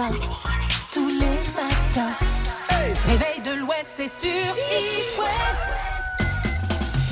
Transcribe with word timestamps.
pas 0.00 0.08
tous 0.92 1.08
les 1.08 1.36
matins. 1.54 2.14
Réveil 3.06 3.40
de 3.44 3.60
l'Ouest, 3.60 3.92
c'est 3.96 4.08
sur 4.08 4.30
East 4.30 5.18
West. 5.18 5.66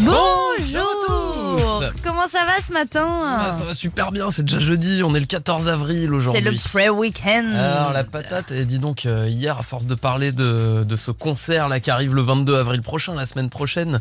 Bonjour. 0.00 1.82
Comment 2.02 2.26
ça 2.26 2.46
va 2.46 2.62
ce 2.66 2.72
matin 2.72 3.06
Ah, 3.26 3.54
ça 3.58 3.64
va 3.66 3.74
super 3.74 4.10
bien, 4.10 4.30
c'est 4.30 4.44
déjà 4.44 4.58
jeudi, 4.58 5.02
on 5.04 5.14
est 5.14 5.20
le 5.20 5.26
14 5.26 5.68
avril 5.68 6.04
C'est 6.04 6.14
aujourd'hui. 6.14 6.44
le 6.44 6.70
pré-weekend. 6.70 7.54
Alors 7.54 7.92
la 7.92 8.04
patate, 8.04 8.52
et 8.52 8.64
dis 8.64 8.78
donc 8.78 9.04
euh, 9.04 9.28
hier 9.28 9.58
à 9.58 9.62
force 9.62 9.84
de 9.84 9.94
parler 9.94 10.32
de, 10.32 10.82
de 10.82 10.96
ce 10.96 11.10
concert 11.10 11.68
là 11.68 11.80
qui 11.80 11.90
arrive 11.90 12.14
le 12.14 12.22
22 12.22 12.56
avril 12.56 12.80
prochain, 12.80 13.14
la 13.14 13.26
semaine 13.26 13.50
prochaine. 13.50 14.00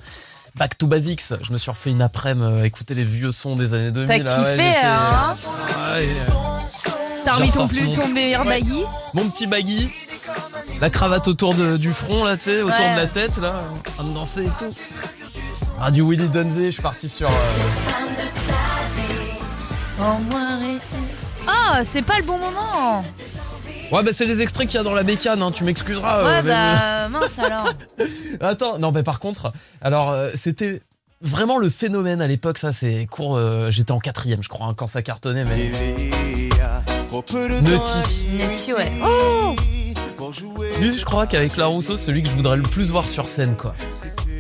Back 0.56 0.78
to 0.78 0.88
Basics, 0.88 1.24
je 1.42 1.52
me 1.52 1.58
suis 1.58 1.70
refait 1.70 1.92
une 1.92 2.02
après-midi 2.02 2.46
euh, 2.46 2.64
écouter 2.64 2.96
les 2.96 3.04
vieux 3.04 3.32
sons 3.34 3.58
des 3.58 3.74
années 3.74 3.92
2000. 3.92 4.08
T'as 4.08 4.18
là, 4.24 4.50
kiffé, 4.50 4.76
hein 4.82 5.36
Ouais, 5.94 6.08
T'as 7.28 7.36
remis 7.36 7.52
ton, 7.52 7.68
plus, 7.68 7.82
mon- 7.82 7.94
ton 7.96 8.08
meilleur 8.08 8.46
Ouais. 8.46 8.60
baggy 8.62 8.84
Mon 9.14 9.30
petit 9.30 9.48
baggy, 9.48 9.90
la 10.82 10.90
cravate 10.90 11.28
autour 11.28 11.54
de- 11.56 11.78
du 11.78 11.92
front 11.92 12.24
là, 12.24 12.38
tu 12.38 12.44
sais, 12.44 12.62
autour 12.62 12.80
Ouais. 12.80 12.94
de 12.94 12.98
la 13.00 13.08
tête 13.08 13.38
là, 13.38 13.64
en 13.74 13.90
train 13.92 14.04
de 14.06 14.14
danser 14.14 14.46
et 14.46 14.52
tout. 14.58 14.74
Radio 15.78 16.10
Willy 16.10 16.28
Donze, 16.30 16.58
je 16.58 16.70
suis 16.70 16.82
parti 16.82 17.08
sur... 17.10 17.28
euh, 17.28 17.32
Ah, 21.48 21.82
c'est 21.84 22.06
pas 22.06 22.18
le 22.18 22.24
bon 22.24 22.38
moment 22.38 23.04
Ouais 23.92 24.04
bah 24.04 24.12
c'est 24.12 24.26
les 24.26 24.42
extraits 24.42 24.68
qu'il 24.68 24.78
y 24.78 24.82
a 24.82 24.84
dans 24.84 24.94
la 24.94 25.04
bécane, 25.04 25.42
hein, 25.42 25.52
tu 25.52 25.64
m'excuseras. 25.64 26.24
Ouais, 26.24 26.30
euh, 26.30 26.42
mais- 26.44 26.50
bah 26.50 27.08
mince 27.10 27.40
alors. 27.40 27.72
Attends, 28.42 28.80
non, 28.80 28.92
mais 28.92 29.02
par 29.04 29.20
contre, 29.20 29.54
alors 29.82 30.12
euh, 30.12 30.30
c'était 30.36 30.82
vraiment 31.22 31.58
le 31.58 31.70
phénomène 31.70 32.22
à 32.22 32.28
l'époque. 32.28 32.58
Ça, 32.58 32.74
c'est 32.74 33.06
cours. 33.10 33.38
euh, 33.38 33.72
J'étais 33.72 33.94
en 33.94 34.00
quatrième, 34.00 34.44
je 34.44 34.50
crois, 34.50 34.68
hein, 34.68 34.74
quand 34.76 34.88
ça 34.88 35.02
cartonnait. 35.02 35.46
Mais 35.46 35.72
Nutty. 37.12 38.28
Netty, 38.38 38.74
ouais. 38.74 38.92
Oh 39.04 39.56
lui, 40.82 40.98
je 40.98 41.06
crois 41.06 41.26
qu'avec 41.26 41.56
la 41.58 41.68
Rousseau, 41.68 41.96
c'est 41.96 42.06
celui 42.06 42.22
que 42.22 42.30
je 42.30 42.36
voudrais 42.36 42.58
le 42.58 42.64
plus 42.64 42.90
voir 42.90 43.08
sur 43.08 43.28
scène, 43.30 43.56
quoi. 43.56 43.74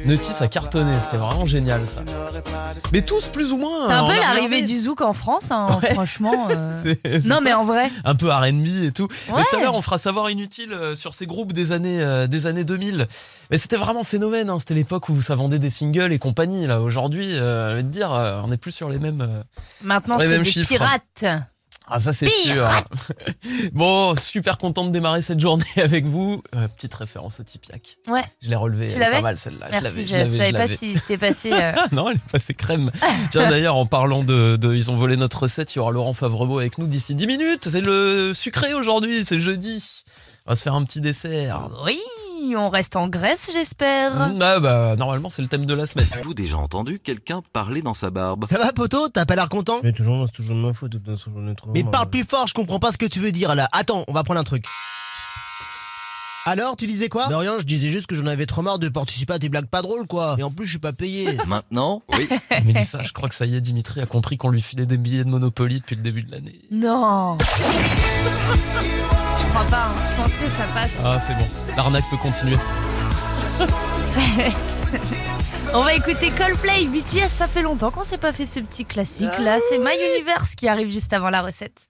Nutty, 0.05 0.31
ça 0.33 0.47
cartonnait. 0.47 0.97
C'était 1.03 1.17
vraiment 1.17 1.45
génial, 1.45 1.81
ça. 1.87 2.01
Mais 2.91 3.01
tous 3.01 3.27
plus 3.27 3.51
ou 3.51 3.57
moins. 3.57 3.87
C'est 3.87 3.93
un 3.93 4.03
on 4.03 4.07
peu 4.07 4.13
a 4.13 4.17
l'arrivée 4.19 4.63
du 4.63 4.77
zouk 4.77 5.01
en 5.01 5.13
France, 5.13 5.49
hein, 5.51 5.79
Ouais. 5.81 5.93
franchement. 5.93 6.47
euh. 6.51 6.79
C'est- 6.83 6.99
c'est 7.03 7.25
Non, 7.25 7.35
ça. 7.37 7.41
mais 7.41 7.53
en 7.53 7.63
vrai. 7.63 7.89
un 8.03 8.15
peu 8.15 8.29
R&B 8.29 8.67
et 8.85 8.91
tout. 8.91 9.07
Mais 9.35 9.43
tout 9.49 9.57
à 9.57 9.61
l'heure, 9.61 9.75
on 9.75 9.81
fera 9.81 9.97
savoir 9.97 10.29
inutile 10.29 10.73
euh, 10.73 10.93
sur 10.95 11.13
ces 11.13 11.25
groupes 11.25 11.53
des 11.53 11.71
années 11.71 12.01
euh, 12.01 12.27
des 12.27 12.47
années 12.47 12.63
2000. 12.65 13.07
Mais 13.49 13.57
c'était 13.57 13.77
vraiment 13.77 14.03
phénomène. 14.03 14.49
Hein. 14.49 14.59
C'était 14.59 14.73
l'époque 14.75 15.09
où 15.09 15.21
ça 15.21 15.35
vendait 15.35 15.59
des 15.59 15.69
singles 15.69 16.11
et 16.11 16.19
compagnie. 16.19 16.67
Là, 16.67 16.81
aujourd'hui, 16.81 17.27
euh, 17.35 17.71
je 17.71 17.75
vais 17.77 17.83
te 17.83 17.87
dire, 17.89 18.11
euh, 18.13 18.41
on 18.43 18.49
n'est 18.49 18.57
plus 18.57 18.71
sur 18.73 18.89
les 18.89 18.99
mêmes. 18.99 19.21
euh, 19.21 19.41
Maintenant, 19.83 20.19
c'est 20.19 20.27
mêmes 20.27 20.43
des 20.43 20.49
chiffres. 20.51 20.67
pirates. 20.69 21.25
Ah 21.89 21.99
ça 21.99 22.11
c'est 22.11 22.29
sûr. 22.29 22.67
bon, 23.71 24.13
super 24.15 24.57
content 24.57 24.85
de 24.85 24.91
démarrer 24.91 25.21
cette 25.21 25.39
journée 25.39 25.63
avec 25.77 26.05
vous. 26.05 26.43
Euh, 26.55 26.67
petite 26.67 26.93
référence 26.93 27.39
au 27.39 27.43
Tipiak. 27.43 27.97
Ouais. 28.07 28.23
Je 28.41 28.49
l'ai 28.49 28.55
relevé. 28.55 28.87
Tu 28.91 28.99
l'avais 28.99 29.15
pas 29.17 29.21
mal 29.21 29.37
celle-là. 29.37 29.67
Je 29.67 29.79
Merci, 29.81 30.05
je, 30.05 30.13
l'avais, 30.17 30.37
savais 30.37 30.53
pas 30.53 30.67
si 30.67 30.95
c'était 30.97 31.17
passé. 31.17 31.51
euh, 31.53 31.71
Ah 31.77 31.87
non, 31.93 32.09
elle 32.09 32.17
est 32.17 32.31
passée 32.31 32.53
crème. 32.53 32.91
Tiens 33.31 33.49
d'ailleurs, 33.49 33.75
en 33.77 33.85
parlant 33.85 34.23
de, 34.23 34.57
de- 34.57 34.73
ils 34.75 34.91
ont 34.91 34.97
volé 34.97 35.15
notre 35.17 35.43
recette, 35.43 35.73
il 35.75 35.77
y 35.77 35.79
aura 35.79 35.91
Laurent 35.91 36.13
Favremo 36.13 36.59
avec 36.59 36.77
nous 36.77 36.87
d'ici 36.87 37.15
10 37.15 37.25
minutes. 37.27 37.69
C'est 37.69 37.81
le 37.81 38.33
sucré 38.33 38.73
aujourd'hui, 38.73 39.23
c'est 39.23 39.39
jeudi. 39.39 39.83
On 40.45 40.51
va 40.51 40.55
se 40.55 40.63
faire 40.63 40.75
un 40.75 40.83
petit 40.83 41.01
dessert. 41.01 41.69
Oui, 41.85 41.99
on 42.55 42.69
reste 42.69 42.95
en 42.95 43.07
Grèce, 43.07 43.49
j'espère. 43.53 44.13
Ah 44.41 44.59
bah 44.59 44.95
normalement 44.95 45.29
c'est 45.29 45.41
le 45.41 45.47
thème 45.47 45.65
de 45.65 45.73
la 45.73 45.85
semaine. 45.85 46.07
Avez-vous 46.11 46.33
déjà 46.33 46.57
entendu 46.57 46.99
quelqu'un 46.99 47.41
parler 47.53 47.81
dans 47.81 47.93
sa 47.93 48.09
barbe 48.09 48.45
Ça 48.45 48.57
va, 48.57 48.71
poto 48.73 49.09
T'as 49.09 49.25
pas 49.25 49.35
l'air 49.35 49.49
content? 49.49 49.79
Mais 49.83 49.93
toujours, 49.93 50.25
c'est 50.27 50.43
toujours 50.43 50.55
de 50.55 50.61
ma 50.61 50.73
faute, 50.73 50.91
de 50.91 50.97
toute 50.97 51.17
façon, 51.17 51.31
j'en 51.35 51.47
ai 51.51 51.55
trop. 51.55 51.71
Mais 51.73 51.83
marre. 51.83 51.91
parle 51.91 52.09
plus 52.09 52.23
fort, 52.23 52.47
je 52.47 52.53
comprends 52.53 52.79
pas 52.79 52.91
ce 52.91 52.97
que 52.97 53.05
tu 53.05 53.19
veux 53.19 53.31
dire 53.31 53.55
là. 53.55 53.69
Attends, 53.71 54.03
on 54.07 54.13
va 54.13 54.23
prendre 54.23 54.39
un 54.39 54.43
truc. 54.43 54.65
Alors, 56.47 56.77
tu 56.77 56.87
disais 56.87 57.09
quoi? 57.09 57.27
Non, 57.27 57.39
rien, 57.39 57.59
je 57.59 57.65
disais 57.65 57.89
juste 57.89 58.07
que 58.07 58.15
j'en 58.15 58.25
avais 58.25 58.45
trop 58.45 58.61
marre 58.61 58.79
de 58.79 58.87
participer 58.87 59.33
à 59.33 59.39
tes 59.39 59.49
blagues 59.49 59.65
pas 59.65 59.81
drôles, 59.81 60.07
quoi. 60.07 60.37
Et 60.39 60.43
en 60.43 60.49
plus, 60.49 60.65
je 60.65 60.71
suis 60.71 60.79
pas 60.79 60.93
payé. 60.93 61.35
Maintenant? 61.47 62.03
Oui. 62.13 62.29
Mélissa, 62.63 63.03
je 63.03 63.11
crois 63.11 63.27
que 63.27 63.35
ça 63.35 63.45
y 63.45 63.57
est, 63.57 63.59
Dimitri 63.59 63.99
a 63.99 64.05
compris 64.05 64.37
qu'on 64.37 64.49
lui 64.49 64.61
filait 64.61 64.85
des 64.85 64.95
billets 64.95 65.25
de 65.25 65.29
Monopoly 65.29 65.81
depuis 65.81 65.97
le 65.97 66.01
début 66.03 66.23
de 66.23 66.31
l'année. 66.31 66.61
Non. 66.71 67.37
Je 69.47 69.51
crois 69.53 69.63
pas. 69.65 69.85
hein. 69.85 69.95
Je 70.11 70.15
pense 70.21 70.33
que 70.33 70.47
ça 70.49 70.63
passe. 70.73 70.91
Ah 71.03 71.19
c'est 71.19 71.33
bon, 71.35 71.45
l'arnaque 71.75 72.03
peut 72.09 72.17
continuer. 72.17 72.57
On 75.73 75.81
va 75.83 75.93
écouter 75.93 76.31
Coldplay, 76.31 76.85
BTS. 76.85 77.27
Ça 77.29 77.47
fait 77.47 77.61
longtemps 77.61 77.91
qu'on 77.91 78.03
s'est 78.03 78.17
pas 78.17 78.31
fait 78.33 78.45
ce 78.45 78.59
petit 78.61 78.85
classique 78.85 79.37
là. 79.39 79.57
C'est 79.69 79.77
My 79.77 79.95
Universe 80.15 80.55
qui 80.55 80.67
arrive 80.67 80.89
juste 80.91 81.11
avant 81.13 81.29
la 81.29 81.41
recette. 81.41 81.87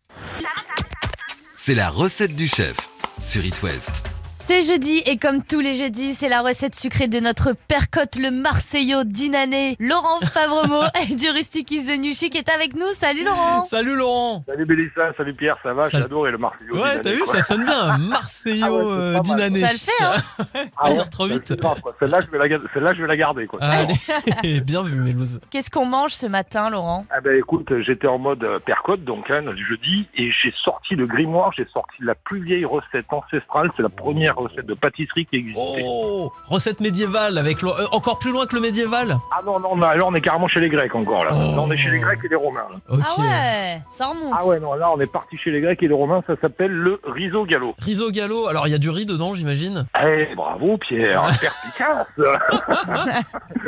C'est 1.55 1.75
la 1.75 1.89
recette 1.89 2.35
du 2.35 2.47
chef 2.47 2.75
sur 3.21 3.45
It 3.45 3.61
West. 3.61 4.03
C'est 4.49 4.63
jeudi 4.63 5.01
et 5.05 5.17
comme 5.17 5.43
tous 5.43 5.59
les 5.59 5.75
jeudis, 5.75 6.13
c'est 6.13 6.29
la 6.29 6.41
recette 6.41 6.73
sucrée 6.73 7.09
de 7.09 7.19
notre 7.19 7.51
percotte 7.67 8.15
le 8.15 8.31
Marseillot 8.31 9.03
d'Inané, 9.03 9.75
Laurent 9.77 10.21
Favremo 10.21 10.83
et 11.09 11.15
du 11.15 11.29
Rustic 11.31 11.69
is 11.69 11.87
the 11.87 11.99
New 11.99 12.13
Chic 12.13 12.33
est 12.33 12.47
avec 12.47 12.73
nous. 12.73 12.85
Salut 12.93 13.25
Laurent 13.25 13.65
Salut 13.65 13.97
Laurent 13.97 14.45
Salut 14.47 14.65
Bélissa, 14.65 15.11
salut 15.17 15.33
Pierre, 15.33 15.57
ça 15.63 15.73
va? 15.73 15.89
J'adore 15.89 16.27
le 16.27 16.37
Marseillais. 16.37 16.71
Ouais, 16.71 17.01
t'as 17.01 17.11
vu, 17.11 17.23
ça 17.25 17.41
sonne 17.41 17.65
bien, 17.65 17.77
un 17.77 17.97
Marseillot 17.97 18.65
Ah 18.65 18.71
ouais, 18.71 18.93
euh, 18.93 19.19
d'Inané. 19.19 19.59
Ça 19.67 19.67
le 19.67 20.15
fait, 20.15 20.55
hein 20.55 20.65
Ah 20.77 20.87
Pas 20.87 20.93
dire 20.93 21.09
trop 21.09 21.25
vite. 21.27 21.53
Celle-là, 21.99 22.21
je 22.21 22.31
vais 22.31 22.37
la, 22.37 22.47
ga- 22.47 22.61
celle-là, 22.73 22.93
je 22.93 23.01
vais 23.01 23.07
la 23.07 23.17
garder. 23.17 23.47
Quoi. 23.47 23.59
Allez, 23.61 24.61
bien 24.61 24.81
vu, 24.81 24.95
Mélouse. 25.01 25.41
Qu'est-ce 25.51 25.69
qu'on 25.69 25.85
mange 25.85 26.13
ce 26.13 26.25
matin 26.25 26.69
Laurent? 26.69 27.05
Ah 27.09 27.19
ben 27.19 27.35
écoute, 27.35 27.67
j'étais 27.81 28.07
en 28.07 28.17
mode 28.17 28.45
euh, 28.45 28.59
percotte, 28.59 29.03
donc 29.03 29.29
hein, 29.29 29.43
jeudi, 29.67 30.07
et 30.15 30.31
j'ai 30.31 30.53
sorti 30.63 30.95
le 30.95 31.05
grimoire, 31.05 31.51
j'ai 31.51 31.67
sorti 31.73 31.97
la 32.01 32.15
plus 32.15 32.39
vieille 32.41 32.63
recette 32.63 33.11
ancestrale, 33.11 33.71
c'est 33.75 33.83
la 33.83 33.89
première 33.89 34.36
recette 34.37 34.65
de 34.65 34.73
pâtisserie 34.73 35.25
qui 35.25 35.37
existait. 35.37 35.83
Oh 35.85 36.31
Recette 36.45 36.79
médiévale, 36.79 37.37
avec 37.37 37.61
le- 37.61 37.69
euh, 37.69 37.87
encore 37.91 38.19
plus 38.19 38.31
loin 38.31 38.45
que 38.45 38.55
le 38.55 38.61
médiéval? 38.61 39.17
Ah 39.35 39.41
non, 39.45 39.59
non, 39.59 39.75
là 39.75 39.95
on 40.05 40.13
est 40.15 40.21
carrément 40.21 40.47
chez 40.47 40.59
les 40.59 40.69
Grecs 40.69 40.93
encore, 40.95 41.25
là. 41.25 41.31
Oh. 41.33 41.55
Là 41.55 41.61
on 41.61 41.71
est 41.71 41.77
chez 41.77 41.89
les 41.91 41.99
Grecs 41.99 42.19
et 42.23 42.27
les 42.29 42.35
Romains. 42.35 42.67
là. 42.71 42.77
Ok. 42.89 42.99
Ah 43.05 43.21
ouais, 43.21 43.81
ça 43.89 44.07
remonte. 44.07 44.33
Ah 44.39 44.45
ouais, 44.45 44.59
non, 44.59 44.73
là 44.75 44.91
on 44.91 44.99
est 44.99 45.11
parti 45.11 45.37
chez 45.37 45.51
les 45.51 45.61
Grecs 45.61 45.81
et 45.83 45.87
les 45.87 45.93
Romains, 45.93 46.23
ça 46.27 46.33
s'appelle 46.41 46.71
le 46.71 46.99
riso 47.05 47.45
gallo. 47.45 47.75
Riso 47.79 48.09
gallo, 48.11 48.47
alors 48.47 48.67
il 48.67 48.71
y 48.71 48.75
a 48.75 48.79
du 48.79 48.89
riz 48.89 49.05
dedans, 49.05 49.33
j'imagine? 49.35 49.85
Eh, 50.03 50.33
bravo 50.35 50.77
Pierre, 50.77 51.23
perspicace 51.41 52.07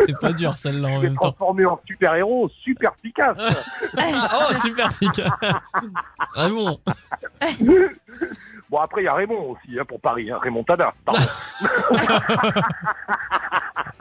C'est 0.07 0.19
pas 0.19 0.33
dur 0.33 0.53
celle-là 0.57 0.87
en 0.87 0.95
Je 0.97 1.01
vais 1.01 1.07
même 1.07 1.15
temps. 1.15 1.31
transformer 1.31 1.65
en 1.65 1.79
super-héros, 1.85 2.49
super 2.63 2.91
efficace 3.03 3.37
Oh, 3.97 4.53
super 4.53 4.89
efficace 4.91 5.29
Vraiment 6.35 6.79
Bon, 8.69 8.77
après, 8.77 9.01
il 9.01 9.05
y 9.05 9.07
a 9.07 9.15
Raymond 9.15 9.51
aussi, 9.57 9.79
hein, 9.79 9.85
pour 9.87 9.99
Paris, 9.99 10.29
hein, 10.29 10.37
Raymond 10.43 10.63
Tada. 10.63 10.93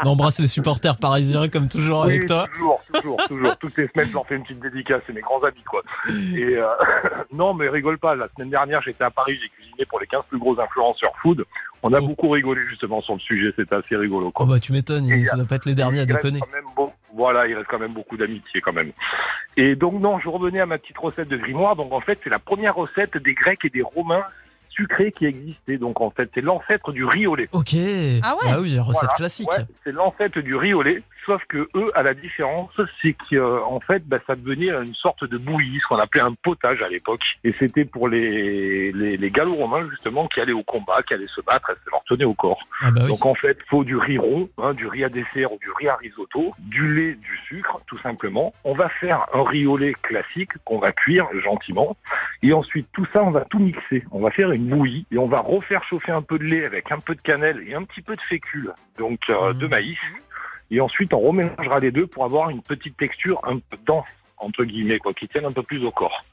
Embrasse 0.05 0.39
les 0.41 0.47
supporters 0.47 0.97
parisiens 0.97 1.49
comme 1.49 1.69
toujours 1.69 2.05
avec 2.05 2.27
toi. 2.27 2.47
Toujours, 2.53 2.81
toujours, 2.93 3.17
toujours. 3.29 3.57
Toutes 3.59 3.77
les 3.77 3.89
semaines, 3.89 4.09
je 4.09 4.13
leur 4.15 4.27
fais 4.27 4.37
une 4.37 4.43
petite 4.43 4.61
dédicace, 4.61 5.03
c'est 5.07 5.13
mes 5.13 5.21
grands 5.21 5.43
amis, 5.43 5.63
quoi. 5.69 5.83
Et 6.37 6.57
euh, 6.57 6.65
non, 7.33 7.55
mais 7.55 7.69
rigole 7.69 7.99
pas. 7.99 8.15
La 8.15 8.29
semaine 8.37 8.51
dernière, 8.51 8.81
j'étais 8.83 9.05
à 9.05 9.11
Paris, 9.11 9.39
j'ai 9.43 9.49
cuisiné 9.49 9.85
pour 9.87 10.01
les 10.01 10.07
15 10.07 10.23
plus 10.29 10.39
gros 10.39 10.59
influenceurs 10.61 11.13
food. 11.23 11.45
On 11.83 11.93
a 11.93 12.01
Oh. 12.01 12.07
beaucoup 12.09 12.29
rigolé 12.31 12.63
justement 12.69 13.01
sur 13.01 13.15
le 13.15 13.21
sujet, 13.21 13.53
c'était 13.57 13.75
assez 13.77 13.95
rigolo, 13.97 14.27
Oh 14.29 14.31
quoi. 14.33 14.47
bah 14.47 14.59
tu 14.61 14.73
m'étonnes, 14.73 15.09
ça 15.25 15.37
doit 15.37 15.45
pas 15.47 15.55
être 15.57 15.67
les 15.67 15.75
derniers 15.77 16.01
à 16.01 16.07
déconner. 16.07 16.41
beau- 16.75 16.93
Voilà, 17.15 17.47
il 17.47 17.55
reste 17.55 17.69
quand 17.69 17.79
même 17.79 17.93
beaucoup 17.95 18.17
d'amitié 18.17 18.61
quand 18.61 18.73
même. 18.73 18.91
Et 19.57 19.77
donc 19.77 20.01
non, 20.01 20.19
je 20.19 20.29
revenais 20.29 20.61
à 20.61 20.67
ma 20.67 20.79
petite 20.79 20.99
recette 20.99 21.29
de 21.29 21.37
grimoire. 21.37 21.77
Donc 21.77 21.93
en 21.93 22.01
fait, 22.01 22.19
c'est 22.25 22.31
la 22.31 22.39
première 22.41 22.75
recette 22.75 23.17
des 23.17 23.35
Grecs 23.35 23.65
et 23.65 23.71
des 23.71 23.83
Romains 23.83 24.25
sucrés 24.79 25.13
qui 25.13 25.27
existait. 25.27 25.77
Donc 25.77 26.01
en 26.01 26.11
fait, 26.11 26.31
c'est 26.35 26.41
l'ancêtre 26.41 26.93
du 26.93 27.05
riz 27.05 27.27
au 27.27 27.35
lait. 27.35 27.49
Ok 27.53 27.75
Ah 28.23 28.37
ouais 28.37 28.53
Bah 28.53 28.59
oui, 28.61 28.79
recette 28.79 29.01
Voilà. 29.03 29.15
classique. 29.17 29.51
Ouais, 29.51 29.65
c'est 29.85 29.93
l'ancêtre 29.93 30.39
du 30.41 30.55
riz 30.55 30.73
au 30.73 30.83
lait, 30.83 31.03
sauf 31.29 31.45
que 31.47 31.69
eux, 31.75 31.91
à 31.95 32.03
la 32.03 32.15
différence, 32.15 32.73
c'est 33.03 33.15
qu'en 33.31 33.81
fait, 33.81 34.03
bah, 34.09 34.17
ça 34.27 34.35
devenait 34.35 34.71
une 34.71 34.95
sorte 34.95 35.25
de 35.25 35.37
bouillie, 35.37 35.79
ce 35.81 35.87
qu'on 35.87 35.97
appelait 35.99 36.23
un 36.23 36.33
potage 36.33 36.81
à 36.83 36.89
l'époque. 36.89 37.23
Et 37.45 37.53
c'était 37.53 37.85
pour 37.85 38.09
les, 38.09 38.91
les, 38.93 39.17
les 39.19 39.31
gallo-romains, 39.31 39.87
justement, 39.91 40.27
qui 40.27 40.41
allaient 40.41 40.53
au 40.55 40.63
combat, 40.63 41.03
qui 41.07 41.13
allaient 41.15 41.27
se 41.29 41.43
battre, 41.43 41.71
et 41.71 41.75
ça 41.75 41.91
leur 41.93 42.03
tenait 42.05 42.25
au 42.25 42.33
corps. 42.35 42.67
Ah 42.81 42.91
bah 42.91 43.03
oui. 43.05 43.09
Donc 43.09 43.27
en 43.27 43.35
fait, 43.35 43.59
faut 43.69 43.85
du 43.85 43.97
riz 43.97 44.17
rond, 44.19 44.49
hein, 44.59 44.73
du 44.73 44.87
riz 44.87 45.05
à 45.05 45.11
dessert 45.11 45.53
ou 45.53 45.59
du 45.59 45.71
riz 45.79 45.89
à 45.89 45.97
risotto, 45.97 46.55
du 46.59 46.95
lait, 46.95 47.15
du 47.15 47.37
sucre, 47.47 47.81
tout 47.87 47.99
simplement. 47.99 48.55
On 48.65 48.75
va 48.75 48.89
faire 48.89 49.27
un 49.35 49.45
riz 49.45 49.67
au 49.67 49.77
lait 49.77 49.93
classique 50.03 50.53
qu'on 50.65 50.79
va 50.79 50.93
cuire 50.93 51.27
gentiment. 51.45 51.97
Et 52.43 52.53
ensuite, 52.55 52.89
tout 52.95 53.07
ça, 53.13 53.23
on 53.23 53.31
va 53.31 53.45
tout 53.51 53.59
mixer. 53.59 54.05
On 54.13 54.21
va 54.21 54.31
faire 54.31 54.51
une 54.53 54.67
bouillie 54.67 55.05
et 55.13 55.19
on 55.19 55.27
va 55.27 55.41
refaire 55.41 55.85
chauffer 55.85 56.13
un 56.13 56.23
peu 56.23 56.39
de 56.39 56.45
lait 56.45 56.65
avec 56.65 56.91
un 56.91 57.01
peu 57.01 57.15
de 57.15 57.21
cannelle 57.21 57.63
et 57.69 57.75
un 57.75 57.83
petit 57.85 58.01
peu 58.01 58.17
de 58.17 58.21
fécule, 58.23 58.73
donc 58.99 59.21
euh, 59.29 59.53
de 59.53 59.65
Mhm. 59.67 59.71
maïs. 59.71 59.99
Et 60.71 60.81
ensuite, 60.81 61.15
on 61.15 61.21
remélangera 61.21 61.81
les 61.81 61.91
deux 61.91 62.07
pour 62.07 62.25
avoir 62.25 62.51
une 62.51 62.63
petite 62.63 62.97
texture 62.97 63.41
un 63.45 63.59
peu 63.59 63.77
dense, 63.87 64.07
entre 64.37 64.65
guillemets, 64.65 64.99
quoi, 64.99 65.13
qui 65.13 65.29
tienne 65.29 65.47
un 65.47 65.53
peu 65.53 65.63
plus 65.63 65.85
au 65.85 65.91
corps. 65.91 66.25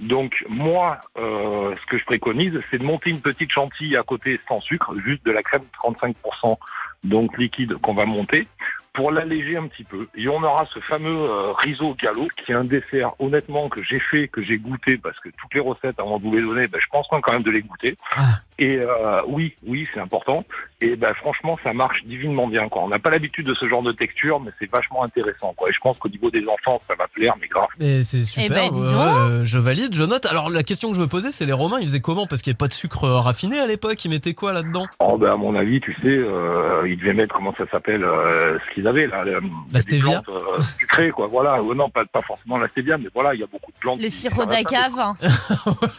Donc 0.00 0.44
moi, 0.48 1.00
euh, 1.16 1.74
ce 1.80 1.86
que 1.86 1.98
je 1.98 2.04
préconise, 2.04 2.60
c'est 2.70 2.78
de 2.78 2.84
monter 2.84 3.10
une 3.10 3.22
petite 3.22 3.50
chantilly 3.50 3.96
à 3.96 4.02
côté 4.02 4.38
sans 4.46 4.60
sucre, 4.60 4.94
juste 5.04 5.24
de 5.24 5.30
la 5.30 5.42
crème 5.42 5.62
35% 5.82 6.56
donc 7.04 7.38
liquide 7.38 7.74
qu'on 7.76 7.94
va 7.94 8.04
monter 8.04 8.46
pour 8.92 9.10
l'alléger 9.10 9.56
un 9.56 9.66
petit 9.68 9.84
peu. 9.84 10.08
Et 10.14 10.26
on 10.28 10.42
aura 10.42 10.66
ce 10.66 10.80
fameux 10.80 11.30
euh, 11.30 11.52
riso 11.52 11.94
gallo, 11.94 12.28
qui 12.36 12.52
est 12.52 12.54
un 12.54 12.64
dessert, 12.64 13.12
honnêtement, 13.18 13.68
que 13.68 13.82
j'ai 13.82 14.00
fait, 14.00 14.26
que 14.26 14.42
j'ai 14.42 14.56
goûté, 14.56 14.96
parce 14.96 15.20
que 15.20 15.28
toutes 15.28 15.52
les 15.52 15.60
recettes, 15.60 16.00
avant 16.00 16.18
de 16.18 16.24
vous 16.24 16.34
les 16.34 16.42
donner, 16.42 16.66
ben, 16.66 16.80
je 16.80 16.88
pense 16.90 17.06
quand 17.08 17.30
même 17.30 17.42
de 17.42 17.50
les 17.50 17.62
goûter. 17.62 17.96
Ah. 18.16 18.40
Et 18.58 18.76
euh, 18.78 19.20
oui, 19.26 19.54
oui, 19.66 19.86
c'est 19.92 20.00
important. 20.00 20.44
Et 20.80 20.96
ben, 20.96 21.12
franchement, 21.14 21.58
ça 21.62 21.72
marche 21.74 22.04
divinement 22.04 22.46
bien. 22.46 22.68
Quoi. 22.68 22.82
On 22.84 22.88
n'a 22.88 22.98
pas 22.98 23.10
l'habitude 23.10 23.46
de 23.46 23.54
ce 23.54 23.68
genre 23.68 23.82
de 23.82 23.92
texture, 23.92 24.40
mais 24.40 24.50
c'est 24.58 24.70
vachement 24.70 25.02
intéressant. 25.04 25.52
Quoi. 25.56 25.68
Et 25.70 25.72
je 25.72 25.78
pense 25.80 25.98
qu'au 25.98 26.08
niveau 26.08 26.30
des 26.30 26.46
enfants, 26.48 26.80
ça 26.88 26.94
va 26.94 27.06
plaire, 27.08 27.34
mais 27.40 27.48
grave. 27.48 27.68
Mais 27.78 28.02
c'est 28.02 28.24
super, 28.24 28.48
ben, 28.48 28.70
dis 28.72 28.80
ouais, 28.80 28.90
donc. 28.90 29.00
ouais, 29.40 29.44
je 29.44 29.58
valide, 29.58 29.94
je 29.94 30.04
note. 30.04 30.24
Alors 30.26 30.48
la 30.50 30.62
question 30.62 30.88
que 30.90 30.96
je 30.96 31.00
me 31.00 31.06
posais, 31.06 31.30
c'est 31.30 31.44
les 31.46 31.52
Romains, 31.52 31.78
ils 31.80 31.86
faisaient 31.88 32.00
comment? 32.00 32.26
Parce 32.26 32.40
qu'il 32.42 32.50
n'y 32.50 32.54
avait 32.54 32.58
pas 32.58 32.68
de 32.68 32.72
sucre 32.74 33.04
euh, 33.04 33.18
raffiné 33.20 33.58
à 33.58 33.66
l'époque, 33.66 34.02
ils 34.04 34.10
mettaient 34.10 34.34
quoi 34.34 34.52
là-dedans? 34.52 34.86
Oh, 35.00 35.16
ben, 35.18 35.32
à 35.32 35.36
mon 35.36 35.54
avis, 35.54 35.80
tu 35.80 35.92
sais, 35.94 36.06
euh, 36.08 36.86
ils 36.88 36.96
devaient 36.98 37.14
mettre, 37.14 37.34
comment 37.34 37.54
ça 37.56 37.64
s'appelle, 37.70 38.04
euh, 38.04 38.58
ce 38.58 38.74
qu'ils 38.74 38.86
avaient 38.88 39.06
là. 39.06 39.24
le- 39.24 39.32
La 39.32 39.38
des 39.72 39.80
stevia 39.82 40.22
plantes, 40.22 40.28
euh, 40.30 40.62
sucrées, 40.78 41.10
quoi. 41.10 41.26
Voilà. 41.26 41.58
Euh, 41.58 41.74
non, 41.74 41.88
pas, 41.90 42.04
pas 42.06 42.22
forcément 42.22 42.58
la 42.58 42.68
stevia, 42.68 42.96
mais 42.98 43.08
voilà, 43.14 43.34
il 43.34 43.40
y 43.40 43.44
a 43.44 43.46
beaucoup 43.46 43.70
de 43.72 43.78
plantes. 43.78 44.00
Le 44.00 44.08
sirop 44.08 44.44
d'agave. 44.46 44.98
hein. 44.98 45.14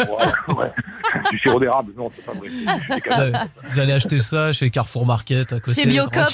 Ouais, 0.08 0.56
ouais. 0.56 0.72
du 1.32 1.40
sirop 1.40 1.60
d'érable, 1.60 1.94
non, 1.98 2.10
c'est 2.14 2.26
pas 2.26 2.34
vrai. 2.34 2.47
Vous 3.64 3.80
allez 3.80 3.94
acheter 3.94 4.20
ça 4.20 4.52
chez 4.54 4.70
Carrefour 4.70 5.06
Market 5.06 5.54
à 5.54 5.60
côté. 5.60 5.82
Chez 5.82 5.88
Biocop. 5.88 6.30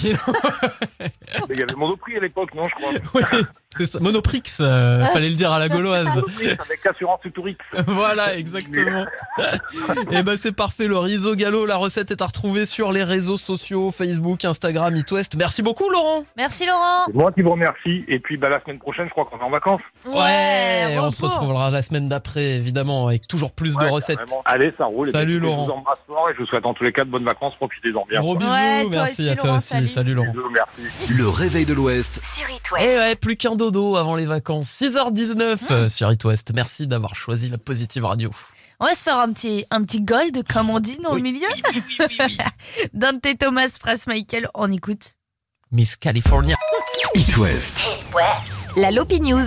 il 1.50 1.60
y 1.60 1.64
avait 1.64 1.76
Monoprix 1.76 2.18
à 2.18 2.20
l'époque, 2.20 2.54
non, 2.56 2.64
je 2.68 2.76
crois. 2.76 2.92
Oui, 3.14 3.22
c'est 3.78 3.86
ça. 3.86 4.00
Monoprix, 4.00 4.44
euh, 4.60 5.06
fallait 5.08 5.30
le 5.30 5.36
dire 5.36 5.52
à 5.52 5.60
la 5.60 5.70
gauloise. 5.70 6.08
Monoprix 6.08 6.50
avec 6.50 6.86
assurance 6.86 7.20
Futurix. 7.24 7.58
voilà, 7.88 8.36
exactement. 8.38 9.06
Et 10.12 10.24
ben 10.24 10.38
c'est 10.38 10.52
parfait, 10.52 10.88
le 10.88 10.98
riso 10.98 11.36
gallo, 11.36 11.66
la 11.66 11.78
recette 11.78 12.12
est 12.12 12.22
à 12.22 12.28
retrouver 12.28 12.66
sur 12.66 12.92
les 12.92 13.04
réseaux 13.04 13.38
sociaux, 13.38 13.92
Facebook, 13.92 14.46
Instagram, 14.46 14.96
It 14.96 15.12
West. 15.12 15.36
Merci 15.36 15.64
beaucoup 15.64 15.90
Laurent. 15.90 16.24
Merci 16.38 16.66
Laurent. 16.66 17.06
C'est 17.08 17.16
moi 17.16 17.32
qui 17.32 17.42
vous 17.42 17.52
remercie. 17.52 18.06
Et 18.08 18.20
puis, 18.20 18.38
bah, 18.38 18.50
la 18.50 18.62
semaine 18.62 18.80
prochaine, 18.80 19.06
je 19.06 19.12
crois 19.12 19.26
qu'on 19.26 19.40
est 19.40 19.44
en 19.44 19.50
vacances. 19.50 19.82
Ouais, 20.06 20.98
on 21.00 21.10
se 21.10 21.22
retrouvera 21.22 21.72
la 21.72 21.82
semaine 21.82 22.10
d'après, 22.10 22.56
évidemment, 22.56 23.08
avec 23.08 23.28
toujours 23.28 23.52
plus 23.52 23.76
de 23.76 23.86
recettes. 23.86 24.18
carrément. 24.18 24.42
Allez, 24.46 24.74
ça 24.78 24.86
roule. 24.86 25.10
Et 25.10 25.12
Salut, 25.12 25.40
Laurent. 25.40 25.66
Je 25.66 25.72
vous 25.72 25.78
embrasse 25.78 26.00
et 26.10 26.34
je 26.34 26.40
vous 26.40 26.46
souhaite 26.46 26.66
en 26.66 26.74
tous 26.74 26.84
les 26.84 26.92
cas 26.94 27.04
de 27.06 27.10
bonnes 27.10 27.24
vacances. 27.26 27.56
Profitez-en 27.56 28.06
bien. 28.08 28.20
Gros 28.22 28.36
quoi. 28.36 28.40
bisous, 28.46 28.52
Ouais, 28.52 28.82
toi 28.84 28.90
merci 28.92 29.22
aussi, 29.22 29.30
à 29.30 29.36
toi 29.36 29.46
Laurent, 29.46 29.58
aussi. 29.58 29.68
salut. 29.68 29.88
Salut 29.88 30.14
Laurent. 30.14 30.32
Bisous, 30.32 30.50
merci. 30.52 31.14
Le 31.14 31.30
réveil 31.30 31.66
de 31.66 31.74
l'Ouest 31.74 32.20
Sur 32.24 32.50
It 32.50 32.62
Et 32.72 32.74
West. 32.74 33.00
ouais, 33.00 33.16
plus 33.16 33.36
qu'un 33.38 33.56
dodo 33.56 33.96
avant 33.96 34.16
les 34.16 34.26
vacances. 34.26 34.70
6h19 34.82 35.58
euh, 35.72 35.90
sur 35.90 36.12
It 36.12 36.24
West. 36.26 36.52
Merci 36.54 36.88
d'avoir 36.88 37.16
choisi 37.16 37.50
la 37.50 37.58
Positive 37.58 38.06
Radio. 38.06 38.32
On 38.80 38.86
va 38.86 38.96
se 38.96 39.04
faire 39.04 39.18
un 39.18 39.32
petit, 39.32 39.66
un 39.72 39.84
petit 39.84 40.02
gold, 40.02 40.44
comme 40.52 40.70
on 40.70 40.80
dit 40.80 40.98
dans 40.98 41.14
le 41.16 41.22
milieu. 41.22 41.48
Dante 42.94 43.26
Thomas, 43.40 43.76
Phrase 43.80 44.08
Michael, 44.08 44.50
on 44.56 44.72
écoute. 44.72 45.14
Miss 45.72 45.96
California. 45.96 46.56
It 47.16 47.38
West. 47.38 48.76
La 48.76 48.92
Lopi 48.92 49.20
News. 49.22 49.46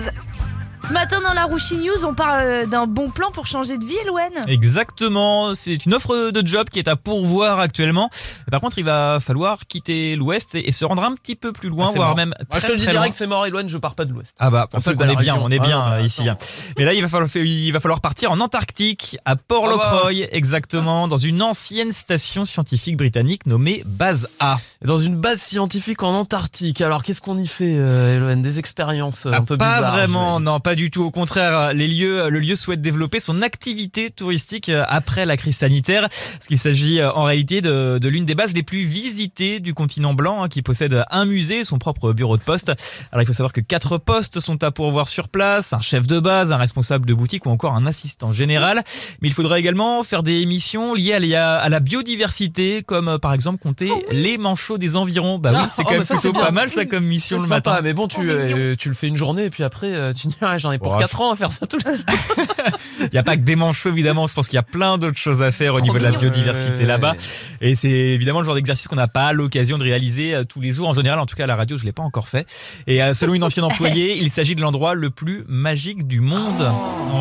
Ce 0.83 0.93
matin 0.93 1.19
dans 1.21 1.33
la 1.33 1.43
Rouchi 1.43 1.75
News, 1.75 2.05
on 2.05 2.13
parle 2.13 2.67
d'un 2.69 2.87
bon 2.87 3.09
plan 3.09 3.29
pour 3.31 3.45
changer 3.45 3.77
de 3.77 3.83
vie, 3.83 3.97
Eloane. 4.05 4.31
Exactement, 4.47 5.53
c'est 5.53 5.85
une 5.85 5.93
offre 5.93 6.31
de 6.31 6.47
job 6.47 6.69
qui 6.69 6.79
est 6.79 6.87
à 6.87 6.95
pourvoir 6.95 7.59
actuellement. 7.59 8.09
Par 8.49 8.61
contre, 8.61 8.77
il 8.77 8.85
va 8.85 9.19
falloir 9.19 9.65
quitter 9.67 10.15
l'Ouest 10.15 10.55
et 10.55 10.69
et 10.69 10.71
se 10.71 10.85
rendre 10.85 11.03
un 11.03 11.13
petit 11.15 11.35
peu 11.35 11.51
plus 11.51 11.67
loin, 11.69 11.87
Ah, 11.89 11.91
voire 11.95 12.07
mort. 12.09 12.15
même 12.17 12.33
Moi, 12.51 12.59
très, 12.59 12.61
je 12.61 12.67
te 12.67 12.71
le 12.73 12.77
dis 12.79 12.87
direct, 12.87 13.15
c'est 13.17 13.27
mort, 13.27 13.45
Eloane, 13.45 13.67
je 13.67 13.77
pars 13.77 13.95
pas 13.95 14.05
de 14.05 14.13
l'Ouest. 14.13 14.35
Ah 14.39 14.49
bah, 14.49 14.67
pour 14.71 14.81
ça 14.81 14.93
qu'on 14.93 15.09
est 15.09 15.15
bien, 15.17 15.35
on 15.35 15.49
est 15.51 15.59
Ah, 15.59 15.65
bien 15.65 15.77
non, 15.85 15.91
euh, 15.93 15.97
mais 15.99 16.05
ici. 16.05 16.21
attends. 16.29 16.39
hein. 16.41 16.71
Mais 16.77 16.85
là, 16.85 16.93
il 16.93 17.01
va 17.01 17.09
falloir, 17.09 17.29
il 17.35 17.71
va 17.71 17.79
falloir 17.81 17.99
partir 17.99 18.31
en 18.31 18.39
Antarctique, 18.39 19.17
à 19.25 19.35
Port-Locroy, 19.35 20.27
exactement, 20.31 21.07
dans 21.09 21.17
une 21.17 21.41
ancienne 21.41 21.91
station 21.91 22.45
scientifique 22.45 22.95
britannique 22.95 23.45
nommée 23.45 23.83
Base 23.85 24.29
A. 24.39 24.57
Dans 24.85 24.97
une 24.97 25.17
base 25.17 25.39
scientifique 25.41 26.03
en 26.03 26.13
Antarctique. 26.13 26.79
Alors, 26.81 27.03
qu'est-ce 27.03 27.21
qu'on 27.21 27.37
y 27.37 27.47
fait, 27.47 27.75
euh, 27.77 28.17
Eloane 28.17 28.41
Des 28.41 28.59
expériences 28.59 29.25
euh, 29.25 29.31
un 29.31 29.37
Ah, 29.37 29.41
peu 29.41 29.57
pas 29.57 29.75
bizarres. 29.77 29.93
vraiment, 29.93 30.23
j'imagine. 30.37 30.45
non, 30.45 30.59
pas 30.67 30.75
du 30.75 30.91
tout. 30.91 31.03
Au 31.03 31.11
contraire, 31.11 31.71
les 31.73 31.87
lieux, 31.87 32.27
le 32.29 32.39
lieu 32.39 32.57
souhaite 32.57 32.81
développer 32.81 33.21
son 33.21 33.41
activité 33.41 34.09
touristique 34.09 34.67
euh, 34.67 34.83
après 34.89 35.25
la 35.25 35.37
crise 35.37 35.55
sanitaire. 35.55 36.09
Parce 36.09 36.47
qu'il 36.47 36.57
s'agit 36.57 36.99
euh, 36.99 37.09
en 37.13 37.23
réalité 37.23 37.61
de, 37.61 37.99
de 38.01 38.07
l'une 38.09 38.25
des 38.25 38.35
bases 38.35 38.53
les 38.53 38.63
plus 38.63 38.79
visitées 38.83 39.61
du 39.61 39.73
continent 39.73 40.13
blanc, 40.13 40.43
hein, 40.43 40.49
qui 40.49 40.61
possède 40.61 41.05
un 41.09 41.23
musée, 41.23 41.63
son 41.63 41.79
propre 41.79 42.11
bureau 42.11 42.35
de 42.35 42.41
poste. 42.43 42.73
Alors 43.13 43.23
il 43.23 43.25
faut 43.25 43.31
savoir 43.31 43.53
que 43.53 43.61
quatre 43.61 43.97
postes 43.97 44.41
sont 44.41 44.61
à 44.61 44.71
pourvoir 44.71 45.07
sur 45.07 45.29
place, 45.29 45.71
un 45.71 45.79
chef 45.79 46.05
de 46.05 46.19
base, 46.19 46.51
un 46.51 46.57
responsable 46.57 47.05
de 47.05 47.13
boutique 47.13 47.45
ou 47.45 47.49
encore 47.49 47.73
un 47.75 47.85
assistant 47.87 48.33
général. 48.33 48.83
Mais 49.21 49.29
il 49.29 49.33
faudra 49.33 49.59
également 49.59 50.03
faire 50.03 50.21
des 50.21 50.45
missions 50.45 50.93
liées 50.93 51.13
à, 51.13 51.19
la- 51.21 51.59
à 51.59 51.69
la 51.69 51.79
biodiversité, 51.79 52.83
comme 52.85 53.07
euh, 53.07 53.17
par 53.19 53.31
exemple 53.33 53.59
compter 53.63 53.89
les 54.11 54.37
manchots 54.37 54.77
des 54.77 54.97
environs. 54.97 55.37
Bah 55.39 55.51
oui, 55.53 55.59
Ah, 55.61 55.67
c'est 55.71 55.83
oh, 55.83 55.85
quand 55.85 55.91
même 55.91 55.99
bah 56.01 56.03
ça, 56.03 56.15
plutôt 56.15 56.27
c'est 56.27 56.33
bien. 56.33 56.43
pas 56.45 56.51
mal 56.51 56.67
ça 56.67 56.85
comme 56.85 57.05
mission 57.05 57.37
C'est 57.37 57.43
le 57.43 57.47
sympa, 57.47 57.69
matin. 57.71 57.81
mais 57.83 57.93
bon, 57.93 58.09
tu, 58.09 58.17
Oh, 58.19 58.23
euh, 58.23 58.75
tu 58.77 58.89
le 58.89 58.95
fais 58.95 59.07
une 59.07 59.15
journée 59.15 59.45
et 59.45 59.49
puis 59.49 59.63
après, 59.63 59.93
euh, 59.93 60.11
tu 60.11 60.27
dis, 60.27 60.35
j'en 60.59 60.71
ai 60.71 60.77
pour 60.77 60.93
Ouais, 60.93 60.99
4 60.99 61.21
ans 61.21 61.31
à 61.31 61.35
faire 61.35 61.51
ça 61.51 61.65
tout 61.65 61.77
le 61.85 61.91
Il 63.01 63.09
n'y 63.11 63.17
a 63.17 63.23
pas 63.23 63.35
que 63.35 63.41
des 63.41 63.55
manchots, 63.55 63.89
évidemment. 63.89 64.27
Je 64.27 64.33
pense 64.33 64.47
qu'il 64.47 64.55
y 64.55 64.59
a 64.59 64.63
plein 64.63 64.97
d'autres 64.97 65.17
choses 65.17 65.41
à 65.41 65.51
faire 65.51 65.75
au 65.75 65.81
niveau 65.81 65.97
de 65.97 66.03
la 66.03 66.11
biodiversité 66.11 66.85
là-bas. 66.85 67.15
Et 67.61 67.75
c'est 67.75 67.89
évidemment 67.89 68.39
le 68.39 68.45
genre 68.45 68.55
d'exercice 68.55 68.87
qu'on 68.87 68.95
n'a 68.95 69.07
pas 69.07 69.33
l'occasion 69.33 69.77
de 69.77 69.83
réaliser 69.83 70.33
euh, 70.33 70.43
tous 70.43 70.61
les 70.61 70.71
jours. 70.71 70.87
En 70.87 70.93
général, 70.93 71.19
en 71.19 71.25
tout 71.25 71.35
cas, 71.35 71.43
à 71.43 71.47
la 71.47 71.55
radio, 71.55 71.77
je 71.77 71.85
l'ai 71.85 71.91
pas 71.91 72.03
encore 72.03 72.29
fait. 72.29 72.47
Et 72.87 73.01
euh, 73.03 73.13
selon 73.13 73.33
une 73.33 73.43
ancienne 73.43 73.65
employée, 73.71 74.17
il 74.17 74.31
s'agit 74.31 74.55
de 74.55 74.61
l'endroit 74.61 74.93
le 74.93 75.09
plus 75.09 75.43
magique 75.47 76.07
du 76.07 76.19
monde. 76.19 76.71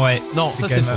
Ouais. 0.02 0.22
Non, 0.34 0.46
ça 0.46 0.68
c'est 0.68 0.82
faux. 0.82 0.90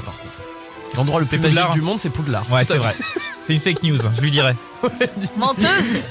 L'endroit 0.95 1.19
le 1.19 1.25
plus 1.25 1.39
magique 1.39 1.71
du 1.71 1.81
monde, 1.81 1.99
c'est 1.99 2.09
Poudlard. 2.09 2.51
Ouais, 2.51 2.63
c'est 2.63 2.77
vrai. 2.77 2.93
C'est 3.43 3.53
une 3.53 3.59
fake 3.59 3.83
news, 3.83 3.97
je 4.15 4.21
lui 4.21 4.31
dirais. 4.31 4.55
Menteuse. 5.37 6.07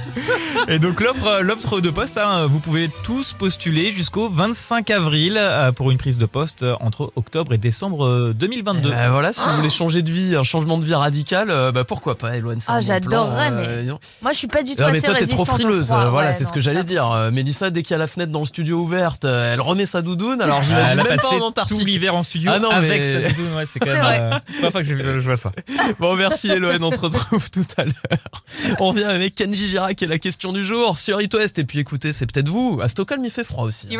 Et 0.66 0.78
donc 0.78 1.00
l'offre, 1.00 1.26
euh, 1.26 1.40
l'offre 1.42 1.80
de 1.80 1.88
poste, 1.88 2.18
hein, 2.18 2.46
vous 2.46 2.58
pouvez 2.60 2.90
tous 3.04 3.32
postuler 3.32 3.92
jusqu'au 3.92 4.28
25 4.28 4.90
avril 4.90 5.36
euh, 5.38 5.72
pour 5.72 5.90
une 5.90 5.96
prise 5.98 6.18
de 6.18 6.26
poste 6.26 6.64
euh, 6.64 6.74
entre 6.80 7.12
octobre 7.16 7.54
et 7.54 7.58
décembre 7.58 8.04
euh, 8.06 8.34
2022. 8.36 8.88
Eh 8.88 8.92
ben 8.94 9.10
voilà, 9.10 9.32
si 9.32 9.44
vous 9.46 9.56
voulez 9.56 9.70
changer 9.70 10.02
de 10.02 10.10
vie, 10.10 10.36
un 10.36 10.42
changement 10.42 10.76
de 10.78 10.84
vie 10.84 10.94
radical, 10.94 11.48
euh, 11.50 11.72
bah 11.72 11.84
pourquoi 11.84 12.16
pas, 12.18 12.36
Eloane 12.36 12.60
c'est 12.60 12.70
Ah, 12.70 12.80
j'adorerais, 12.80 13.50
mais 13.52 13.64
euh. 13.68 13.94
Moi, 14.20 14.32
je 14.32 14.38
suis 14.38 14.48
pas 14.48 14.62
du 14.62 14.74
tout 14.76 14.82
Non, 14.82 14.90
mais 14.90 14.98
assez 14.98 15.06
toi 15.06 15.14
t'es 15.14 15.26
trop 15.26 15.44
frileuse, 15.46 15.86
froid. 15.86 15.98
euh, 16.00 16.10
voilà, 16.10 16.28
Ouais, 16.28 16.34
c'est 16.34 16.44
ce 16.44 16.52
que 16.52 16.60
j'allais 16.60 16.80
pas 16.80 16.82
dire. 16.84 17.10
Euh, 17.10 17.30
Mélissa, 17.30 17.70
dès 17.70 17.82
qu'il 17.82 17.92
y 17.92 17.94
a 17.94 17.98
la 17.98 18.06
fenêtre 18.06 18.32
dans 18.32 18.40
le 18.40 18.46
studio 18.46 18.78
ouverte, 18.80 19.24
euh, 19.24 19.54
elle 19.54 19.60
remet 19.62 19.86
sa 19.86 20.02
doudoune, 20.02 20.42
alors 20.42 20.58
Ah, 20.60 20.64
j'imagine 20.64 20.96
même 20.96 21.06
pas 21.06 21.16
passé 21.16 21.36
en 21.36 21.38
tout 21.38 21.44
Antarctique. 21.44 21.86
l'hiver 21.86 22.14
en 22.16 22.22
studio 22.22 22.50
Ah 22.54 22.58
non, 22.58 22.70
avec 22.70 23.00
mais- 23.02 23.22
sa 23.22 23.28
doudoune, 23.30 23.54
ouais, 23.56 23.64
c'est 23.72 23.78
quand 23.80 23.86
même 23.86 24.02
vrai. 24.02 24.20
euh, 24.20 24.30
la 24.30 24.40
première 24.40 24.72
fois 24.72 24.82
que 24.82 24.88
je, 24.88 24.96
je 25.20 25.24
vois 25.26 25.36
ça. 25.38 25.52
Bon, 26.00 26.16
merci 26.16 26.50
Eloane, 26.50 26.82
on 26.84 26.90
te 26.90 26.98
retrouve 26.98 27.17
tout 27.52 27.64
à 27.76 27.84
l'heure. 27.84 28.74
On 28.80 28.88
revient 28.88 29.04
avec 29.04 29.34
Kenji 29.34 29.68
Girac 29.68 30.02
et 30.02 30.06
la 30.06 30.18
question 30.18 30.52
du 30.52 30.64
jour 30.64 30.98
sur 30.98 31.20
It 31.20 31.32
West. 31.34 31.58
Et 31.58 31.64
puis 31.64 31.78
écoutez, 31.78 32.12
c'est 32.12 32.26
peut-être 32.30 32.48
vous. 32.48 32.80
À 32.82 32.88
Stockholm, 32.88 33.24
il 33.24 33.30
fait 33.30 33.44
froid 33.44 33.64
aussi. 33.64 33.86
hein. 33.90 33.98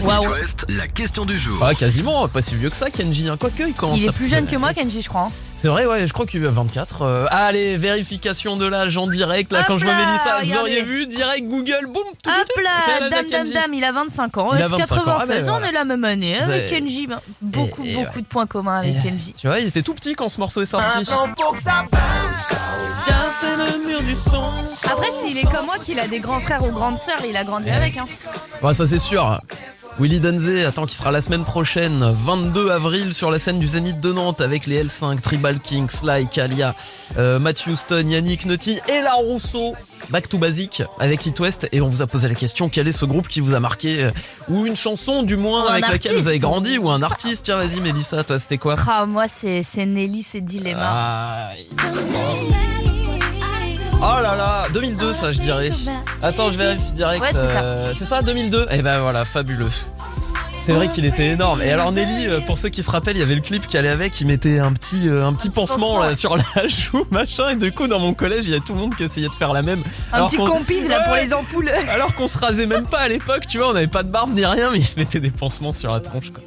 Waouh. 0.00 0.22
It 0.22 0.28
West, 0.30 0.66
la 0.68 0.86
question 0.88 1.24
du 1.24 1.38
jour. 1.38 1.58
Ah, 1.64 1.74
quasiment, 1.74 2.28
pas 2.28 2.42
si 2.42 2.54
vieux 2.54 2.70
que 2.70 2.76
ça, 2.76 2.90
Kenji. 2.90 3.28
Hein. 3.28 3.36
Quoique, 3.38 3.62
il 3.62 3.74
commence 3.74 4.00
Il 4.00 4.08
est 4.08 4.12
plus 4.12 4.28
jeune 4.28 4.46
que 4.46 4.56
moi, 4.56 4.72
Kenji, 4.74 5.02
je 5.02 5.08
crois. 5.08 5.22
hein. 5.22 5.32
C'est 5.56 5.68
vrai, 5.68 5.84
ouais, 5.84 6.06
je 6.06 6.12
crois 6.14 6.24
qu'il 6.24 6.44
a 6.46 6.50
24. 6.50 7.02
Euh, 7.02 7.26
allez, 7.28 7.76
vérification 7.76 8.56
de 8.56 8.64
l'âge 8.64 8.96
en 8.96 9.06
direct. 9.06 9.52
Là, 9.52 9.60
Hop 9.60 9.64
quand 9.66 9.76
je 9.78 9.84
vois 9.84 9.92
là, 9.94 10.06
Mélissa, 10.06 10.40
vous 10.42 10.56
auriez 10.56 10.82
vu, 10.82 11.06
direct 11.06 11.46
Google, 11.46 11.84
boum, 11.86 12.02
tout, 12.22 12.30
Hop 12.30 12.48
là, 12.64 13.08
dame, 13.10 13.28
dame, 13.30 13.50
dame, 13.52 13.74
il 13.74 13.84
a 13.84 13.92
25 13.92 14.38
ans. 14.38 14.54
Il 14.54 14.62
a 14.62 14.68
C'est 14.68 14.76
25 14.76 14.96
ans. 14.96 15.02
Ah, 15.06 15.26
96 15.26 15.44
ben 15.44 15.50
ans, 15.52 15.58
on 15.60 15.68
est 15.68 15.72
la 15.72 15.84
même 15.84 16.04
année 16.04 16.38
avec 16.38 16.48
avez- 16.72 16.80
Kenji. 16.80 17.06
Ben, 17.06 17.18
Beaucoup, 17.42 17.84
et 17.84 17.92
beaucoup 17.94 18.16
ouais. 18.16 18.22
de 18.22 18.26
points 18.26 18.46
communs 18.46 18.78
avec 18.78 18.96
Et- 18.96 19.00
Kenji. 19.02 19.34
Tu 19.36 19.48
vois, 19.48 19.60
il 19.60 19.66
était 19.66 19.82
tout 19.82 19.92
petit 19.92 20.14
quand 20.14 20.30
ce 20.30 20.40
morceau 20.40 20.62
est 20.62 20.66
sorti. 20.66 21.04
Après, 24.90 25.10
s'il 25.10 25.38
est 25.38 25.50
comme 25.50 25.66
moi, 25.66 25.76
qu'il 25.84 25.98
a 26.00 26.08
des 26.08 26.20
grands 26.20 26.40
frères 26.40 26.64
ou 26.64 26.70
grandes 26.70 26.98
sœurs, 26.98 27.24
il 27.28 27.36
a 27.36 27.44
grandi 27.44 27.70
avec. 27.70 27.96
Hein. 27.96 28.06
Ça 28.72 28.86
c'est 28.86 28.98
sûr. 28.98 29.40
Willy 29.98 30.20
Danze, 30.20 30.64
attends, 30.66 30.86
qui 30.86 30.94
sera 30.94 31.10
la 31.10 31.20
semaine 31.20 31.44
prochaine, 31.44 32.14
22 32.24 32.70
avril, 32.70 33.12
sur 33.12 33.30
la 33.30 33.38
scène 33.38 33.58
du 33.58 33.68
Zénith 33.68 34.00
de 34.00 34.12
Nantes 34.12 34.40
avec 34.40 34.66
les 34.66 34.82
L5, 34.82 35.20
Tribal 35.20 35.58
King, 35.60 35.90
Sly, 35.90 36.26
Kalia, 36.28 36.74
euh, 37.18 37.38
Matt 37.38 37.66
Houston, 37.66 38.04
Yannick 38.08 38.46
Notti 38.46 38.80
et 38.88 39.02
La 39.02 39.12
Rousseau. 39.14 39.74
Back 40.08 40.28
to 40.30 40.38
Basic 40.38 40.82
avec 40.98 41.26
It 41.26 41.38
West 41.40 41.68
et 41.72 41.82
on 41.82 41.88
vous 41.88 42.00
a 42.00 42.06
posé 42.06 42.26
la 42.28 42.34
question 42.34 42.70
quel 42.70 42.88
est 42.88 42.92
ce 42.92 43.04
groupe 43.04 43.28
qui 43.28 43.40
vous 43.40 43.54
a 43.54 43.60
marqué 43.60 44.04
euh, 44.04 44.10
ou 44.48 44.64
une 44.66 44.74
chanson 44.74 45.22
du 45.22 45.36
moins 45.36 45.64
Ou 45.66 45.68
avec 45.68 45.86
laquelle 45.88 46.16
vous 46.16 46.26
avez 46.26 46.38
grandi 46.38 46.78
ou 46.78 46.88
un 46.88 47.02
artiste? 47.02 47.44
Tiens 47.44 47.58
vas-y 47.58 47.80
Mélissa 47.80 48.24
toi 48.24 48.38
c'était 48.38 48.58
quoi? 48.58 48.76
Ah, 48.88 49.04
moi, 49.04 49.28
c'est 49.28 49.62
c'est 49.62 49.84
Nelly, 49.84 50.22
c'est 50.22 50.40
Dilemma. 50.40 50.80
Ah, 50.82 51.50
Oh 54.02 54.22
là 54.22 54.34
là 54.34 54.66
2002 54.72 55.12
ça 55.12 55.30
je 55.30 55.40
dirais 55.40 55.70
Attends 56.22 56.50
je 56.50 56.56
vérifie 56.56 56.92
direct 56.92 57.20
Ouais, 57.22 57.32
c'est 57.32 57.48
ça. 57.48 57.62
euh, 57.62 57.92
C'est 57.94 58.06
ça 58.06 58.22
2002 58.22 58.68
Et 58.70 58.80
ben 58.82 59.00
voilà 59.00 59.24
fabuleux 59.24 59.68
c'est 60.62 60.72
vrai 60.72 60.88
qu'il 60.88 61.06
était 61.06 61.28
énorme. 61.28 61.62
Et 61.62 61.70
alors 61.70 61.90
Nelly, 61.90 62.26
euh, 62.28 62.40
pour 62.40 62.58
ceux 62.58 62.68
qui 62.68 62.82
se 62.82 62.90
rappellent, 62.90 63.16
il 63.16 63.20
y 63.20 63.22
avait 63.22 63.34
le 63.34 63.40
clip 63.40 63.66
qui 63.66 63.78
allait 63.78 63.88
avec. 63.88 64.20
Il 64.20 64.26
mettait 64.26 64.58
un 64.58 64.74
petit, 64.74 65.08
euh, 65.08 65.26
un 65.26 65.32
petit 65.32 65.48
pansement, 65.48 65.76
pansement, 65.76 66.00
là, 66.00 66.08
ouais. 66.08 66.14
sur 66.14 66.36
la 66.54 66.68
joue, 66.68 67.06
machin. 67.10 67.48
Et 67.52 67.56
du 67.56 67.72
coup, 67.72 67.86
dans 67.86 67.98
mon 67.98 68.12
collège, 68.12 68.44
il 68.46 68.52
y 68.52 68.54
a 68.54 68.60
tout 68.60 68.74
le 68.74 68.80
monde 68.80 68.94
qui 68.94 69.04
essayait 69.04 69.30
de 69.30 69.34
faire 69.34 69.54
la 69.54 69.62
même. 69.62 69.82
Un 70.12 70.16
alors 70.16 70.28
petit 70.28 70.36
compide 70.36 70.86
là 70.86 71.00
pour 71.06 71.14
les 71.14 71.32
ampoules. 71.32 71.70
Alors 71.90 72.14
qu'on 72.14 72.26
se 72.26 72.36
rasait 72.36 72.66
même 72.66 72.84
pas 72.86 72.98
à 72.98 73.08
l'époque, 73.08 73.46
tu 73.48 73.56
vois, 73.56 73.70
on 73.70 73.72
n'avait 73.72 73.86
pas 73.86 74.02
de 74.02 74.10
barbe 74.10 74.34
ni 74.34 74.44
rien, 74.44 74.68
mais 74.70 74.80
ils 74.80 74.86
se 74.86 74.98
mettaient 74.98 75.18
des 75.18 75.30
pansements 75.30 75.72
sur 75.72 75.92
la 75.94 76.00
tronche. 76.00 76.30
Quoi. 76.30 76.44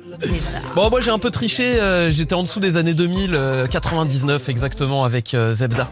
Bon, 0.76 0.92
moi 0.92 1.02
j'ai 1.02 1.10
un 1.10 1.18
peu 1.20 1.32
triché, 1.32 1.80
j'étais 2.12 2.36
en 2.36 2.44
dessous 2.44 2.60
des 2.60 2.78
années 2.78 2.94
2000, 2.94 3.32
euh, 3.34 3.66
99 3.66 4.48
exactement 4.48 5.06
avec 5.06 5.36
Zebda. 5.54 5.88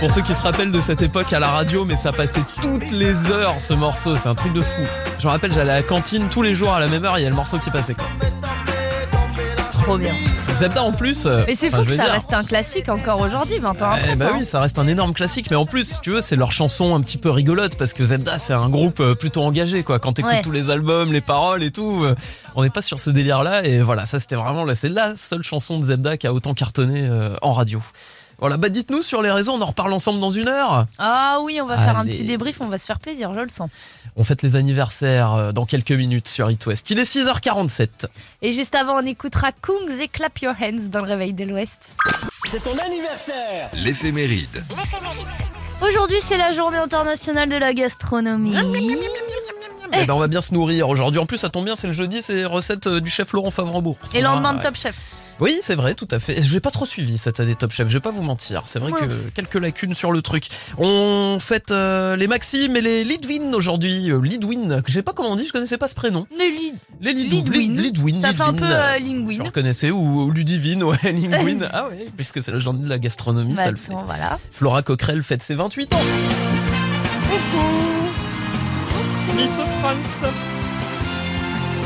Pour 0.00 0.10
ceux 0.10 0.22
qui 0.22 0.34
se 0.34 0.42
rappellent 0.42 0.72
de 0.72 0.80
cette 0.80 1.02
époque 1.02 1.30
à 1.34 1.38
la 1.38 1.48
radio, 1.50 1.84
mais 1.84 1.94
ça 1.96 2.10
passait 2.10 2.40
toutes 2.62 2.90
les 2.90 3.30
heures 3.30 3.56
ce 3.60 3.74
morceau, 3.74 4.16
c'est 4.16 4.28
un 4.28 4.34
truc 4.34 4.54
de 4.54 4.62
fou. 4.62 4.80
Je 5.18 5.26
me 5.26 5.30
rappelle, 5.30 5.52
j'allais 5.52 5.72
à 5.72 5.76
la 5.76 5.82
cantine 5.82 6.28
tous 6.30 6.40
les 6.42 6.54
jours 6.54 6.72
à 6.72 6.80
la 6.80 6.86
même 6.86 7.04
heure, 7.04 7.18
il 7.18 7.22
y 7.22 7.26
a 7.26 7.28
le 7.28 7.34
morceau 7.36 7.58
qui 7.58 7.70
passait 7.70 7.92
quoi. 7.94 8.06
Trop 9.82 9.98
bien. 9.98 10.14
Zebda 10.54 10.82
en 10.82 10.92
plus. 10.92 11.26
euh, 11.26 11.44
Mais 11.46 11.54
c'est 11.54 11.68
fou 11.70 11.82
que 11.84 11.90
ça 11.90 12.04
dire, 12.04 12.12
reste 12.12 12.32
un 12.32 12.44
classique 12.44 12.88
encore 12.88 13.20
aujourd'hui, 13.20 13.58
20 13.58 13.70
ans 13.82 13.90
Eh 13.96 14.02
après. 14.04 14.16
bah 14.16 14.30
non 14.32 14.38
oui, 14.38 14.46
ça 14.46 14.60
reste 14.60 14.78
un 14.78 14.86
énorme 14.86 15.12
classique, 15.12 15.50
mais 15.50 15.56
en 15.56 15.66
plus, 15.66 15.84
si 15.84 16.00
tu 16.00 16.10
veux, 16.12 16.20
c'est 16.22 16.36
leur 16.36 16.52
chanson 16.52 16.94
un 16.94 17.00
petit 17.02 17.18
peu 17.18 17.30
rigolote 17.30 17.76
parce 17.76 17.92
que 17.92 18.04
Zebda, 18.04 18.38
c'est 18.38 18.52
un 18.54 18.68
groupe 18.70 19.00
euh, 19.00 19.14
plutôt 19.14 19.42
engagé, 19.42 19.82
quoi. 19.82 19.98
Quand 19.98 20.14
t'écoutes 20.14 20.30
Ouais. 20.32 20.42
tous 20.42 20.50
les 20.52 20.70
albums, 20.70 21.12
les 21.12 21.20
paroles 21.20 21.62
et 21.62 21.70
tout, 21.70 22.04
euh, 22.04 22.14
on 22.56 22.62
n'est 22.62 22.70
pas 22.70 22.82
sur 22.82 23.00
ce 23.00 23.10
délire-là. 23.10 23.64
Et 23.64 23.80
voilà, 23.80 24.06
ça 24.06 24.18
c'était 24.20 24.36
vraiment 24.36 24.64
c'est 24.74 24.88
la 24.88 25.14
seule 25.16 25.42
chanson 25.42 25.78
de 25.78 25.84
Zebda 25.86 26.16
qui 26.16 26.26
a 26.26 26.32
autant 26.32 26.54
cartonné 26.54 27.08
en 27.42 27.52
radio. 27.52 27.80
Voilà, 28.40 28.56
bah 28.56 28.70
dites-nous 28.70 29.02
sur 29.02 29.20
les 29.20 29.30
réseaux, 29.30 29.52
on 29.52 29.60
en 29.60 29.66
reparle 29.66 29.92
ensemble 29.92 30.18
dans 30.18 30.30
une 30.30 30.48
heure. 30.48 30.86
Ah 30.98 31.40
oui, 31.42 31.60
on 31.60 31.66
va 31.66 31.76
faire 31.76 31.98
un 31.98 32.06
petit 32.06 32.24
débrief, 32.24 32.60
on 32.60 32.68
va 32.68 32.78
se 32.78 32.86
faire 32.86 32.98
plaisir, 32.98 33.34
je 33.34 33.40
le 33.40 33.50
sens. 33.50 33.70
On 34.16 34.24
fête 34.24 34.42
les 34.42 34.56
anniversaires 34.56 35.34
euh, 35.34 35.52
dans 35.52 35.66
quelques 35.66 35.92
minutes 35.92 36.26
sur 36.26 36.50
It 36.50 36.64
West. 36.66 36.90
Il 36.90 36.98
est 36.98 37.02
6h47. 37.04 38.06
Et 38.40 38.52
juste 38.52 38.74
avant, 38.74 38.94
on 38.96 39.04
écoutera 39.04 39.52
Kungs 39.52 40.00
et 40.00 40.08
Clap 40.08 40.38
Your 40.38 40.54
Hands 40.60 40.88
dans 40.90 41.00
le 41.00 41.08
réveil 41.08 41.34
de 41.34 41.44
l'Ouest. 41.44 41.96
C'est 42.46 42.64
ton 42.64 42.76
anniversaire 42.78 43.68
L'éphéméride. 43.74 44.64
Aujourd'hui, 45.82 46.18
c'est 46.20 46.38
la 46.38 46.52
journée 46.52 46.78
internationale 46.78 47.48
de 47.48 47.56
la 47.56 47.74
gastronomie. 47.74 48.56
Eh 49.92 50.06
ben, 50.06 50.14
on 50.14 50.18
va 50.18 50.28
bien 50.28 50.40
se 50.40 50.54
nourrir 50.54 50.88
aujourd'hui. 50.88 51.20
En 51.20 51.26
plus, 51.26 51.38
ça 51.38 51.50
tombe 51.50 51.64
bien, 51.64 51.76
c'est 51.76 51.88
le 51.88 51.92
jeudi, 51.92 52.22
c'est 52.22 52.44
recettes 52.44 52.86
euh, 52.86 53.00
du 53.00 53.10
chef 53.10 53.32
Laurent 53.32 53.50
Favrembourg. 53.50 53.98
Et 54.14 54.20
lendemain 54.20 54.54
de. 54.54 54.62
Top 54.62 54.76
Chef. 54.76 55.29
Oui, 55.40 55.56
c'est 55.62 55.74
vrai, 55.74 55.94
tout 55.94 56.08
à 56.10 56.18
fait. 56.18 56.42
Je 56.42 56.52
n'ai 56.52 56.60
pas 56.60 56.70
trop 56.70 56.84
suivi 56.84 57.16
cette 57.16 57.40
année 57.40 57.54
Top 57.54 57.72
Chef, 57.72 57.88
je 57.88 57.94
vais 57.94 58.00
pas 58.00 58.10
vous 58.10 58.22
mentir. 58.22 58.62
C'est 58.66 58.78
vrai 58.78 58.92
Ouais. 58.92 59.00
que 59.00 59.30
quelques 59.34 59.54
lacunes 59.54 59.94
sur 59.94 60.12
le 60.12 60.20
truc. 60.20 60.48
On 60.76 61.38
fête 61.40 61.70
euh, 61.70 62.14
les 62.16 62.26
Maximes 62.28 62.76
et 62.76 62.80
les 62.82 63.04
Lidwin 63.04 63.54
aujourd'hui. 63.54 64.10
Euh, 64.10 64.20
Lidwin, 64.20 64.82
je 64.86 64.92
sais 64.92 65.02
pas 65.02 65.12
comment 65.14 65.30
on 65.30 65.36
dit, 65.36 65.46
je 65.46 65.52
connaissais 65.52 65.78
pas 65.78 65.88
ce 65.88 65.94
prénom. 65.94 66.26
Les 66.38 66.50
li- 66.50 66.74
Les 67.00 67.12
Lidwin. 67.14 67.74
Lid- 67.76 67.80
Lidwin, 67.80 68.20
Ça 68.20 68.32
fait 68.32 68.42
un 68.42 68.52
Lidwin. 68.52 68.58
peu 68.68 68.74
euh, 68.74 68.98
Je 68.98 69.04
linguine. 69.04 69.42
reconnaissais, 69.42 69.90
ou, 69.90 70.22
ou 70.24 70.30
Ludivine, 70.30 70.84
ouais, 70.84 70.98
Linguine. 71.04 71.68
ah 71.72 71.88
ouais, 71.88 72.06
puisque 72.16 72.42
c'est 72.42 72.52
la 72.52 72.58
journée 72.58 72.84
de 72.84 72.88
la 72.90 72.98
gastronomie, 72.98 73.54
Bah, 73.54 73.64
ça 73.64 73.70
le 73.70 73.76
fait. 73.78 73.92
voilà. 74.04 74.38
Flora 74.52 74.82
Coquerel 74.82 75.22
fête 75.22 75.42
ses 75.42 75.54
28 75.54 75.94
ans. 75.94 76.00
Coucou 77.30 77.66
Miss 79.36 79.52
France 79.80 80.30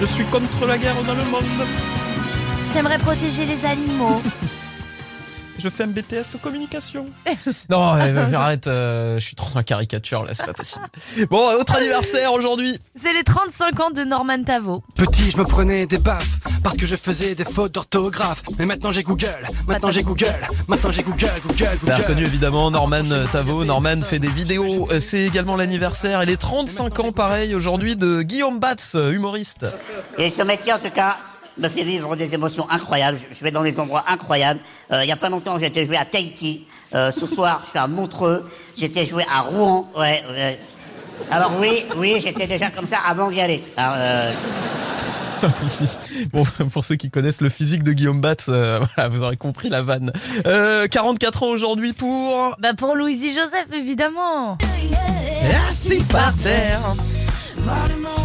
Je 0.00 0.06
suis 0.06 0.25
contre 0.25 0.66
la 0.66 0.76
guerre 0.78 1.00
dans 1.06 1.14
le 1.14 1.25
monde. 1.25 1.44
J'aimerais 2.75 2.99
protéger 2.99 3.47
les 3.47 3.64
animaux. 3.64 4.21
Je 5.59 5.69
fais 5.69 5.85
un 5.85 5.87
BTS 5.87 6.37
communication. 6.43 7.07
non, 7.71 7.95
euh, 7.95 8.00
euh, 8.00 8.33
arrête, 8.33 8.66
euh, 8.66 9.21
je 9.21 9.25
suis 9.25 9.37
trop 9.37 9.57
en 9.57 9.62
caricature 9.62 10.25
là, 10.25 10.35
c'est 10.35 10.45
pas 10.45 10.52
possible. 10.52 10.85
Bon, 11.31 11.47
autre 11.59 11.76
anniversaire 11.76 12.33
aujourd'hui. 12.33 12.76
c'est 12.97 13.12
les 13.12 13.23
35 13.23 13.78
ans 13.81 13.90
de 13.90 14.02
Norman 14.02 14.43
Tavo. 14.43 14.83
Petit, 14.97 15.31
je 15.31 15.38
me 15.38 15.45
prenais 15.45 15.87
des 15.87 15.99
baffes 15.99 16.28
parce 16.64 16.76
que 16.76 16.85
je 16.87 16.97
faisais 16.97 17.37
des 17.37 17.45
fautes 17.45 17.73
d'orthographe. 17.73 18.43
Mais 18.59 18.66
maintenant 18.66 18.90
j'ai 18.90 19.04
Google, 19.04 19.47
maintenant 19.69 19.93
j'ai 19.93 20.02
Google, 20.02 20.35
maintenant 20.66 20.90
j'ai 20.90 21.04
Google, 21.04 21.31
Google, 21.47 21.57
T'as 21.59 21.76
Google. 21.76 22.02
reconnu 22.02 22.25
évidemment 22.25 22.73
Norman 22.73 23.26
Tavo. 23.31 23.64
Norman 23.64 24.02
fait 24.02 24.19
des 24.19 24.31
vidéos. 24.31 24.88
C'est 24.99 25.25
également 25.25 25.57
l'anniversaire 25.57 26.23
et 26.23 26.26
les 26.26 26.37
35 26.37 26.99
ans 26.99 27.12
pareil 27.12 27.54
aujourd'hui 27.54 27.95
de 27.95 28.23
Guillaume 28.23 28.59
Batz, 28.59 28.95
humoriste. 28.97 29.64
Et 30.19 30.31
ce 30.31 30.43
métier, 30.43 30.73
en 30.73 30.78
tout 30.78 30.90
cas, 30.90 31.16
me 31.58 31.68
fait 31.68 31.84
vivre 31.84 32.16
des 32.16 32.34
émotions 32.34 32.68
incroyables. 32.70 33.18
Je- 33.18 33.34
Je 33.37 33.44
vais 33.44 33.50
dans 33.50 33.62
des 33.62 33.78
endroits 33.78 34.04
incroyables. 34.08 34.61
Euh, 34.92 35.02
il 35.04 35.08
y 35.08 35.12
a 35.12 35.16
pas 35.16 35.28
longtemps, 35.30 35.58
j'ai 35.58 35.66
été 35.66 35.84
joué 35.87 35.96
à 35.96 36.04
Tahiti. 36.04 36.64
Euh, 36.94 37.11
ce 37.12 37.26
soir, 37.26 37.61
je 37.64 37.70
suis 37.70 37.78
à 37.78 37.87
Montreux. 37.87 38.49
J'étais 38.76 39.06
joué 39.06 39.25
à 39.32 39.40
Rouen. 39.40 39.90
Ouais, 39.96 40.23
ouais. 40.30 40.58
Alors 41.30 41.52
oui, 41.61 41.84
oui, 41.96 42.16
j'étais 42.20 42.46
déjà 42.46 42.70
comme 42.70 42.87
ça 42.87 42.99
avant 43.08 43.30
d'y 43.30 43.40
aller. 43.40 43.62
Alors, 43.76 43.94
euh, 43.99 44.32
bon, 46.32 46.44
pour 46.73 46.84
ceux 46.84 46.96
qui 46.96 47.11
connaissent 47.11 47.40
le 47.40 47.49
physique 47.50 47.82
de 47.82 47.92
Guillaume 47.92 48.20
Batz, 48.20 48.46
euh, 48.49 48.80
voilà, 48.96 49.08
vous 49.08 49.23
aurez 49.23 49.37
compris 49.37 49.68
la 49.68 49.82
vanne. 49.82 50.12
Euh, 50.46 50.87
44 50.88 51.42
ans 51.44 51.49
aujourd'hui 51.49 51.92
pour. 51.92 52.56
Bah 52.58 52.75
pour 52.76 52.94
Louisie 52.96 53.34
Joseph, 53.34 53.66
évidemment. 53.73 54.58
Assis 55.68 55.99
par 56.11 56.34
terre. 56.37 56.80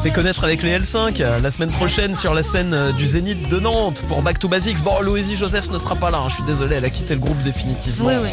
Fait 0.03 0.11
connaître 0.11 0.43
avec 0.43 0.63
les 0.63 0.77
L5 0.79 1.21
euh, 1.21 1.39
la 1.39 1.51
semaine 1.51 1.71
prochaine 1.71 2.15
sur 2.15 2.33
la 2.33 2.43
scène 2.43 2.73
euh, 2.73 2.91
du 2.93 3.05
Zénith 3.05 3.49
de 3.49 3.59
Nantes 3.59 4.01
pour 4.07 4.21
Back 4.21 4.39
to 4.39 4.47
Basics. 4.47 4.81
Bon, 4.83 5.01
Louisie 5.01 5.35
Joseph 5.35 5.69
ne 5.69 5.77
sera 5.77 5.95
pas 5.95 6.09
là, 6.09 6.19
hein, 6.19 6.29
je 6.29 6.35
suis 6.35 6.43
désolé, 6.43 6.75
elle 6.75 6.85
a 6.85 6.89
quitté 6.89 7.13
le 7.15 7.19
groupe 7.19 7.41
définitivement. 7.43 8.07
Oui, 8.07 8.13
oui. 8.23 8.29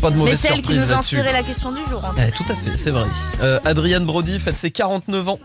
Pas 0.00 0.10
de 0.10 0.14
Mais 0.14 0.20
mauvaise 0.20 0.38
c'est 0.40 0.48
elle 0.52 0.62
qui 0.62 0.74
nous 0.74 0.92
a 0.92 0.96
inspiré 0.96 1.32
la 1.32 1.42
question 1.42 1.70
du 1.72 1.80
jour. 1.88 2.02
hein. 2.04 2.14
Eh, 2.18 2.30
tout 2.32 2.44
à 2.48 2.54
fait, 2.56 2.76
c'est 2.76 2.90
vrai. 2.90 3.04
Euh, 3.42 3.58
Adrienne 3.64 4.04
Brody 4.04 4.38
fête 4.38 4.56
ses 4.56 4.70
49 4.70 5.28
ans. 5.28 5.38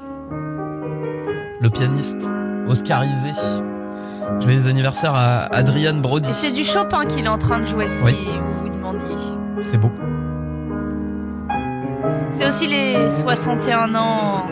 Le 1.61 1.69
pianiste, 1.69 2.29
oscarisé. 2.67 3.31
Joyeux 4.41 4.67
anniversaire 4.67 5.13
à 5.13 5.45
Adrienne 5.55 6.01
Brody. 6.01 6.29
Et 6.29 6.33
c'est 6.33 6.51
du 6.51 6.63
Chopin 6.63 7.05
qu'il 7.05 7.25
est 7.25 7.29
en 7.29 7.37
train 7.37 7.59
de 7.59 7.65
jouer, 7.65 7.87
si 7.89 8.03
Oui. 8.05 8.15
vous 8.41 8.61
vous 8.63 8.69
demandiez. 8.69 9.15
C'est 9.61 9.77
beau. 9.77 9.91
C'est 12.31 12.47
aussi 12.47 12.67
les 12.67 13.09
61 13.09 13.95
ans 13.95 14.47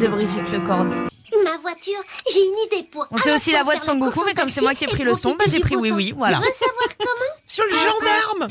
de 0.00 0.06
Brigitte 0.06 0.50
Lecordier. 0.52 1.00
Ma 1.44 1.56
voiture, 1.58 1.98
j'ai 2.32 2.40
une 2.40 2.78
idée 2.80 2.88
pour. 2.90 3.06
On 3.10 3.18
sait 3.18 3.32
aussi 3.34 3.52
la 3.52 3.62
voix 3.62 3.76
de 3.76 3.82
Son 3.82 3.96
Goku, 3.96 4.22
mais 4.26 4.34
comme 4.34 4.48
c'est 4.50 4.62
moi 4.62 4.74
qui 4.74 4.84
ai 4.84 4.86
pris 4.86 5.04
le 5.04 5.14
son, 5.14 5.36
bah 5.36 5.44
j'ai 5.50 5.60
pris 5.60 5.76
oui 5.76 5.90
oui, 5.92 6.12
voilà. 6.16 6.38
Tu 6.38 6.42
veux 6.42 6.52
savoir 6.54 6.88
comment 6.98 7.32
Sur 7.46 7.64
le 7.64 7.70
gendarme 7.70 8.48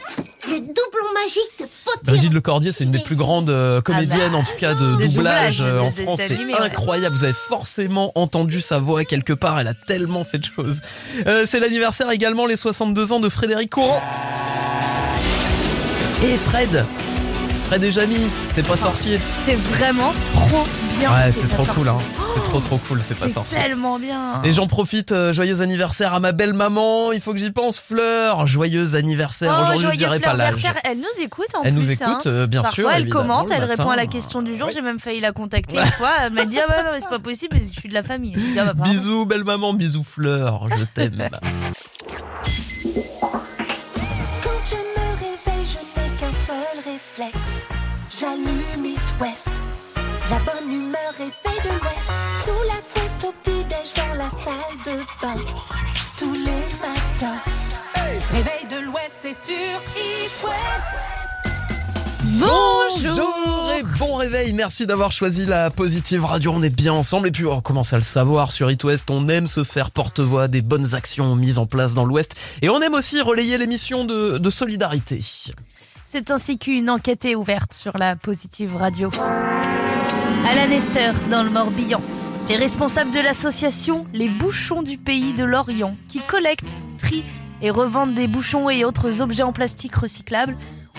Le 0.48 0.60
doublon 0.60 1.13
magique 1.13 1.42
de 1.60 1.65
Potier. 1.65 2.01
Brigitte 2.04 2.34
Lecordier, 2.34 2.72
c'est 2.72 2.84
une 2.86 2.92
des 2.92 3.00
plus 3.04 3.15
grandes 3.15 3.50
euh, 3.50 3.82
comédiennes, 3.82 4.22
Ah 4.27 4.30
bah, 4.34 4.38
en 4.38 4.44
tout 4.44 4.58
cas 4.60 4.74
de, 4.74 4.96
de 4.98 5.08
doublage 5.08 5.13
doublage, 5.13 5.62
euh, 5.62 5.80
en 5.80 5.89
de- 5.89 5.96
France. 6.04 6.20
C'est 6.22 6.30
d'animé, 6.36 6.54
ouais. 6.54 6.62
incroyable. 6.62 7.15
Vous 7.15 7.24
avez 7.24 7.34
forcément 7.34 8.12
entendu 8.15 8.62
sa 8.62 8.77
voix 8.80 9.04
quelque 9.04 9.34
part. 9.34 9.60
Elle 9.60 9.68
a 9.68 9.74
tellement 9.74 10.24
fait 10.24 10.38
de 10.39 10.46
choses. 10.46 10.82
Euh, 11.27 11.44
c'est 11.46 11.60
l'anniversaire 11.60 12.10
également, 12.12 12.46
les 12.46 12.56
62 12.58 13.12
ans 13.12 13.20
de 13.20 13.30
Frédéric 13.30 13.72
Courant. 13.72 14.01
Et 16.24 16.38
Fred 16.38 16.86
Fred 17.68 17.84
et 17.84 17.92
Jamy, 17.92 18.30
c'est 18.50 18.66
pas 18.68 18.78
sorcier. 18.78 19.20
C'était 19.40 19.56
vraiment 19.56 20.14
trop 20.34 20.64
bien. 21.00 21.12
Ouais, 21.12 21.32
c'était 21.32 21.48
trop 21.48 21.66
cool. 21.66 21.88
Hein. 21.88 21.98
C'était 22.14 22.44
trop 22.48 22.60
trop 22.60 22.78
cool, 22.78 23.02
c'est 23.02 23.18
pas 23.18 23.28
sorcier. 23.28 23.58
tellement 23.58 23.98
bien. 23.98 24.42
Et 24.44 24.54
j'en 24.54 24.68
profite, 24.68 25.12
euh, 25.12 25.34
joyeux 25.34 25.62
anniversaire 25.62 26.14
à 26.14 26.20
ma 26.20 26.32
belle 26.32 26.54
maman, 26.54 27.12
il 27.12 27.22
faut 27.22 27.34
que 27.34 27.40
j'y 27.40 27.50
pense, 27.50 27.80
Fleur, 27.80 28.46
joyeux 28.46 28.94
anniversaire. 28.96 29.52
Oh, 29.58 29.64
Aujourd'hui, 29.64 29.88
je 29.94 29.98
dirais 29.98 30.20
pas 30.20 30.34
l'âge. 30.34 30.62
Elle 30.84 30.98
nous 31.00 31.24
écoute 31.24 31.48
en 31.56 31.64
Elle 31.64 31.74
plus. 31.74 31.82
nous 31.82 32.04
hein. 32.04 32.10
écoute, 32.12 32.28
euh, 32.28 32.46
bien 32.46 32.62
Parfois, 32.62 32.84
sûr. 32.84 32.92
elle 32.92 33.10
commente, 33.10 33.50
le 33.50 33.56
elle 33.56 33.62
matin. 33.62 33.74
répond 33.84 33.90
à 33.90 33.96
la 33.96 34.06
question 34.06 34.44
du 34.44 34.56
jour. 34.58 34.70
J'ai 34.72 34.82
même 34.82 35.00
failli 35.00 35.20
la 35.20 35.32
contacter 35.32 35.78
une 35.80 35.86
fois. 35.86 36.12
Elle 36.24 36.34
m'a 36.34 36.46
dit 36.46 36.60
Ah 36.60 36.66
bah 36.70 36.84
non, 36.84 36.90
mais 36.94 37.00
c'est 37.00 37.10
pas 37.10 37.18
possible 37.26 37.58
je 37.60 37.80
suis 37.80 37.90
de 37.90 37.94
la 37.96 38.04
famille. 38.04 38.36
Ah 38.60 38.74
bah. 38.74 38.84
Bisous, 38.84 39.26
belle 39.26 39.44
maman, 39.44 39.74
bisous, 39.74 40.04
Fleur, 40.04 40.68
je 40.70 40.84
t'aime. 40.94 41.30
Quand 44.44 44.62
je 44.70 44.76
me 44.76 45.06
réveille, 45.18 45.66
je 45.66 45.78
n'ai 46.00 46.10
qu'un 46.18 46.32
seul 46.32 46.78
réflexe. 46.86 47.45
J'allume 48.18 48.86
It 48.86 49.00
West. 49.20 49.50
La 50.30 50.40
bonne 50.40 50.72
humeur 50.72 51.14
est 51.20 51.32
faite 51.32 51.64
de 51.64 51.70
l'Ouest. 51.70 52.12
Sous 52.46 52.64
la 52.70 52.80
couette 52.94 53.26
au 53.26 53.34
petit-déj 53.44 53.94
dans 53.94 54.16
la 54.16 54.30
salle 54.30 54.78
de 54.86 54.98
bain. 55.22 55.36
Tous 56.18 56.34
les 56.34 56.64
matins. 56.80 57.42
Réveil 58.32 58.68
de 58.70 58.86
l'Ouest, 58.86 59.18
c'est 59.22 59.34
sur 59.34 59.82
It 59.98 60.32
West. 60.46 61.16
Bonjour 62.40 63.72
et 63.78 63.84
bon 64.00 64.16
réveil, 64.16 64.54
merci 64.54 64.88
d'avoir 64.88 65.12
choisi 65.12 65.46
la 65.46 65.70
Positive 65.70 66.26
Radio, 66.26 66.52
on 66.54 66.64
est 66.64 66.70
bien 66.70 66.94
ensemble 66.94 67.28
et 67.28 67.32
puis 67.32 67.46
on 67.46 67.62
commence 67.62 67.94
à 67.94 67.98
le 67.98 68.04
savoir 68.04 68.52
sur 68.52 68.70
It 68.70 68.84
West, 68.84 69.10
on 69.10 69.30
aime 69.30 69.48
se 69.48 69.64
faire 69.64 69.92
porte-voix 69.92 70.48
des 70.48 70.62
bonnes 70.62 70.96
actions 70.96 71.36
mises 71.36 71.60
en 71.60 71.66
place 71.66 71.94
dans 71.94 72.04
l'Ouest 72.04 72.36
et 72.62 72.70
on 72.70 72.82
aime 72.82 72.94
aussi 72.94 73.22
relayer 73.22 73.58
l'émission 73.58 74.04
de, 74.04 74.38
de 74.38 74.50
solidarité. 74.50 75.22
C'est 76.08 76.30
ainsi 76.30 76.60
qu'une 76.60 76.92
enquête 76.92 77.26
est 77.26 77.34
ouverte 77.34 77.74
sur 77.74 77.98
la 77.98 78.16
Positive 78.16 78.76
Radio. 78.76 79.10
Alan 80.46 80.70
Esther, 80.72 81.16
dans 81.32 81.42
le 81.42 81.50
Morbihan. 81.50 82.00
Les 82.48 82.58
responsables 82.58 83.10
de 83.10 83.20
l'association 83.20 84.06
Les 84.14 84.30
Bouchons 84.30 84.84
du 84.84 85.00
Pays 85.00 85.34
de 85.34 85.44
l'Orient, 85.44 85.98
qui 86.08 86.20
collectent, 86.20 86.78
trient 87.00 87.24
et 87.64 87.72
revendent 87.72 88.14
des 88.14 88.28
bouchons 88.28 88.70
et 88.70 88.86
autres 88.86 89.20
objets 89.20 89.42
en 89.42 89.52
plastique 89.52 89.96
recyclables, 89.96 90.56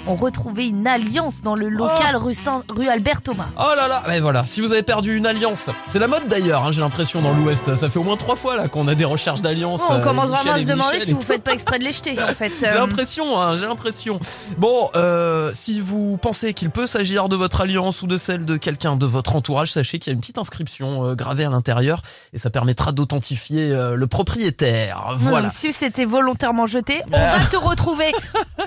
ont 0.07 0.17
retrouvé 0.17 0.67
une 0.67 0.87
alliance 0.87 1.41
dans 1.43 1.55
le 1.55 1.69
local 1.69 2.17
rue, 2.17 2.35
Saint- 2.35 2.63
rue 2.69 2.89
Albert 2.89 3.23
Thomas. 3.23 3.47
Oh 3.59 3.73
là 3.77 3.89
là, 3.89 4.03
mais 4.09 4.21
voilà, 4.21 4.45
si 4.47 4.61
vous 4.61 4.73
avez 4.73 4.83
perdu 4.83 5.17
une 5.17 5.27
alliance, 5.27 5.71
c'est 5.87 5.99
la 5.99 6.09
mode 6.09 6.29
d'ailleurs, 6.29 6.65
hein, 6.65 6.73
j'ai 6.73 6.81
l'impression 6.81 7.21
dans 7.23 7.33
l'Ouest, 7.33 7.75
ça 7.77 7.89
fait 7.89 7.99
au 7.99 8.03
moins 8.05 8.17
trois 8.17 8.37
fois 8.37 8.57
là 8.57 8.69
qu'on 8.69 8.87
a 8.89 8.95
des 8.95 9.05
recherches 9.05 9.41
d'alliances. 9.41 9.83
on 9.89 9.95
euh, 9.95 10.01
commence 10.01 10.31
vraiment 10.31 10.53
à 10.53 10.59
se 10.61 10.65
demander 10.65 11.01
si 11.01 11.13
vous 11.13 11.21
tout. 11.21 11.27
faites 11.27 11.43
pas 11.43 11.53
exprès 11.53 11.79
de 11.79 11.85
les 11.85 11.93
jeter 11.93 12.17
en 12.23 12.35
fait. 12.35 12.53
J'ai 12.61 12.67
Euh, 12.69 12.75
l'impression, 12.79 13.41
hein, 13.41 13.57
j'ai 13.57 13.67
l'impression. 13.67 14.21
Bon, 14.59 14.91
euh, 14.95 15.51
si 15.55 15.81
vous 15.81 16.17
pensez 16.19 16.55
qu'il 16.55 16.71
peut 16.71 16.87
s'agir 16.87 17.29
de 17.29 17.37
votre 17.37 17.61
alliance 17.61 18.03
ou 18.03 18.07
de 18.07 18.19
celle 18.19 18.45
de 18.45 18.57
quelqu'un 18.57 18.97
de 18.97 19.07
votre 19.07 19.35
entourage, 19.37 19.73
sachez 19.73 19.99
qu'il 19.99 20.13
y 20.13 20.15
a 20.15 20.15
une 20.15 20.21
petite 20.21 20.39
inscription 20.39 21.05
euh, 21.07 21.15
gravée 21.15 21.45
à 21.45 21.51
l'intérieur 21.51 22.03
et 22.33 22.39
ça 22.39 22.51
permettra 22.51 22.93
d'authentifier 22.93 23.71
le 23.95 24.07
propriétaire. 24.07 25.15
Voilà. 25.17 25.45
non, 25.49 25.53
si 25.53 25.73
c'était 25.73 26.05
volontairement 26.05 26.67
jeté, 26.67 27.03
on 27.13 27.19
va 27.19 27.41
te 27.51 27.57
retrouver. 27.57 28.13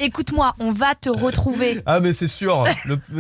Écoute-moi, 0.02 0.54
on 0.60 0.72
va 0.72 0.96
te 0.96 1.10
retrouver. 1.10 1.29
Ah 1.86 2.00
mais 2.00 2.14
c'est 2.14 2.28
sûr, 2.28 2.64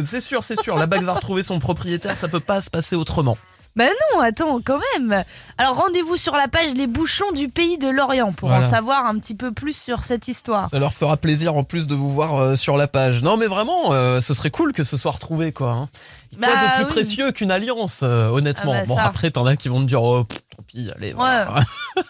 c'est 0.05 0.19
sûr, 0.19 0.43
c'est 0.43 0.59
sûr. 0.61 0.75
La 0.75 0.85
bague 0.85 1.03
va 1.03 1.13
retrouver 1.13 1.43
son 1.43 1.59
propriétaire, 1.59 2.17
ça 2.17 2.27
peut 2.27 2.39
pas 2.39 2.61
se 2.61 2.69
passer 2.69 2.95
autrement. 2.95 3.37
Bah 3.79 3.85
non, 4.13 4.19
attends, 4.21 4.59
quand 4.63 4.79
même. 4.97 5.23
Alors 5.57 5.75
rendez-vous 5.77 6.17
sur 6.17 6.35
la 6.35 6.49
page 6.49 6.73
Les 6.75 6.85
Bouchons 6.85 7.31
du 7.33 7.47
pays 7.47 7.77
de 7.77 7.87
l'Orient 7.87 8.33
pour 8.33 8.49
Voilà. 8.49 8.67
en 8.67 8.69
savoir 8.69 9.05
un 9.05 9.17
petit 9.19 9.35
peu 9.35 9.53
plus 9.53 9.71
sur 9.75 10.03
cette 10.03 10.27
histoire. 10.27 10.69
Ça 10.69 10.79
leur 10.79 10.93
fera 10.93 11.15
plaisir 11.15 11.55
en 11.55 11.63
plus 11.63 11.87
de 11.87 11.95
vous 11.95 12.11
voir 12.13 12.35
euh, 12.35 12.55
sur 12.57 12.75
la 12.75 12.87
page. 12.89 13.23
Non 13.23 13.37
mais 13.37 13.47
vraiment, 13.47 13.93
euh, 13.93 14.19
ce 14.19 14.33
serait 14.33 14.51
cool 14.51 14.73
que 14.73 14.83
ce 14.83 14.97
soit 14.97 15.11
retrouvé 15.13 15.53
quoi. 15.53 15.71
Hein. 15.71 15.89
Quoi 16.37 16.47
Bah 16.47 16.47
de 16.71 16.75
plus 16.75 16.83
oui. 16.85 16.91
précieux 16.91 17.31
qu'une 17.31 17.51
alliance, 17.51 18.01
euh, 18.03 18.27
honnêtement. 18.29 18.73
Ah 18.75 18.81
bah 18.81 18.85
bon 18.87 18.95
ça. 18.97 19.05
après 19.05 19.31
t'en 19.31 19.45
as 19.45 19.55
qui 19.55 19.69
vont 19.69 19.79
te 19.81 19.85
dire 19.87 20.03
oh 20.03 20.23
tant 20.25 20.63
pis, 20.67 20.91
allez. 20.95 21.13
voilà. 21.13 21.53
Ouais. 21.55 21.61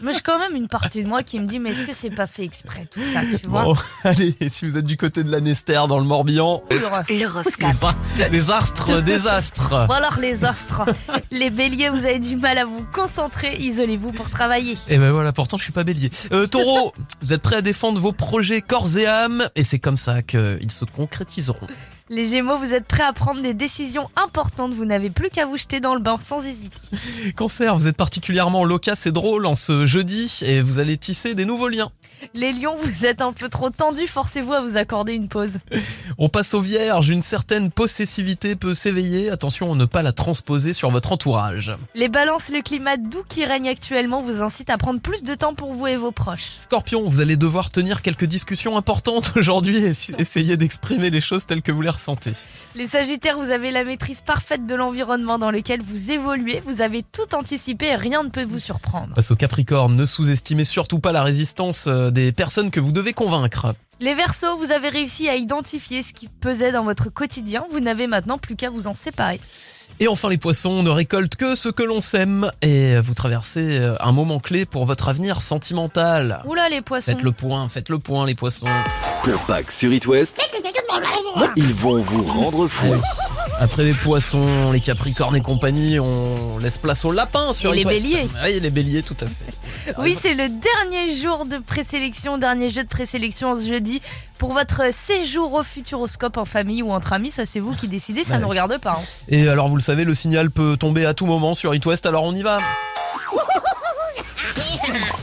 Mais 0.01 0.13
j'ai 0.13 0.21
quand 0.21 0.39
même 0.39 0.55
une 0.55 0.67
partie 0.67 1.03
de 1.03 1.07
moi 1.07 1.21
qui 1.23 1.39
me 1.39 1.45
dit 1.45 1.59
mais 1.59 1.69
est-ce 1.69 1.85
que 1.85 1.93
c'est 1.93 2.09
pas 2.09 2.25
fait 2.27 2.43
exprès 2.43 2.87
tout 2.91 2.99
ça, 3.13 3.21
tu 3.21 3.47
vois? 3.47 3.63
Bon, 3.63 3.75
allez, 4.03 4.35
si 4.49 4.67
vous 4.67 4.75
êtes 4.77 4.85
du 4.85 4.97
côté 4.97 5.23
de 5.23 5.31
la 5.31 5.39
Nester 5.39 5.81
dans 5.87 5.99
le 5.99 6.03
Morbihan, 6.05 6.63
L'horoscope. 6.71 7.95
les, 8.17 8.29
les 8.29 8.51
astres 8.51 9.01
désastres. 9.01 9.69
Bon 9.87 9.93
alors 9.93 10.17
les 10.19 10.43
astres, 10.45 10.81
les 11.31 11.49
béliers, 11.59 11.89
vous 11.89 12.05
avez 12.05 12.19
du 12.19 12.37
mal 12.37 12.57
à 12.57 12.63
vous 12.63 12.85
concentrer, 12.93 13.57
isolez-vous 13.57 14.13
pour 14.13 14.29
travailler. 14.29 14.77
Et 14.87 14.97
ben 14.97 15.11
voilà, 15.11 15.33
pourtant 15.33 15.57
je 15.57 15.63
suis 15.63 15.73
pas 15.73 15.83
bélier. 15.83 16.09
Euh, 16.31 16.47
taureau, 16.47 16.93
vous 17.21 17.33
êtes 17.33 17.41
prêt 17.41 17.57
à 17.57 17.61
défendre 17.61 17.99
vos 17.99 18.13
projets 18.13 18.61
corps 18.61 18.97
et 18.97 19.05
âme, 19.05 19.45
et 19.57 19.65
c'est 19.65 19.77
comme 19.77 19.97
ça 19.97 20.21
qu'ils 20.21 20.71
se 20.71 20.85
concrétiseront. 20.85 21.67
Les 22.07 22.25
gémeaux, 22.25 22.57
vous 22.57 22.73
êtes 22.73 22.85
prêts 22.85 23.03
à 23.03 23.11
prendre 23.11 23.41
des 23.41 23.53
décisions 23.53 24.09
importantes, 24.15 24.71
vous 24.71 24.85
n'avez 24.85 25.09
plus 25.09 25.29
qu'à 25.29 25.45
vous 25.45 25.57
jeter 25.57 25.81
dans 25.81 25.95
le 25.95 25.99
bain 25.99 26.17
sans 26.25 26.47
hésiter. 26.47 26.77
Cancer, 27.35 27.75
vous 27.75 27.87
êtes 27.87 27.97
particulièrement 27.97 28.63
loquace 28.63 29.05
et 29.05 29.11
drôle 29.11 29.45
en 29.45 29.55
ce 29.55 29.85
jeudi, 29.85 30.39
et 30.43 30.61
vous 30.61 30.79
allez 30.79 30.95
tisser 30.95 31.35
des 31.35 31.43
nouveaux 31.43 31.67
liens. 31.67 31.91
Les 32.33 32.53
lions, 32.53 32.75
vous 32.77 33.05
êtes 33.05 33.21
un 33.21 33.33
peu 33.33 33.49
trop 33.49 33.69
tendus, 33.69 34.07
forcez-vous 34.07 34.53
à 34.53 34.61
vous 34.61 34.77
accorder 34.77 35.13
une 35.13 35.27
pause. 35.27 35.57
On 36.17 36.29
passe 36.29 36.53
aux 36.53 36.61
vierges, 36.61 37.09
une 37.09 37.21
certaine 37.21 37.71
possessivité 37.71 38.55
peut 38.55 38.73
s'éveiller, 38.73 39.29
attention 39.29 39.73
à 39.73 39.75
ne 39.75 39.85
pas 39.85 40.01
la 40.01 40.11
transposer 40.11 40.73
sur 40.73 40.91
votre 40.91 41.11
entourage. 41.11 41.73
Les 41.95 42.09
balances, 42.09 42.49
le 42.49 42.61
climat 42.61 42.97
doux 42.97 43.23
qui 43.27 43.45
règne 43.45 43.69
actuellement 43.69 44.21
vous 44.21 44.41
incite 44.41 44.69
à 44.69 44.77
prendre 44.77 44.99
plus 44.99 45.23
de 45.23 45.33
temps 45.35 45.53
pour 45.53 45.73
vous 45.73 45.87
et 45.87 45.95
vos 45.95 46.11
proches. 46.11 46.51
Scorpion, 46.59 47.07
vous 47.07 47.21
allez 47.21 47.37
devoir 47.37 47.69
tenir 47.69 48.01
quelques 48.01 48.25
discussions 48.25 48.77
importantes 48.77 49.33
aujourd'hui 49.35 49.77
et 49.77 49.93
essayer 50.17 50.57
d'exprimer 50.57 51.09
les 51.09 51.21
choses 51.21 51.45
telles 51.45 51.61
que 51.61 51.71
vous 51.71 51.81
les 51.81 51.89
ressentez. 51.89 52.33
Les 52.75 52.87
sagittaires, 52.87 53.37
vous 53.37 53.51
avez 53.51 53.71
la 53.71 53.83
maîtrise 53.83 54.21
parfaite 54.21 54.65
de 54.65 54.75
l'environnement 54.75 55.39
dans 55.39 55.51
lequel 55.51 55.81
vous 55.81 56.11
évoluez, 56.11 56.61
vous 56.65 56.81
avez 56.81 57.03
tout 57.03 57.35
anticipé 57.35 57.87
et 57.87 57.95
rien 57.95 58.23
ne 58.23 58.29
peut 58.29 58.43
vous 58.43 58.59
surprendre. 58.59 59.15
Face 59.15 59.31
au 59.31 59.35
Capricorne, 59.35 59.95
ne 59.95 60.05
sous-estimez 60.05 60.65
surtout 60.65 60.99
pas 60.99 61.11
la 61.11 61.23
résistance 61.23 61.85
euh, 61.87 62.08
des 62.11 62.31
personnes 62.31 62.71
que 62.71 62.79
vous 62.79 62.91
devez 62.91 63.13
convaincre. 63.13 63.73
Les 63.99 64.13
Verseaux, 64.13 64.57
vous 64.57 64.71
avez 64.71 64.89
réussi 64.89 65.27
à 65.27 65.35
identifier 65.35 66.01
ce 66.01 66.13
qui 66.13 66.27
pesait 66.27 66.71
dans 66.71 66.83
votre 66.83 67.09
quotidien, 67.09 67.65
vous 67.69 67.79
n'avez 67.79 68.07
maintenant 68.07 68.37
plus 68.37 68.55
qu'à 68.55 68.69
vous 68.69 68.87
en 68.87 68.93
séparer. 68.93 69.39
Et 69.99 70.07
enfin 70.07 70.29
les 70.29 70.37
poissons, 70.37 70.69
on 70.69 70.83
ne 70.83 70.89
récolte 70.89 71.35
que 71.35 71.55
ce 71.55 71.67
que 71.67 71.83
l'on 71.83 71.99
sème 71.99 72.49
et 72.61 72.97
vous 72.99 73.13
traversez 73.13 73.79
euh, 73.79 73.95
un 73.99 74.13
moment 74.13 74.39
clé 74.39 74.65
pour 74.65 74.85
votre 74.85 75.09
avenir 75.09 75.41
sentimental. 75.41 76.41
Oula 76.45 76.69
les 76.69 76.81
poissons. 76.81 77.11
Faites 77.11 77.23
le 77.23 77.33
point, 77.33 77.67
faites 77.67 77.89
le 77.89 77.99
point 77.99 78.25
les 78.25 78.35
poissons. 78.35 78.67
Pour 79.23 79.39
Pâques 79.41 79.71
sur 79.71 79.91
It 79.91 80.07
West, 80.07 80.41
ils 81.57 81.73
vont 81.73 82.01
vous 82.01 82.23
rendre 82.23 82.67
fou. 82.67 82.93
Après 83.61 83.83
les 83.83 83.93
poissons, 83.93 84.71
les 84.71 84.79
capricornes 84.79 85.35
et 85.35 85.41
compagnie, 85.41 85.99
on 85.99 86.57
laisse 86.59 86.77
place 86.77 87.03
aux 87.03 87.11
lapins 87.11 87.51
sur 87.51 87.73
Et 87.73 87.77
les 87.77 87.85
West. 87.85 88.03
béliers. 88.03 88.27
Oui, 88.45 88.59
les 88.61 88.69
béliers, 88.69 89.03
tout 89.03 89.17
à 89.19 89.25
fait. 89.25 89.93
Oui, 89.97 90.15
c'est 90.19 90.33
le 90.33 90.49
dernier 90.49 91.15
jour 91.15 91.45
de 91.45 91.57
présélection, 91.57 92.37
dernier 92.37 92.69
jeu 92.69 92.83
de 92.83 92.87
présélection 92.87 93.55
ce 93.55 93.67
jeudi 93.67 94.01
pour 94.37 94.53
votre 94.53 94.93
séjour 94.93 95.53
au 95.53 95.63
Futuroscope 95.63 96.37
en 96.37 96.45
famille 96.45 96.83
ou 96.83 96.91
entre 96.91 97.13
amis. 97.13 97.31
Ça, 97.31 97.45
c'est 97.45 97.59
vous 97.59 97.73
qui 97.73 97.87
décidez, 97.87 98.23
ça 98.23 98.33
Bah 98.33 98.37
ne 98.37 98.41
nous 98.43 98.49
regarde 98.49 98.77
pas. 98.77 98.91
hein. 98.91 99.03
Et 99.29 99.47
alors 99.47 99.67
vous 99.67 99.75
le 99.77 99.81
savez, 99.81 100.03
le 100.03 100.13
signal 100.13 100.51
peut 100.51 100.77
tomber 100.77 101.05
à 101.05 101.13
tout 101.13 101.25
moment 101.25 101.55
sur 101.55 101.73
It 101.73 101.83
West, 101.85 102.05
alors 102.05 102.23
on 102.23 102.35
y 102.35 102.43
va. 102.43 102.59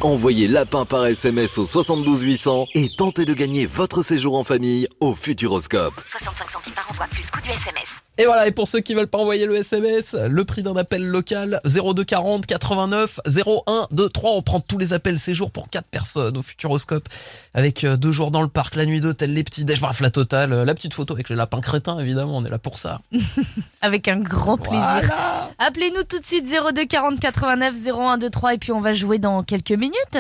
Envoyez 0.01 0.49
lapin 0.49 0.85
par 0.85 1.07
SMS 1.07 1.59
au 1.59 1.67
72 1.67 2.23
800 2.23 2.67
et 2.75 2.91
tentez 2.97 3.25
de 3.25 3.35
gagner 3.35 3.67
votre 3.67 4.03
séjour 4.03 4.37
en 4.37 4.45
famille 4.45 4.89
au 5.01 5.15
Futuroscope. 5.15 5.95
65 6.05 6.51
centimes 6.51 6.73
par 6.75 6.87
envoi, 6.91 7.07
plus 7.11 7.31
coût 7.31 7.41
du 7.41 7.51
SMS. 7.51 7.97
Et 8.19 8.25
voilà, 8.25 8.47
et 8.47 8.51
pour 8.51 8.67
ceux 8.67 8.81
qui 8.81 8.95
veulent 8.95 9.07
pas 9.07 9.19
envoyer 9.19 9.45
le 9.45 9.57
SMS, 9.57 10.15
le 10.15 10.45
prix 10.45 10.63
d'un 10.63 10.77
appel 10.77 11.05
local 11.05 11.61
0240 11.67 12.47
89 12.47 13.21
01 13.27 13.89
23. 13.91 14.31
On 14.31 14.43
prend 14.43 14.61
tous 14.61 14.79
les 14.79 14.95
appels 14.95 15.19
séjour 15.19 15.51
pour 15.51 15.69
4 15.69 15.87
personnes 15.87 16.37
au 16.39 16.43
Futuroscope 16.43 17.09
avec 17.53 17.85
euh, 17.85 17.97
deux 17.97 18.13
jours 18.13 18.31
dans 18.31 18.41
le 18.41 18.49
parc, 18.49 18.75
la 18.75 18.87
nuit 18.87 19.03
d'hôtel, 19.03 19.35
les 19.35 19.45
petits 19.45 19.65
déj, 19.67 19.81
bref 19.81 20.01
la 20.01 20.11
totale, 20.11 20.53
euh, 20.55 20.65
la 20.65 20.75
petite 20.75 20.95
photo 20.95 21.13
avec 21.13 21.29
les 21.29 21.37
lapins 21.37 21.61
crétins 21.61 21.99
évidemment, 21.99 22.39
on 22.39 22.45
est 22.45 22.51
là 22.51 22.59
pour 22.59 22.79
ça. 22.79 23.01
Avec 23.83 24.09
un 24.09 24.19
grand 24.19 24.57
plaisir. 24.57 25.11
Appelez-nous 25.59 26.05
tout 26.05 26.19
de 26.19 26.25
suite 26.25 26.47
02 26.47 26.87
40 26.87 27.21
89 27.21 27.75
01 27.87 28.19
23 28.19 28.55
et 28.55 28.59
puis 28.59 28.73
on 28.73 28.81
va 28.81 28.93
jouer 28.93 29.19
dans 29.19 29.43
quelques 29.43 29.73
minutes. 29.73 30.19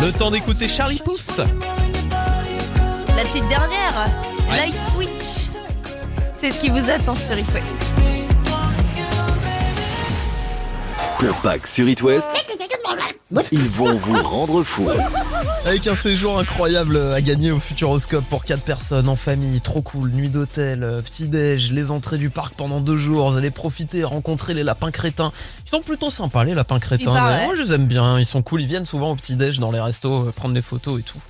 Le 0.00 0.10
temps 0.12 0.30
d'écouter 0.30 0.68
Charlie 0.68 1.00
Puth. 1.04 1.38
La 3.16 3.24
petite 3.24 3.48
dernière, 3.48 4.08
Light 4.50 4.76
Switch. 4.88 5.39
C'est 6.40 6.52
ce 6.52 6.58
qui 6.58 6.70
vous 6.70 6.90
attend 6.90 7.12
sur 7.12 7.38
It 7.38 7.52
West. 7.52 7.76
Pour 11.18 11.34
Pâques 11.42 11.66
sur 11.66 11.86
It 11.86 12.00
West, 12.00 12.30
ils 13.52 13.68
vont 13.68 13.94
vous 13.94 14.22
rendre 14.22 14.62
fou. 14.62 14.88
Avec 15.66 15.86
un 15.86 15.94
séjour 15.94 16.38
incroyable 16.38 16.96
à 17.12 17.20
gagner 17.20 17.50
au 17.50 17.60
Futuroscope 17.60 18.24
pour 18.24 18.46
4 18.46 18.62
personnes 18.62 19.10
en 19.10 19.16
famille, 19.16 19.60
trop 19.60 19.82
cool, 19.82 20.12
nuit 20.12 20.30
d'hôtel, 20.30 20.82
euh, 20.82 21.02
petit 21.02 21.28
déj, 21.28 21.72
les 21.72 21.90
entrées 21.90 22.16
du 22.16 22.30
parc 22.30 22.54
pendant 22.54 22.80
deux 22.80 22.96
jours, 22.96 23.30
vous 23.30 23.36
allez 23.36 23.50
profiter, 23.50 24.02
rencontrer 24.02 24.54
les 24.54 24.62
lapins 24.62 24.90
crétins. 24.90 25.32
Ils 25.66 25.68
sont 25.68 25.82
plutôt 25.82 26.10
sympas 26.10 26.44
les 26.44 26.54
lapins 26.54 26.78
crétins, 26.78 27.44
moi 27.44 27.54
je 27.54 27.64
les 27.64 27.72
aime 27.74 27.84
bien, 27.86 28.18
ils 28.18 28.24
sont 28.24 28.40
cool, 28.40 28.62
ils 28.62 28.66
viennent 28.66 28.86
souvent 28.86 29.10
au 29.10 29.14
petit 29.14 29.36
déj 29.36 29.58
dans 29.58 29.72
les 29.72 29.80
restos, 29.80 30.28
euh, 30.28 30.32
prendre 30.34 30.54
des 30.54 30.62
photos 30.62 31.00
et 31.00 31.02
tout. 31.02 31.20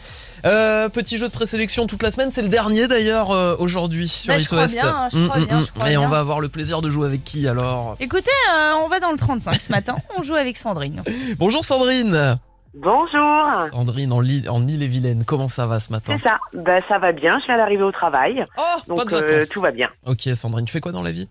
Euh, 0.45 0.89
petit 0.89 1.19
jeu 1.19 1.29
de 1.29 1.33
présélection 1.33 1.87
toute 1.87 2.03
la 2.03 2.11
semaine, 2.11 2.31
c'est 2.31 2.43
le 2.43 2.49
dernier 2.49 2.89
d'ailleurs 2.89 3.31
euh, 3.31 3.57
aujourd'hui 3.59 4.09
sur 4.09 4.29
Bah, 4.33 4.39
je 4.39 4.43
It 4.45 4.49
crois 4.49 4.61
West. 4.63 4.75
bien, 4.75 4.89
hein, 4.89 5.09
je 5.13 5.27
crois 5.27 5.39
bien, 5.45 5.61
je 5.65 5.71
crois 5.73 5.91
Et 5.91 5.97
on 5.97 6.09
va 6.09 6.19
avoir 6.21 6.41
le 6.41 6.49
plaisir 6.49 6.81
de 6.81 6.89
jouer 6.91 7.07
avec 7.07 7.25
qui 7.25 7.47
alors? 7.49 7.97
Écoutez, 8.01 8.31
euh, 8.55 8.73
on 8.85 8.89
va 8.89 9.01
dans 9.01 9.11
le 9.13 9.19
35 9.19 9.55
ce 9.61 9.71
matin. 9.71 9.97
On 10.19 10.23
joue 10.23 10.35
avec 10.35 10.57
Sandrine. 10.57 11.03
Bonjour 11.39 11.65
Sandrine 11.65 12.39
Bonjour. 12.75 13.43
Sandrine 13.73 14.13
en, 14.13 14.19
en 14.21 14.69
Ille-et-Vilaine, 14.69 15.25
comment 15.27 15.49
ça 15.49 15.67
va 15.67 15.81
ce 15.81 15.91
matin? 15.93 16.15
C'est 16.17 16.29
ça. 16.29 16.39
Ben, 16.55 16.81
ça 16.89 16.99
va 16.99 17.11
bien. 17.13 17.39
Je 17.41 17.47
viens 17.47 17.57
d'arriver 17.57 17.83
au 17.83 17.91
travail. 17.93 18.45
pas 18.57 18.77
donc 18.87 19.11
de 19.11 19.17
euh, 19.17 19.45
tout 19.51 19.61
va 19.61 19.73
bien. 19.73 19.89
Ok 20.07 20.29
Sandrine, 20.35 20.65
tu 20.67 20.73
fais 20.73 20.81
quoi 20.81 20.93
dans 20.93 21.03
la 21.03 21.11
vie? 21.11 21.29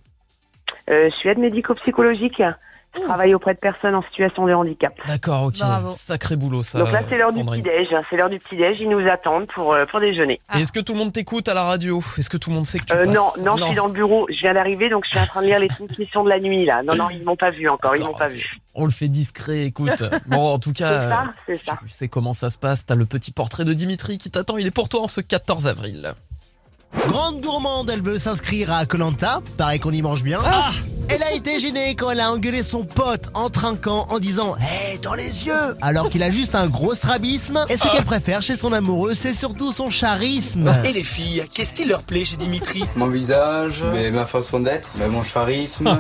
Euh, 0.90 1.10
je 1.10 1.16
suis 1.16 1.30
aide 1.30 1.38
médico-psychologique. 1.38 2.44
Je 2.96 3.02
travaille 3.02 3.36
auprès 3.36 3.54
de 3.54 3.60
personnes 3.60 3.94
en 3.96 4.02
situation 4.02 4.48
de 4.48 4.54
handicap. 4.54 4.94
D'accord, 5.08 5.44
ok. 5.44 5.60
Bravo. 5.60 5.94
Sacré 5.96 6.36
boulot 6.36 6.64
ça. 6.64 6.80
donc 6.80 6.92
là, 6.92 7.02
c'est 7.08 7.18
l'heure 7.18 7.32
du 7.32 7.44
petit-déj. 7.44 7.88
C'est 8.10 8.18
l'heure 8.18 8.30
du 8.30 8.40
petit-déj. 8.40 8.78
Ils 8.82 8.90
nous 8.90 9.08
attendent 9.08 9.46
pour, 9.48 9.74
euh, 9.74 9.86
pour 9.86 10.00
déjeuner. 10.00 10.40
Et 10.56 10.62
Est-ce 10.62 10.72
que 10.72 10.80
tout 10.80 10.94
le 10.94 11.00
monde 11.00 11.14
t'écoute 11.14 11.48
à 11.48 11.54
la 11.54 11.64
radio 11.64 12.00
Est-ce 12.18 12.30
que 12.30 12.38
tout 12.38 12.50
le 12.50 12.56
monde 12.56 12.66
sait 12.66 12.80
que 12.80 12.86
tu 12.86 12.94
Euh, 12.94 13.06
passes 13.06 13.14
non, 13.16 13.30
non, 13.46 13.58
je 13.58 13.64
suis 13.64 13.76
dans 13.76 13.88
le 13.88 13.94
bureau. 13.94 14.26
Je 14.30 14.40
viens 14.40 14.54
d'arriver, 14.54 14.90
donc 14.90 15.06
je 15.06 15.10
suis 15.12 15.20
en 15.20 15.26
train 15.28 15.42
de 15.42 15.48
lire 15.48 15.60
les 15.60 15.68
transmissions 15.68 16.24
de 16.24 16.30
la 16.30 16.40
nuit, 16.40 16.66
là. 16.66 16.82
Non, 16.84 16.96
non, 16.96 17.10
ils 17.12 17.24
m'ont 17.24 17.36
pas 17.36 17.52
vu 17.52 17.70
encore. 17.70 17.96
Ils 17.96 18.04
m'ont 18.04 18.14
pas 18.14 18.28
vu. 18.28 18.60
On 18.74 18.86
le 18.86 18.92
fait 18.92 19.08
discret, 19.08 19.64
écoute. 19.66 20.04
Bon, 20.28 20.54
en 20.54 20.60
tout 20.60 20.70
C'est 20.76 20.84
cas, 20.84 21.10
ça, 21.10 21.24
c'est 21.46 21.58
ça. 21.66 21.78
tu 21.84 21.90
sais 21.90 22.08
comment 22.08 22.34
ça 22.34 22.50
se 22.50 22.58
passe. 22.58 22.86
T'as 22.86 22.96
le 22.96 23.06
petit 23.06 23.32
portrait 23.32 23.66
de 23.66 23.74
Dimitri 23.74 24.18
qui 24.18 24.30
t'attend. 24.32 24.58
Il 24.58 24.66
est 24.68 24.72
pour 24.72 24.90
toi 24.90 25.02
en 25.02 25.08
ce 25.08 25.22
14 25.22 25.68
avril. 25.68 26.14
Grande 27.08 27.42
gourmande, 27.42 27.90
elle 27.90 28.02
veut 28.02 28.20
s'inscrire 28.20 28.72
à 28.74 28.86
Colanta. 28.86 29.42
Paraît 29.58 29.80
qu'on 29.80 29.92
y 29.92 30.02
mange 30.02 30.24
bien. 30.24 30.40
Elle 31.12 31.24
a 31.24 31.34
été 31.34 31.60
gênée 31.60 31.96
quand 31.96 32.12
elle 32.12 32.20
a 32.20 32.32
engueulé 32.32 32.62
son 32.62 32.84
pote 32.84 33.30
en 33.34 33.50
trinquant 33.50 34.06
en 34.10 34.20
disant 34.20 34.56
Hé, 34.58 34.98
dans 35.00 35.16
les 35.16 35.46
yeux 35.46 35.76
Alors 35.82 36.10
qu'il 36.10 36.22
a 36.22 36.30
juste 36.30 36.54
un 36.56 36.68
gros 36.68 36.94
strabisme. 36.94 37.66
Et 37.70 37.78
ce 37.78 37.88
qu'elle 37.92 38.06
préfère 38.06 38.42
chez 38.44 38.56
son 38.56 38.74
amoureux, 38.74 39.14
c'est 39.16 39.34
surtout 39.34 39.72
son 39.72 39.90
charisme. 39.90 40.72
Et 40.86 40.92
les 40.94 41.04
filles, 41.04 41.46
qu'est-ce 41.54 41.74
qui 41.74 41.86
leur 41.86 42.04
plaît 42.04 42.26
chez 42.26 42.38
Dimitri? 42.38 42.84
Mon 42.96 43.08
visage, 43.08 43.84
mais 43.92 44.12
ma 44.12 44.26
façon 44.26 44.60
d'être, 44.60 44.92
mais 44.98 45.08
mon 45.08 45.22
charisme. 45.24 45.98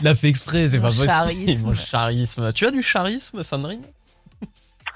Il 0.00 0.02
l'a 0.04 0.14
fait 0.14 0.28
exprès, 0.28 0.68
c'est 0.70 0.78
pas 0.78 0.88
possible. 0.88 1.06
charisme. 1.06 1.66
Mon 1.66 1.74
charisme. 1.74 2.52
Tu 2.54 2.66
as 2.66 2.70
du 2.70 2.82
charisme, 2.82 3.42
Sandrine? 3.42 3.82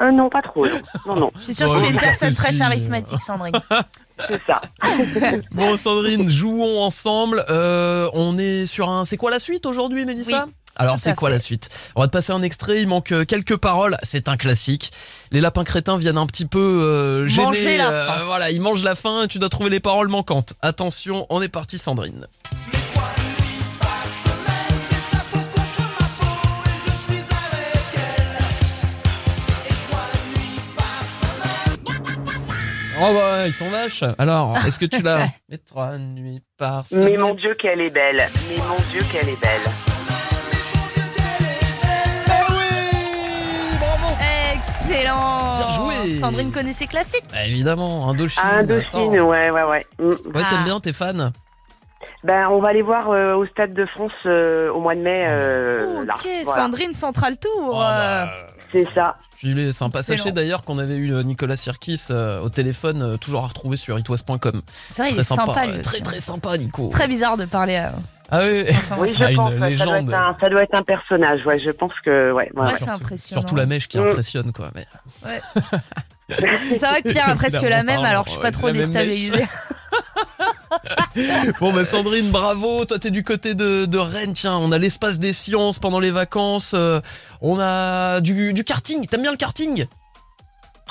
Euh, 0.00 0.11
non, 0.11 0.31
pas 0.31 0.40
trop. 0.42 0.64
Non, 0.66 1.14
non. 1.14 1.16
non. 1.16 1.31
Je 1.38 1.42
suis 1.44 1.55
sûre 1.55 1.68
Bon, 1.68 1.74
que 1.74 1.81
tu 1.81 1.85
es 1.85 1.90
une 1.90 1.96
oui, 1.96 2.02
personne 2.02 2.35
très 2.35 2.52
charismatique, 2.57 3.20
Sandrine. 3.20 3.52
C'est 4.29 4.42
ça. 4.46 4.61
Bon, 5.53 5.77
Sandrine, 5.77 6.31
jouons 6.31 6.81
ensemble. 6.81 7.44
Euh, 7.48 8.09
on 8.14 8.38
est 8.38 8.66
sur 8.66 8.88
un. 8.90 9.05
C'est 9.05 9.16
quoi 9.16 9.31
la 9.31 9.38
suite 9.38 9.66
aujourd'hui, 9.66 10.05
Mélissa 10.05 10.46
Oui, 10.46 10.53
Alors, 10.77 10.98
c'est 10.98 11.14
quoi 11.14 11.29
fait. 11.29 11.35
la 11.35 11.38
suite? 11.38 11.68
On 11.96 12.01
va 12.01 12.07
te 12.09 12.12
passer 12.12 12.33
un 12.33 12.42
extrait. 12.42 12.81
Il 12.83 12.88
manque 12.88 13.12
euh, 13.12 13.25
quelques 13.25 13.57
paroles. 13.57 13.96
C'est 14.03 14.29
un 14.29 14.37
classique. 14.37 14.90
Les 15.31 15.40
lapins 15.40 15.64
crétins 15.64 15.96
viennent 15.96 16.18
un 16.18 16.27
petit 16.27 16.46
peu 16.46 16.59
euh, 16.59 17.27
gêner. 17.27 17.46
Manger 17.46 17.77
la 17.79 17.90
euh, 17.90 18.07
fin. 18.07 18.25
voilà, 18.25 18.51
ils 18.51 18.61
mangent 18.61 18.85
la 18.85 18.94
fin. 18.94 19.25
et 19.25 19.29
Tu 19.29 19.38
dois 19.38 19.48
trouver 19.48 19.70
les 19.70 19.81
paroles 19.81 20.09
manquantes. 20.09 20.55
Attention, 20.62 21.27
on 21.31 21.42
est 21.42 21.48
parti, 21.48 21.79
Sandrine. 21.79 22.27
Oh 33.04 33.12
bah, 33.14 33.46
ils 33.48 33.52
sont 33.52 33.68
vaches. 33.68 34.04
Alors, 34.18 34.56
est-ce 34.66 34.78
que 34.78 34.84
tu 34.86 35.02
l'as 35.02 35.28
Les 35.48 35.58
trois 35.58 35.96
nuits 35.98 36.40
par 36.56 36.84
Mais 36.92 36.98
semaine. 36.98 37.20
mon 37.20 37.34
Dieu, 37.34 37.54
qu'elle 37.54 37.80
est 37.80 37.90
belle. 37.90 38.28
Mais 38.48 38.62
mon 38.68 38.76
Dieu, 38.92 39.00
qu'elle 39.10 39.28
est 39.28 39.40
belle. 39.40 39.60
Excellent. 44.54 45.54
Bien 45.56 45.68
joué. 45.68 46.20
Sandrine 46.20 46.52
connaît 46.52 46.72
ses 46.72 46.86
classiques. 46.86 47.24
Bah, 47.32 47.44
évidemment, 47.46 48.08
Indochine. 48.10 48.42
Indochine, 48.44 48.88
attends. 48.88 49.08
ouais, 49.28 49.50
ouais, 49.50 49.62
ouais. 49.64 49.86
Mm. 49.98 50.04
Ouais, 50.08 50.14
Ah. 50.36 50.40
t'aimes 50.50 50.64
bien, 50.64 50.80
t'es 50.80 50.92
fan 50.92 51.32
Ben, 52.24 52.48
on 52.50 52.60
va 52.60 52.68
aller 52.68 52.82
voir 52.82 53.10
euh, 53.10 53.34
au 53.34 53.46
Stade 53.46 53.74
de 53.74 53.86
France 53.86 54.12
euh, 54.26 54.70
au 54.72 54.80
mois 54.80 54.94
de 54.94 55.00
mai. 55.00 55.24
euh, 55.26 56.04
là. 56.04 56.14
Ok, 56.16 56.28
Voilà. 56.44 56.62
Sandrine 56.62 56.92
Central 56.92 57.38
Tour. 57.38 57.70
Oh, 57.74 57.78
bah, 57.78 58.22
euh, 58.22 58.26
C'est 58.72 58.87
ça. 58.94 59.16
Il 59.42 59.58
est 59.58 59.72
sympa. 59.72 60.02
Sachez 60.02 60.32
d'ailleurs 60.32 60.62
qu'on 60.64 60.78
avait 60.78 60.94
eu 60.96 61.12
euh, 61.14 61.22
Nicolas 61.22 61.56
Sirkis 61.56 62.06
euh, 62.11 62.40
au 62.40 62.48
téléphone, 62.48 63.02
euh, 63.02 63.16
toujours 63.18 63.44
à 63.44 63.48
retrouver 63.48 63.76
sur 63.76 63.98
itwest.com. 63.98 64.62
C'est 64.66 65.02
vrai, 65.02 65.11
il 65.11 65.12
Très 65.14 65.20
est 65.20 65.24
sympa, 65.24 65.66
lui 65.66 65.72
ouais, 65.74 65.80
aussi. 65.80 65.82
Très 65.90 66.00
très 66.00 66.20
sympa, 66.20 66.56
Nico. 66.56 66.88
Très 66.88 67.06
bizarre 67.08 67.37
de 67.37 67.44
parler 67.44 67.76
à. 67.76 67.92
Ah 68.30 68.40
oui, 68.44 68.64
Oui, 68.98 69.14
je 69.18 69.24
Ah, 69.24 69.30
une 69.30 69.37
pense. 69.37 69.50
ouais, 69.50 69.54
ça, 69.54 69.58
doit 69.58 69.68
légende. 69.68 70.08
être 70.08 70.14
un, 70.18 70.37
ça 70.40 70.48
doit 70.48 70.62
être 70.62 70.74
un 70.74 70.82
personnage. 70.82 71.44
Ouais, 71.44 71.58
je 71.58 71.70
pense 71.70 71.92
que. 72.04 72.32
Ouais, 72.32 72.50
ouais, 72.54 72.62
Ouais, 72.62 72.66
ouais. 72.72 72.78
c'est 72.78 72.88
impressionnant. 72.88 73.40
Surtout 73.42 73.56
la 73.56 73.66
mèche 73.66 73.88
qui 73.88 73.98
Mm. 73.98 74.06
impressionne, 74.08 74.52
quoi. 74.52 74.70
Mais... 74.74 74.87
C'est 76.74 76.78
vrai 76.87 77.02
que 77.02 77.11
Pierre 77.11 77.28
a 77.28 77.35
presque 77.35 77.61
la 77.61 77.82
même, 77.82 78.00
alors 78.04 78.24
je 78.24 78.30
suis 78.30 78.38
pas 78.40 78.46
ouais, 78.46 78.52
trop 78.52 78.70
déstabilisée. 78.70 79.44
Bon, 81.61 81.72
bah 81.72 81.85
Sandrine, 81.85 82.30
bravo. 82.30 82.85
Toi, 82.85 82.98
t'es 82.98 83.11
du 83.11 83.22
côté 83.22 83.54
de, 83.54 83.85
de 83.87 83.98
Rennes. 83.98 84.32
Tiens, 84.35 84.56
on 84.56 84.72
a 84.72 84.78
l'espace 84.78 85.18
des 85.18 85.32
sciences 85.32 85.78
pendant 85.78 86.00
les 86.00 86.11
vacances. 86.11 86.72
euh, 86.74 87.00
on 87.40 87.58
a 87.61 88.20
du, 88.20 88.52
du 88.52 88.64
karting. 88.64 89.06
T'aimes 89.06 89.22
bien 89.22 89.30
le 89.32 89.37
karting? 89.37 89.87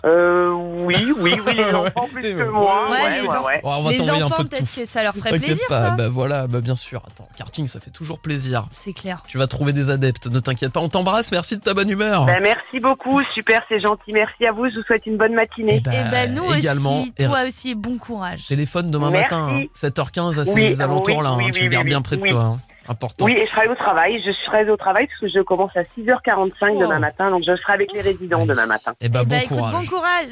Euh, 0.04 0.48
oui, 0.50 1.14
oui, 1.20 1.40
oui, 1.46 1.54
les 1.56 1.64
enfants 1.76 2.08
plus 2.12 2.22
que 2.24 2.50
moi. 2.50 2.90
Ouais, 2.90 2.92
Ouais, 2.92 3.16
les 3.16 3.22
ouais, 3.22 3.28
enfants. 3.30 3.46
ouais. 3.46 3.62
Oh, 3.64 3.70
On 3.78 3.84
va 3.84 3.92
Les 3.92 3.98
t'envoyer 3.98 4.22
un 4.22 4.26
enfants, 4.26 4.36
peu 4.38 4.44
de 4.46 4.50
peut-être 4.50 4.76
que 4.76 4.86
ça 4.86 5.04
leur 5.04 5.14
ferait 5.16 5.38
plaisir, 5.38 5.64
pas. 5.70 5.80
ça. 5.80 5.92
Bah 5.92 6.10
voilà, 6.10 6.48
bah 6.48 6.60
bien 6.60 6.76
sûr. 6.76 7.04
Attends, 7.06 7.28
karting, 7.38 7.68
ça 7.68 7.80
fait 7.80 7.92
toujours 7.92 8.20
plaisir. 8.20 8.66
C'est 8.72 8.94
clair. 8.94 9.22
Tu 9.28 9.38
vas 9.38 9.46
trouver 9.48 9.74
des 9.74 9.90
adeptes, 9.92 10.26
ne 10.28 10.40
t'inquiète 10.40 10.72
pas. 10.74 10.80
On 10.80 10.90
t'embrasse, 10.90 11.32
merci 11.32 11.56
de 11.58 11.62
ta 11.62 11.74
bonne 11.76 11.90
humeur. 11.90 12.26
Ben, 12.26 12.40
merci 12.42 12.80
beaucoup, 12.80 13.22
super, 13.24 13.62
c'est 13.70 13.80
gentil. 13.80 14.12
Merci 14.12 14.46
à 14.48 14.52
vous, 14.52 14.70
je 14.70 14.76
vous 14.78 14.84
souhaite 14.84 15.06
une 15.06 15.18
bonne 15.18 15.34
matinée. 15.36 15.76
Eh 15.78 15.82
ben, 15.82 15.94
Et 16.08 16.10
ben 16.10 16.34
nous 16.34 16.52
également. 16.54 17.02
aussi, 17.02 17.14
Et 17.20 17.26
toi 17.26 17.44
aussi, 17.48 17.76
bon 17.76 17.98
courage. 18.00 18.48
Téléphone 18.48 18.90
demain 18.90 19.12
Merci. 19.12 19.36
matin, 19.36 19.50
hein, 19.56 19.66
7h15 19.76 20.40
à 20.40 20.46
ces 20.46 20.54
Oui, 20.54 20.82
alentours 20.82 21.22
là. 21.22 21.34
oui, 21.34 21.44
hein, 21.44 21.46
oui, 21.48 21.52
tu 21.52 21.60
oui, 21.60 21.66
le 21.66 21.72
gardes 21.72 21.84
oui, 21.84 21.90
bien 21.90 21.98
oui, 22.00 22.04
près 22.04 22.18
de 22.18 22.28
toi. 22.28 22.42
hein. 22.42 22.58
Important. 22.88 23.26
Oui, 23.26 23.34
et 23.34 23.46
je 23.46 23.52
serai 23.52 23.68
au 23.68 23.76
travail. 23.76 24.22
Je 24.26 24.32
serai 24.32 24.70
au 24.70 24.78
travail 24.78 25.08
parce 25.08 25.20
que 25.20 25.28
je 25.28 25.40
commence 25.42 25.72
à 25.76 25.84
6h45 25.84 26.80
demain 26.80 27.00
matin, 27.00 27.30
donc 27.30 27.44
je 27.46 27.56
serai 27.56 27.74
avec 27.74 27.92
les 27.94 28.02
résidents 28.02 28.46
demain 28.46 28.66
matin. 28.66 28.94
Et 29.02 29.08
bah 29.10 29.20
Eh 29.22 29.26
bon 29.26 29.30
ben, 29.30 29.42
écoute, 29.44 29.58
courage. 29.58 29.74
bon 29.74 29.86
courage. 29.96 30.30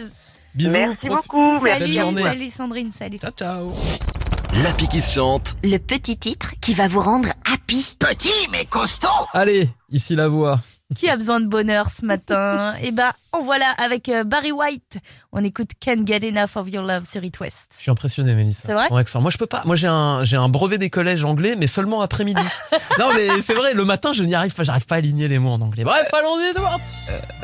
Bisous. 0.56 0.72
Merci 0.72 1.08
prof- 1.08 1.22
beaucoup, 1.28 1.66
Salut, 1.68 1.92
journée. 1.94 2.22
salut 2.24 2.50
Sandrine, 2.50 2.92
salut. 2.92 3.20
Ciao 3.20 3.32
ciao. 3.32 3.72
L'appli 4.64 4.88
qui 4.88 5.00
se 5.02 5.14
chante. 5.14 5.56
Le 5.64 5.78
petit 5.78 6.18
titre 6.18 6.54
qui 6.60 6.74
va 6.74 6.88
vous 6.88 7.00
rendre 7.02 7.30
happy. 7.54 7.96
Petit 8.00 8.48
mais 8.52 8.66
costaud 8.66 9.08
Allez, 9.34 9.70
ici 9.92 10.16
la 10.16 10.28
voix. 10.28 10.60
Qui 10.96 11.08
a 11.08 11.16
besoin 11.16 11.40
de 11.40 11.46
bonheur 11.46 11.92
ce 11.92 12.04
matin? 12.04 12.74
Eh 12.82 12.90
ben, 12.92 13.12
en 13.32 13.42
voilà 13.44 13.70
avec 13.78 14.10
euh, 14.10 14.24
Barry 14.24 14.52
White. 14.52 14.98
On 15.32 15.44
écoute 15.44 15.70
Can't 15.80 16.06
Get 16.06 16.28
Enough 16.28 16.56
of 16.56 16.68
Your 16.74 16.84
Love 16.84 17.06
sur 17.08 17.24
It 17.24 17.40
West. 17.40 17.76
Je 17.78 17.84
suis 17.84 17.92
impressionné, 17.92 18.34
Mélissa. 18.34 18.64
C'est 18.66 18.74
vrai? 18.74 18.88
Ton 18.90 18.96
accent. 18.96 19.22
Moi, 19.22 19.30
je 19.30 19.38
peux 19.38 19.46
pas. 19.46 19.62
Moi, 19.66 19.76
j'ai 19.76 19.88
un, 19.88 20.24
j'ai 20.24 20.38
un 20.38 20.50
brevet 20.50 20.80
des 20.80 20.90
collèges 20.90 21.24
anglais, 21.24 21.56
mais 21.56 21.68
seulement 21.68 22.02
après-midi. 22.02 22.42
non, 23.00 23.10
mais 23.16 23.40
c'est 23.40 23.54
vrai, 23.54 23.76
le 23.76 23.86
matin, 23.86 24.14
je 24.14 24.24
n'y 24.24 24.34
arrive 24.34 24.56
pas. 24.56 24.64
J'arrive 24.64 24.88
pas 24.88 24.96
à 24.96 24.98
aligner 24.98 25.28
les 25.28 25.38
mots 25.38 25.52
en 25.52 25.62
anglais. 25.62 25.84
Bref, 25.84 26.12
allons-y, 26.12 26.54
c'est 26.54 26.62
parti. 26.62 26.98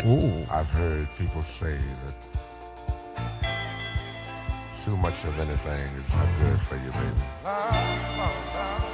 Oh. 0.07 0.21
I've 0.51 0.65
heard 0.75 1.07
people 1.15 1.43
say 1.59 1.77
that 1.77 2.15
too 4.83 4.97
much 4.97 5.23
of 5.23 5.39
anything 5.39 5.85
is 5.95 6.13
not 6.13 6.27
good 6.41 6.59
for 6.61 6.75
you, 6.77 6.91
baby. 6.91 7.21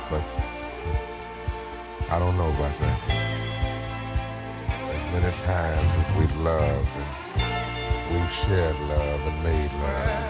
But 0.09 0.23
I 2.09 2.19
don't 2.19 2.37
know 2.37 2.49
about 2.49 2.77
that. 2.79 3.20
Many 5.11 5.31
times 5.43 5.91
as 5.99 6.15
we've 6.17 6.37
loved 6.37 6.87
and 6.95 8.21
we've 8.21 8.31
shared 8.31 8.79
love 8.79 9.21
and 9.27 9.43
made 9.43 9.73
love, 9.73 10.25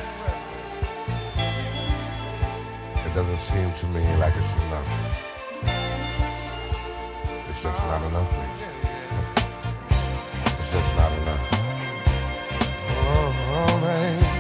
it 3.06 3.14
doesn't 3.14 3.38
seem 3.38 3.72
to 3.74 3.86
me 3.88 4.04
like 4.18 4.34
it's 4.36 4.56
enough. 4.66 4.90
It's 7.50 7.60
just 7.60 7.84
not 7.84 8.02
enough. 8.10 8.34
It's 10.60 10.72
just 10.72 10.96
not 10.96 11.12
enough. 11.20 11.48
Oh. 12.90 13.32
Oh, 13.54 14.31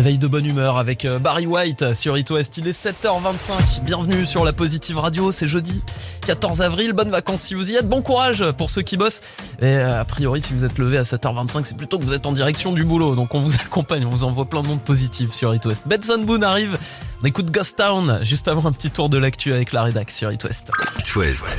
Réveil 0.00 0.16
de 0.16 0.28
bonne 0.28 0.46
humeur 0.46 0.78
avec 0.78 1.04
euh, 1.04 1.18
Barry 1.18 1.46
White 1.46 1.92
sur 1.92 2.16
It 2.16 2.30
West. 2.30 2.56
Il 2.56 2.66
est 2.66 2.86
7h25. 2.86 3.82
Bienvenue 3.82 4.24
sur 4.24 4.46
la 4.46 4.54
Positive 4.54 4.98
Radio. 4.98 5.30
C'est 5.30 5.46
jeudi 5.46 5.82
14 6.24 6.62
avril. 6.62 6.94
Bonnes 6.94 7.10
vacances 7.10 7.42
si 7.42 7.52
vous 7.52 7.70
y 7.70 7.74
êtes. 7.74 7.86
Bon 7.86 8.00
courage 8.00 8.42
pour 8.52 8.70
ceux 8.70 8.80
qui 8.80 8.96
bossent. 8.96 9.20
Et 9.60 9.66
euh, 9.66 10.00
a 10.00 10.06
priori, 10.06 10.40
si 10.40 10.54
vous 10.54 10.64
êtes 10.64 10.78
levé 10.78 10.96
à 10.96 11.02
7h25, 11.02 11.64
c'est 11.64 11.76
plutôt 11.76 11.98
que 11.98 12.04
vous 12.04 12.14
êtes 12.14 12.26
en 12.26 12.32
direction 12.32 12.72
du 12.72 12.82
boulot. 12.82 13.14
Donc 13.14 13.34
on 13.34 13.40
vous 13.40 13.54
accompagne. 13.66 14.06
On 14.06 14.08
vous 14.08 14.24
envoie 14.24 14.46
plein 14.46 14.62
de 14.62 14.68
monde 14.68 14.80
positif 14.80 15.34
sur 15.34 15.54
It 15.54 15.66
West. 15.66 15.82
Benson 15.84 16.22
Boone 16.24 16.44
arrive. 16.44 16.78
On 17.22 17.26
écoute 17.26 17.50
Ghost 17.50 17.76
Town 17.76 18.20
juste 18.22 18.48
avant 18.48 18.64
un 18.64 18.72
petit 18.72 18.90
tour 18.90 19.10
de 19.10 19.18
l'actu 19.18 19.52
avec 19.52 19.70
la 19.70 19.82
rédac 19.82 20.10
sur 20.10 20.32
It 20.32 20.42
West. 20.44 20.70
It 20.98 21.14
West. 21.14 21.58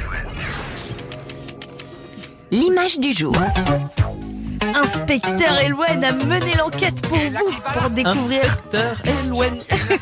L'image 2.50 2.98
du 2.98 3.14
jour. 3.14 3.36
Inspecteur 4.76 5.60
Elouen 5.66 6.04
a 6.04 6.12
mené 6.12 6.54
l'enquête 6.58 7.02
pour 7.02 7.18
vous, 7.18 7.52
pour 7.80 7.90
découvrir... 7.90 8.42
Inspecteur 8.44 8.96
Elouen. 9.26 9.60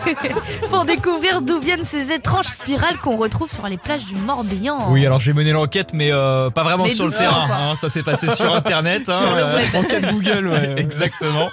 pour 0.69 0.85
découvrir 0.85 1.41
d'où 1.41 1.59
viennent 1.59 1.85
ces 1.85 2.11
étranges 2.11 2.45
spirales 2.47 2.97
qu'on 2.97 3.17
retrouve 3.17 3.49
sur 3.51 3.67
les 3.67 3.77
plages 3.77 4.05
du 4.05 4.15
Morbihan. 4.15 4.91
Oui, 4.91 5.05
alors 5.05 5.19
j'ai 5.19 5.33
mené 5.33 5.51
l'enquête, 5.51 5.89
mais 5.93 6.11
euh, 6.11 6.49
pas 6.49 6.63
vraiment 6.63 6.83
Mais 6.85 6.93
sur 6.93 7.05
le 7.05 7.11
terrain. 7.11 7.47
hein, 7.51 7.75
ça 7.75 7.89
s'est 7.89 8.03
passé 8.03 8.29
sur 8.35 8.53
Internet. 8.59 9.09
hein, 9.09 9.19
Sur 9.19 9.35
euh. 9.35 9.59
Enquête 9.75 10.11
Google, 10.11 10.47
ouais. 10.47 10.75
Exactement. 10.77 11.49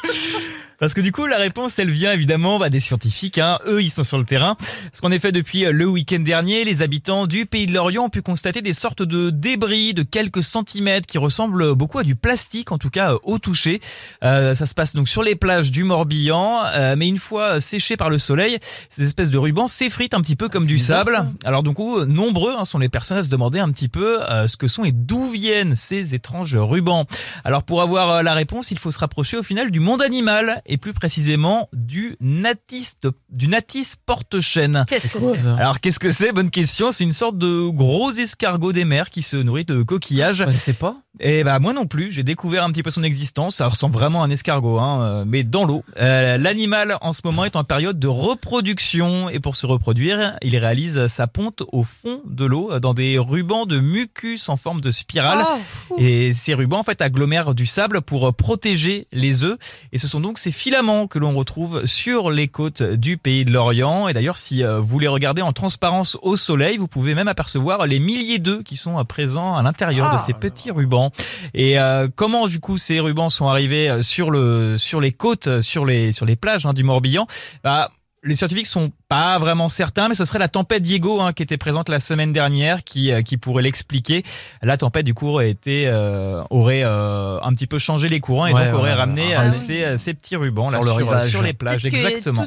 Parce 0.78 0.94
que 0.94 1.00
du 1.00 1.12
coup, 1.12 1.26
la 1.26 1.38
réponse, 1.38 1.78
elle 1.78 1.90
vient 1.90 2.12
évidemment 2.12 2.58
bah, 2.58 2.70
des 2.70 2.80
scientifiques. 2.80 3.38
Hein. 3.38 3.58
Eux, 3.66 3.82
ils 3.82 3.90
sont 3.90 4.04
sur 4.04 4.18
le 4.18 4.24
terrain. 4.24 4.56
Ce 4.92 5.00
qu'on 5.00 5.12
a 5.12 5.18
fait 5.18 5.32
depuis 5.32 5.64
euh, 5.64 5.72
le 5.72 5.86
week-end 5.86 6.20
dernier, 6.20 6.64
les 6.64 6.82
habitants 6.82 7.26
du 7.26 7.46
pays 7.46 7.66
de 7.66 7.72
l'Orient 7.72 8.04
ont 8.04 8.10
pu 8.10 8.22
constater 8.22 8.62
des 8.62 8.72
sortes 8.72 9.02
de 9.02 9.30
débris 9.30 9.94
de 9.94 10.02
quelques 10.02 10.42
centimètres 10.42 11.06
qui 11.06 11.18
ressemblent 11.18 11.74
beaucoup 11.74 11.98
à 11.98 12.02
du 12.02 12.14
plastique, 12.14 12.72
en 12.72 12.78
tout 12.78 12.90
cas 12.90 13.12
euh, 13.12 13.18
au 13.22 13.38
toucher. 13.38 13.80
Euh, 14.24 14.54
ça 14.54 14.66
se 14.66 14.74
passe 14.74 14.94
donc 14.94 15.08
sur 15.08 15.22
les 15.22 15.34
plages 15.34 15.70
du 15.70 15.84
Morbihan, 15.84 16.62
euh, 16.74 16.94
mais 16.96 17.08
une 17.08 17.18
fois 17.18 17.60
séchés 17.60 17.96
par 17.96 18.10
le 18.10 18.18
soleil, 18.18 18.58
ces 18.90 19.04
espèces 19.04 19.30
de 19.30 19.38
rubans 19.38 19.68
s'effritent 19.68 20.14
un 20.14 20.20
petit 20.20 20.36
peu 20.36 20.48
comme 20.48 20.66
du 20.66 20.74
bizarre, 20.74 21.04
sable. 21.04 21.14
ça. 21.14 21.48
Alors 21.48 21.62
donc, 21.62 21.78
euh, 21.80 22.04
nombreux 22.04 22.54
hein, 22.56 22.64
sont 22.64 22.78
les 22.78 22.88
personnes 22.88 23.18
à 23.18 23.22
se 23.22 23.28
demander 23.28 23.58
un 23.58 23.70
petit 23.70 23.88
peu 23.88 24.22
euh, 24.22 24.46
ce 24.46 24.56
que 24.56 24.68
sont 24.68 24.84
et 24.84 24.92
d'où 24.92 25.30
viennent 25.30 25.74
ces 25.74 26.14
étranges 26.14 26.56
rubans. 26.56 27.06
Alors 27.44 27.62
pour 27.62 27.82
avoir 27.82 28.10
euh, 28.10 28.22
la 28.22 28.34
réponse, 28.34 28.70
il 28.70 28.78
faut 28.78 28.90
se 28.90 28.98
rapprocher 28.98 29.36
au 29.36 29.42
final 29.42 29.70
du 29.70 29.80
monde 29.80 30.02
animal 30.02 30.62
et 30.66 30.76
plus 30.76 30.92
précisément 30.92 31.68
du 31.72 32.16
natiste, 32.20 33.08
du 33.30 33.48
natis 33.48 33.96
porte-chêne. 34.04 34.84
Qu'est-ce 34.88 35.08
que 35.08 35.36
c'est 35.36 35.46
Alors 35.48 35.80
qu'est-ce 35.80 35.98
que 36.00 36.10
c'est? 36.10 36.32
Bonne 36.32 36.50
question. 36.50 36.90
C'est 36.90 37.04
une 37.04 37.12
sorte 37.12 37.38
de 37.38 37.68
gros 37.68 38.10
escargot 38.10 38.72
des 38.72 38.84
mers 38.84 39.10
qui 39.10 39.22
se 39.22 39.36
nourrit 39.36 39.64
de 39.64 39.82
coquillages. 39.82 40.44
Je 40.48 40.56
sais 40.56 40.72
pas. 40.72 40.96
Et 41.18 41.44
bah 41.44 41.58
moi 41.60 41.72
non 41.72 41.86
plus, 41.86 42.12
j'ai 42.12 42.22
découvert 42.22 42.62
un 42.64 42.70
petit 42.70 42.82
peu 42.82 42.90
son 42.90 43.02
existence. 43.02 43.56
Ça 43.56 43.68
ressemble 43.68 43.94
vraiment 43.94 44.22
à 44.22 44.26
un 44.26 44.30
escargot, 44.30 44.78
hein, 44.78 45.00
euh, 45.00 45.24
mais 45.26 45.44
dans 45.44 45.64
l'eau. 45.64 45.82
Euh, 45.98 46.36
L'animal 46.36 46.98
en 47.00 47.14
ce 47.14 47.22
moment 47.24 47.44
est 47.46 47.56
en 47.56 47.64
période 47.64 47.98
de 47.98 48.08
reproduction 48.08 49.30
et 49.30 49.40
pour 49.40 49.56
se 49.56 49.66
reproduire, 49.66 50.36
il 50.42 50.56
réalise 50.58 51.06
sa 51.06 51.26
ponte 51.26 51.62
au 51.72 51.84
fond 51.84 52.20
de 52.26 52.44
l'eau 52.44 52.70
euh, 52.70 52.80
dans 52.80 52.92
des 52.92 53.18
rubans 53.18 53.64
de 53.64 53.78
mucus 53.78 54.48
en 54.50 54.56
forme 54.56 54.82
de 54.82 54.90
spirale. 54.90 55.44
Oh, 55.88 55.96
Et 55.98 56.34
ces 56.34 56.52
rubans 56.52 56.80
en 56.80 56.84
fait 56.84 57.00
agglomèrent 57.00 57.54
du 57.54 57.64
sable 57.64 58.02
pour 58.02 58.34
protéger 58.34 59.08
les 59.12 59.42
œufs. 59.44 59.56
Et 59.92 59.98
ce 59.98 60.08
sont 60.08 60.20
donc 60.20 60.38
ces 60.38 60.52
filaments 60.56 61.06
que 61.06 61.18
l'on 61.18 61.34
retrouve 61.36 61.84
sur 61.84 62.30
les 62.30 62.48
côtes 62.48 62.82
du 62.82 63.18
pays 63.18 63.44
de 63.44 63.52
l'Orient. 63.52 64.08
Et 64.08 64.12
d'ailleurs, 64.12 64.38
si 64.38 64.64
euh, 64.64 64.80
vous 64.80 64.98
les 64.98 65.06
regardez 65.06 65.42
en 65.42 65.52
transparence 65.52 66.16
au 66.22 66.36
soleil, 66.36 66.78
vous 66.78 66.88
pouvez 66.88 67.14
même 67.14 67.28
apercevoir 67.28 67.86
les 67.86 68.00
milliers 68.00 68.38
d'œufs 68.38 68.64
qui 68.64 68.76
sont 68.76 68.98
euh, 68.98 69.04
présents 69.04 69.56
à 69.56 69.62
l'intérieur 69.62 70.12
de 70.12 70.18
ces 70.18 70.32
petits 70.32 70.70
rubans. 70.70 71.12
Et 71.54 71.78
euh, 71.78 72.08
comment 72.14 72.48
du 72.48 72.58
coup 72.58 72.78
ces 72.78 72.98
rubans 72.98 73.30
sont 73.30 73.46
arrivés 73.46 74.02
sur 74.02 74.30
le 74.30 74.78
sur 74.78 75.00
les 75.00 75.12
côtes, 75.12 75.60
sur 75.60 75.84
les 75.84 76.12
sur 76.12 76.26
les 76.26 76.36
plages 76.36 76.66
hein, 76.66 76.72
du 76.72 76.82
Morbihan? 76.82 77.26
Bah 77.62 77.90
les 78.26 78.36
scientifiques 78.36 78.66
sont 78.66 78.90
pas 79.08 79.38
vraiment 79.38 79.68
certains, 79.68 80.08
mais 80.08 80.14
ce 80.14 80.24
serait 80.24 80.38
la 80.38 80.48
tempête 80.48 80.82
Diego 80.82 81.20
hein, 81.20 81.32
qui 81.32 81.42
était 81.42 81.56
présente 81.56 81.88
la 81.88 82.00
semaine 82.00 82.32
dernière 82.32 82.84
qui 82.84 83.12
euh, 83.12 83.22
qui 83.22 83.36
pourrait 83.36 83.62
l'expliquer. 83.62 84.22
La 84.62 84.76
tempête 84.76 85.06
du 85.06 85.14
coup 85.14 85.28
aurait 85.28 85.50
été 85.50 85.84
euh, 85.86 86.42
aurait 86.50 86.82
euh, 86.84 87.38
un 87.42 87.52
petit 87.52 87.66
peu 87.66 87.78
changé 87.78 88.08
les 88.08 88.20
courants 88.20 88.46
et 88.46 88.52
Ouais, 88.52 88.66
donc 88.66 88.74
aurait 88.74 88.90
ouais, 88.90 88.94
ramené 88.94 89.28
ouais. 89.28 89.34
Ah 89.36 89.52
ces, 89.52 89.96
ces 89.98 90.14
petits 90.14 90.36
rubans 90.36 90.70
là 90.70 90.80
Sur 90.80 90.84
le 90.84 90.86
sur, 90.86 90.96
rivage. 90.98 91.30
sur 91.30 91.42
les 91.42 91.52
plages. 91.52 91.86
Exactement. 91.86 92.44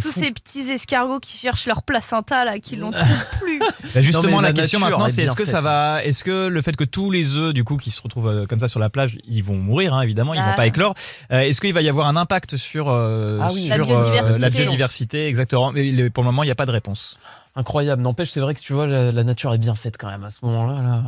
Tous 0.00 0.12
fou. 0.12 0.20
ces 0.20 0.30
petits 0.30 0.70
escargots 0.70 1.18
qui 1.18 1.36
cherchent 1.36 1.66
leur 1.66 1.82
placenta 1.82 2.44
là, 2.44 2.58
qui 2.60 2.76
l'ont 2.76 2.92
plus. 3.40 3.58
Bah, 3.58 4.00
justement, 4.02 4.36
Non, 4.36 4.40
la, 4.42 4.48
la 4.48 4.54
question 4.54 4.78
maintenant, 4.78 5.06
est 5.06 5.08
c'est 5.08 5.22
est-ce 5.24 5.34
que 5.34 5.44
ça 5.44 5.54
faite. 5.58 5.64
va, 5.64 6.04
est-ce 6.04 6.22
que 6.22 6.46
le 6.46 6.62
fait 6.62 6.76
que 6.76 6.84
tous 6.84 7.10
les 7.10 7.36
œufs, 7.36 7.52
du 7.52 7.64
coup, 7.64 7.76
qui 7.78 7.90
se 7.90 8.00
retrouvent 8.00 8.28
euh, 8.28 8.46
comme 8.46 8.60
ça 8.60 8.68
sur 8.68 8.78
la 8.78 8.90
plage, 8.90 9.18
ils 9.26 9.42
vont 9.42 9.56
mourir, 9.56 9.94
hein, 9.94 10.02
évidemment, 10.02 10.34
ils 10.34 10.40
Ah. 10.40 10.50
vont 10.50 10.56
pas 10.56 10.66
éclore. 10.68 10.94
Euh, 11.32 11.40
est-ce 11.40 11.60
qu'il 11.60 11.72
va 11.74 11.82
y 11.82 11.88
avoir 11.88 12.06
un 12.06 12.14
impact 12.16 12.56
sur, 12.56 12.88
euh, 12.90 13.38
Ah 13.42 13.48
oui. 13.52 13.66
sur 13.66 13.78
La 13.78 13.84
biodiversité. 13.84 14.32
euh, 14.34 14.38
la 14.38 14.48
biodiversité, 14.50 15.26
exactement. 15.26 15.72
Mais 15.72 16.10
pour 16.10 16.22
le 16.22 16.28
moment, 16.28 16.42
il 16.44 16.46
n'y 16.46 16.52
a 16.52 16.56
pas 16.56 16.66
de 16.66 16.70
réponse. 16.72 17.18
Incroyable. 17.56 18.02
N'empêche, 18.02 18.30
c'est 18.30 18.40
vrai 18.40 18.54
que 18.54 18.60
tu 18.60 18.72
vois, 18.74 18.86
la, 18.86 19.10
la 19.10 19.24
nature 19.24 19.52
est 19.54 19.58
bien 19.58 19.74
faite 19.74 19.96
quand 19.98 20.08
même 20.08 20.22
à 20.22 20.30
ce 20.30 20.38
moment-là. 20.44 20.82
Là. 20.82 21.02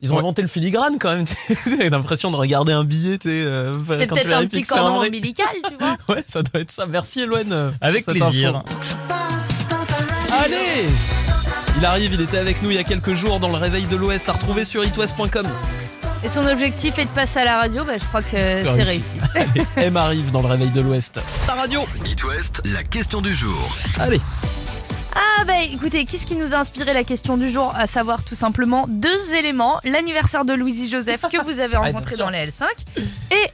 Ils 0.00 0.12
ont 0.12 0.14
Ouais. 0.14 0.20
inventé 0.20 0.42
le 0.42 0.48
filigrane 0.48 0.96
quand 1.00 1.14
même. 1.14 1.24
T'as 1.78 1.88
l'impression 1.88 2.30
de 2.30 2.36
regarder 2.36 2.72
un 2.72 2.84
billet. 2.84 3.18
tu 3.18 3.28
sais, 3.28 3.42
euh, 3.44 3.74
C'est 3.98 4.06
peut-être 4.06 4.32
un 4.32 4.46
petit 4.46 4.62
cordon 4.62 5.04
ombilical, 5.04 5.46
tu 5.68 5.74
vois. 5.78 5.96
Ouais, 6.14 6.22
ça 6.26 6.42
doit 6.42 6.60
être 6.60 6.70
ça. 6.70 6.86
Merci 6.86 7.20
Eloane. 7.22 7.52
euh, 7.52 7.70
Avec 7.80 8.06
plaisir. 8.06 8.62
Allez 10.30 10.86
Il 11.78 11.84
arrive, 11.84 12.14
il 12.14 12.20
était 12.20 12.38
avec 12.38 12.62
nous 12.62 12.70
il 12.70 12.76
y 12.76 12.80
a 12.80 12.84
quelques 12.84 13.14
jours 13.14 13.40
dans 13.40 13.48
le 13.48 13.56
réveil 13.56 13.86
de 13.86 13.96
l'Ouest, 13.96 14.28
à 14.28 14.32
retrouver 14.32 14.64
sur 14.64 14.84
itwest.com. 14.84 15.48
Et 16.24 16.28
son 16.28 16.46
objectif 16.46 16.98
est 16.98 17.04
de 17.04 17.10
passer 17.10 17.40
à 17.40 17.44
la 17.44 17.58
radio, 17.58 17.84
bah, 17.84 17.92
je 17.96 18.04
crois 18.04 18.22
que 18.22 18.30
c'est 18.30 18.82
réussi. 18.82 19.18
Allez, 19.34 19.64
M 19.76 19.96
arrive 19.96 20.30
dans 20.32 20.42
le 20.42 20.48
réveil 20.48 20.70
de 20.70 20.80
l'Ouest. 20.80 21.20
Ta 21.46 21.54
radio 21.54 21.82
It 22.06 22.22
West, 22.24 22.60
la 22.64 22.82
question 22.82 23.20
du 23.20 23.34
jour. 23.34 23.76
Allez 23.98 24.20
Ah 25.40 25.44
bah 25.44 25.52
écoutez, 25.72 26.04
qu'est-ce 26.04 26.26
qui 26.26 26.34
nous 26.34 26.52
a 26.52 26.58
inspiré 26.58 26.92
la 26.92 27.04
question 27.04 27.36
du 27.36 27.46
jour? 27.46 27.72
À 27.76 27.86
savoir 27.86 28.24
tout 28.24 28.34
simplement 28.34 28.86
deux 28.88 29.34
éléments, 29.34 29.78
l'anniversaire 29.84 30.44
de 30.44 30.52
Louisie 30.52 30.90
Joseph 30.90 31.20
que 31.30 31.40
vous 31.44 31.60
avez 31.60 31.76
rencontré 31.76 32.16
sûr. 32.16 32.24
dans 32.24 32.30
les 32.30 32.48
L5 32.48 32.64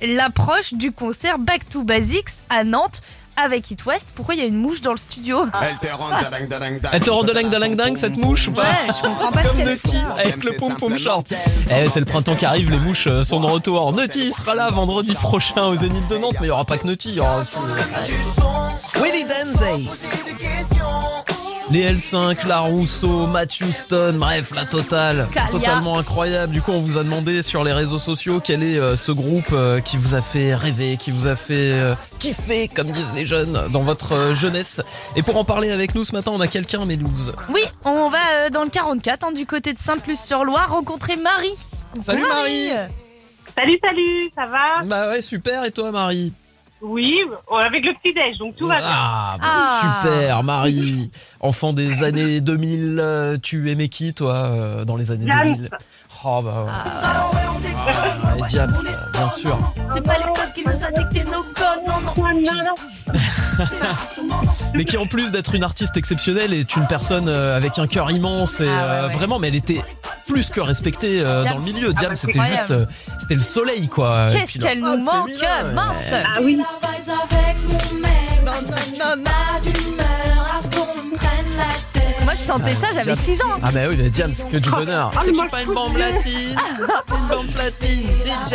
et 0.01 0.14
l'approche 0.14 0.73
du 0.73 0.92
concert 0.92 1.38
Back 1.38 1.68
to 1.68 1.83
Basics 1.83 2.29
à 2.49 2.64
Nantes 2.64 3.03
avec 3.37 3.70
It 3.70 3.85
West. 3.85 4.12
Pourquoi 4.14 4.35
il 4.35 4.40
y 4.40 4.44
a 4.44 4.47
une 4.47 4.57
mouche 4.57 4.81
dans 4.81 4.92
le 4.92 4.97
studio? 4.97 5.44
Elle 5.61 5.77
te 5.79 7.11
rend 7.11 7.23
de 7.23 7.33
dingue 7.33 7.51
dingue 7.51 7.77
dingue 7.77 7.97
cette 7.99 8.16
mouche 8.16 8.49
ou 8.49 8.53
pas? 8.53 8.62
Ouais, 8.62 8.68
je 8.88 9.03
comprends 9.07 9.31
pas 9.33 9.44
ce 9.44 9.55
qu'elle 9.55 9.77
fait. 9.77 9.97
avec 10.18 10.42
le 10.42 10.53
pom 10.53 10.75
pom 10.77 10.97
short. 10.99 11.27
Eh, 11.70 11.90
c'est 11.90 12.01
le 12.01 12.07
printemps 12.07 12.37
qui 12.37 12.47
arrive, 12.47 12.70
les 12.70 12.79
mouches 12.79 13.09
euh, 13.09 13.23
sont 13.25 13.40
de 13.40 13.47
retour. 13.47 13.92
Nutty 13.92 14.33
sera 14.33 14.55
là 14.55 14.70
vendredi 14.70 15.12
prochain 15.12 15.66
au 15.66 15.77
Zénith 15.77 16.09
de 16.09 16.16
Nantes, 16.16 16.37
mais 16.40 16.47
il 16.47 16.49
y 16.49 16.53
aura 16.53 16.64
pas 16.64 16.79
que 16.79 16.87
Nutty, 16.87 17.11
il 17.11 17.14
y 17.16 17.20
aura 17.20 17.40
aussi 17.40 17.57
Willy 19.03 19.25
Denzey. 19.25 19.85
Les 21.70 21.83
L5, 21.94 22.46
La 22.46 22.59
Rousseau, 22.61 23.27
Matt 23.27 23.59
Houston, 23.61 24.14
bref, 24.18 24.50
la 24.55 24.66
totale. 24.66 25.27
C'est 25.33 25.35
Kalia. 25.38 25.50
totalement 25.50 25.98
incroyable. 25.98 26.53
Du 26.53 26.61
coup, 26.61 26.72
on 26.72 26.81
vous 26.81 26.98
a 26.98 27.03
demandé 27.03 27.40
sur 27.40 27.64
les 27.64 27.72
réseaux 27.72 27.98
sociaux 27.98 28.40
quel 28.44 28.62
est 28.62 28.79
euh, 28.79 28.96
ce 28.96 29.12
groupe 29.12 29.48
euh, 29.53 29.81
qui 29.81 29.96
vous 29.96 30.14
a 30.14 30.20
fait 30.20 30.55
rêver, 30.55 30.98
qui 31.00 31.11
vous 31.11 31.27
a 31.27 31.37
fait 31.37 31.72
euh, 31.72 31.94
kiffer, 32.18 32.68
comme 32.68 32.90
disent 32.92 33.14
les 33.14 33.24
jeunes, 33.24 33.59
dans 33.70 33.83
votre 33.83 34.12
euh, 34.12 34.35
jeunesse. 34.35 34.83
Et 35.16 35.22
pour 35.22 35.38
en 35.38 35.44
parler 35.44 35.70
avec 35.72 35.94
nous 35.94 36.05
ce 36.05 36.12
matin, 36.12 36.33
on 36.35 36.40
a 36.40 36.48
quelqu'un, 36.48 36.85
Mélouse. 36.85 37.35
Oui, 37.48 37.62
on 37.87 38.11
va 38.11 38.18
euh, 38.44 38.50
dans 38.50 38.62
le 38.64 38.70
44, 38.70 39.24
hein, 39.24 39.33
du 39.33 39.46
côté 39.46 39.72
de 39.72 39.79
Sainte-Luce-sur-Loire, 39.79 40.70
rencontrer 40.70 41.16
Marie. 41.16 41.55
Salut 42.03 42.24
Marie 42.29 42.68
Salut, 43.57 43.79
salut, 43.83 44.31
ça 44.37 44.46
va? 44.46 44.85
Bah 44.85 45.09
ouais, 45.11 45.22
super. 45.22 45.64
Et 45.64 45.70
toi, 45.70 45.90
Marie? 45.92 46.33
Oui, 46.85 47.18
euh, 47.51 47.55
avec 47.57 47.85
le 47.87 47.94
petit-déj, 47.94 48.37
donc 48.38 48.57
tout 48.57 48.66
va 48.66 48.77
bien. 48.77 48.87
Ah, 48.88 49.37
bah, 49.40 49.47
Ah. 49.49 49.81
super, 50.03 50.42
Marie. 50.42 51.11
Enfant 51.40 51.73
des 51.73 52.05
années 52.05 52.40
2000, 52.42 52.99
euh, 53.01 53.38
tu 53.42 53.70
aimais 53.70 53.88
qui, 53.88 54.12
toi, 54.12 54.35
euh, 54.35 54.85
dans 54.85 54.97
les 54.97 55.11
années 55.11 55.25
Diams. 55.25 55.55
2000 55.57 55.70
Oh, 56.26 56.40
bah 56.42 56.64
ouais. 56.64 56.72
Ah, 56.72 57.30
ouais, 58.40 58.48
Diams, 58.48 58.72
euh, 58.88 59.10
bien 59.12 59.28
sûr. 59.28 59.58
C'est 59.94 60.00
pas 60.02 60.14
les 60.16 60.24
codes 60.24 60.52
qui 60.54 60.64
nous 60.64 60.84
a 60.84 60.90
dicté 60.90 61.24
nos 61.30 61.42
codes, 61.42 61.84
non, 61.87 62.00
non. 62.00 62.40
Non, 62.40 62.64
non. 62.64 63.14
Mais 64.74 64.84
qui, 64.84 64.96
en 64.96 65.06
plus 65.06 65.30
d'être 65.32 65.54
une 65.54 65.62
artiste 65.64 65.96
exceptionnelle, 65.96 66.52
est 66.54 66.76
une 66.76 66.87
personne 66.87 67.28
euh, 67.28 67.56
avec 67.56 67.78
un 67.78 67.87
cœur 67.87 68.10
immense. 68.10 68.60
Et 68.60 68.68
Ah, 68.68 68.72
ouais, 68.72 68.82
euh, 68.84 69.06
ouais. 69.08 69.14
vraiment, 69.14 69.38
mais 69.38 69.48
elle 69.48 69.54
était 69.54 69.80
plus 70.26 70.48
que 70.50 70.60
respectée 70.60 71.20
euh, 71.24 71.42
Diams. 71.42 71.54
dans 71.54 71.60
le 71.60 71.64
milieu. 71.72 71.88
Ah, 71.90 71.98
Diams, 72.00 72.10
bah, 72.12 72.16
c'était 72.16 72.40
juste. 72.40 72.52
incroyable. 72.62 72.90
euh, 72.90 73.16
c'était 73.20 73.34
le 73.34 73.40
soleil, 73.40 73.88
quoi. 73.88 74.28
Qu'est-ce 74.32 74.58
qu'elle 74.58 74.80
nous 74.80 74.94
oh, 74.94 74.98
manque, 74.98 75.30
mince 75.74 76.10
Ah 76.12 76.38
oui. 76.42 76.58
Moi 82.24 82.34
je 82.34 82.40
sentais 82.40 82.74
ça, 82.74 82.88
j'avais 82.92 83.04
Diams. 83.04 83.16
6 83.16 83.42
ans. 83.42 83.46
Ah 83.62 83.70
bah 83.72 83.80
oui, 83.88 83.96
le 83.96 84.08
Diams, 84.08 84.32
que 84.50 84.56
du 84.56 84.70
bonheur. 84.70 85.12
Ah, 85.14 85.20
C'est 85.24 85.32
que 85.32 85.37
mais 85.37 85.37
je 85.37 85.40
suis 85.40 85.40
moi, 85.42 85.48
pas 85.50 85.62
une 85.62 85.74
bombe 85.74 85.84
trouve- 85.87 85.98
latine, 85.98 86.56
une 87.08 87.28
bombe 87.28 87.46
platine, 87.48 88.08
DJ. 88.24 88.54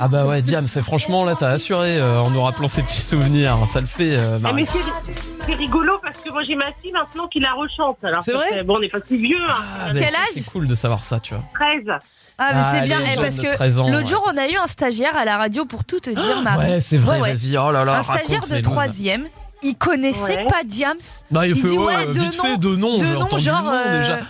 Ah 0.00 0.08
bah 0.08 0.24
ouais, 0.26 0.42
Diam, 0.42 0.66
c'est 0.66 0.82
franchement 0.82 1.24
là, 1.24 1.36
t'as 1.38 1.50
assuré 1.50 1.98
euh, 1.98 2.18
en 2.20 2.30
nous 2.30 2.42
rappelant 2.42 2.66
ces 2.66 2.82
petits 2.82 3.00
souvenirs. 3.00 3.56
Ça 3.68 3.80
le 3.80 3.86
fait, 3.86 4.16
euh, 4.18 4.34
Ah, 4.36 4.38
Marie. 4.40 4.54
mais 4.62 4.66
c'est 5.46 5.54
rigolo 5.54 5.92
parce 6.02 6.18
que 6.18 6.30
moi 6.30 6.42
j'ai 6.44 6.56
ma 6.56 6.72
fille 6.82 6.90
maintenant 6.92 7.28
qui 7.28 7.38
la 7.38 7.52
rechante. 7.52 7.98
C'est 8.22 8.32
que 8.32 8.36
vrai 8.36 8.64
Bon, 8.64 8.76
on 8.76 8.80
n'est 8.80 8.88
pas 8.88 8.98
si 9.06 9.16
vieux. 9.16 9.36
Hein. 9.48 9.62
Ah, 9.88 9.92
bah, 9.92 10.00
ça, 10.06 10.18
C'est 10.32 10.50
cool 10.50 10.66
de 10.66 10.74
savoir 10.74 11.04
ça, 11.04 11.20
tu 11.20 11.34
vois. 11.34 11.44
13. 11.54 11.84
Ah, 12.38 12.48
mais 12.54 12.60
Ah, 12.64 12.70
c'est 12.72 12.80
bien, 12.82 12.98
les 12.98 13.10
eh, 13.16 13.20
parce 13.20 13.36
que 13.36 13.54
13 13.54 13.78
ans, 13.78 13.88
l'autre 13.88 14.02
ouais. 14.04 14.06
jour, 14.10 14.24
on 14.32 14.36
a 14.36 14.48
eu 14.48 14.56
un 14.56 14.66
stagiaire 14.66 15.16
à 15.16 15.24
la 15.24 15.36
radio 15.36 15.64
pour 15.66 15.84
tout 15.84 16.00
te 16.00 16.10
dire, 16.10 16.42
Marie. 16.42 16.72
Ouais, 16.72 16.80
c'est 16.80 16.96
vrai, 16.96 17.16
Ouais, 17.20 17.22
ouais. 17.28 17.34
vas-y, 17.34 17.56
oh 17.56 17.70
là 17.70 17.84
là, 17.84 17.98
Un 17.98 18.02
stagiaire 18.02 18.40
de 18.40 18.54
les 18.54 18.62
looses. 18.62 18.72
troisième, 18.72 19.28
il 19.62 19.74
connaissait 19.76 20.36
Ouais. 20.36 20.46
pas 20.46 20.62
Diams. 20.64 20.98
Bah, 21.30 21.46
il 21.46 21.54
fait, 21.56 21.68
dit, 21.68 21.78
ouais, 21.78 21.96
ouais, 21.96 22.06
de 22.06 22.12
vite 22.20 22.36
nom, 22.36 22.42
fait, 22.44 22.56
de 22.58 22.76
nom, 22.76 22.98
de 22.98 23.04
genre, 23.38 23.70
euh, 23.72 23.98
déjà. 24.00 24.20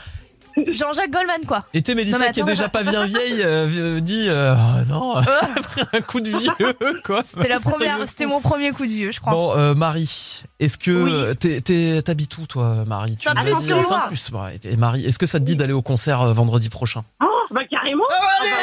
Jean-Jacques 0.70 1.10
Goldman, 1.10 1.46
quoi. 1.48 1.64
Et 1.72 1.80
t'es 1.80 1.94
Mélissa 1.94 2.18
Non, 2.18 2.30
qui 2.30 2.40
est 2.40 2.44
déjà 2.44 2.68
pas 2.68 2.82
bien 2.82 3.06
vieille, 3.06 3.40
euh, 3.42 4.00
dit 4.00 4.26
euh, 4.28 4.54
Ah 4.54 4.84
non, 4.86 5.14
après 5.16 5.82
un 5.94 6.00
coup 6.02 6.20
de 6.20 6.28
vieux, 6.28 6.74
quoi. 7.04 7.22
C'était 7.24 7.48
la 7.48 7.58
première, 7.58 8.06
c'était 8.06 8.26
mon 8.26 8.38
premier 8.38 8.70
coup 8.72 8.84
de 8.84 8.90
vieux, 8.90 9.12
je 9.12 9.20
crois. 9.20 9.32
Bon, 9.32 9.56
euh, 9.56 9.74
Marie, 9.74 10.42
est-ce 10.60 10.76
que 10.76 11.32
t'es- 11.32 11.62
t'es- 11.62 12.02
t'habites 12.02 12.36
où 12.36 12.46
toi, 12.46 12.84
Marie? 12.86 13.16
Tu 13.16 13.28
nous 13.34 13.40
as 13.40 13.60
dit, 13.62 13.72
ouais. 13.72 14.58
Et 14.64 14.76
Marie, 14.76 15.06
est-ce 15.06 15.18
que 15.18 15.24
ça 15.26 15.38
te 15.38 15.44
dit 15.44 15.56
d'aller 15.56 15.72
au 15.72 15.80
concert 15.82 16.20
euh, 16.20 16.32
vendredi 16.34 16.68
prochain? 16.68 17.02
Oh, 17.22 17.26
bah 17.50 17.64
carrément. 17.64 18.04
allez, 18.40 18.50
allez, 18.50 18.56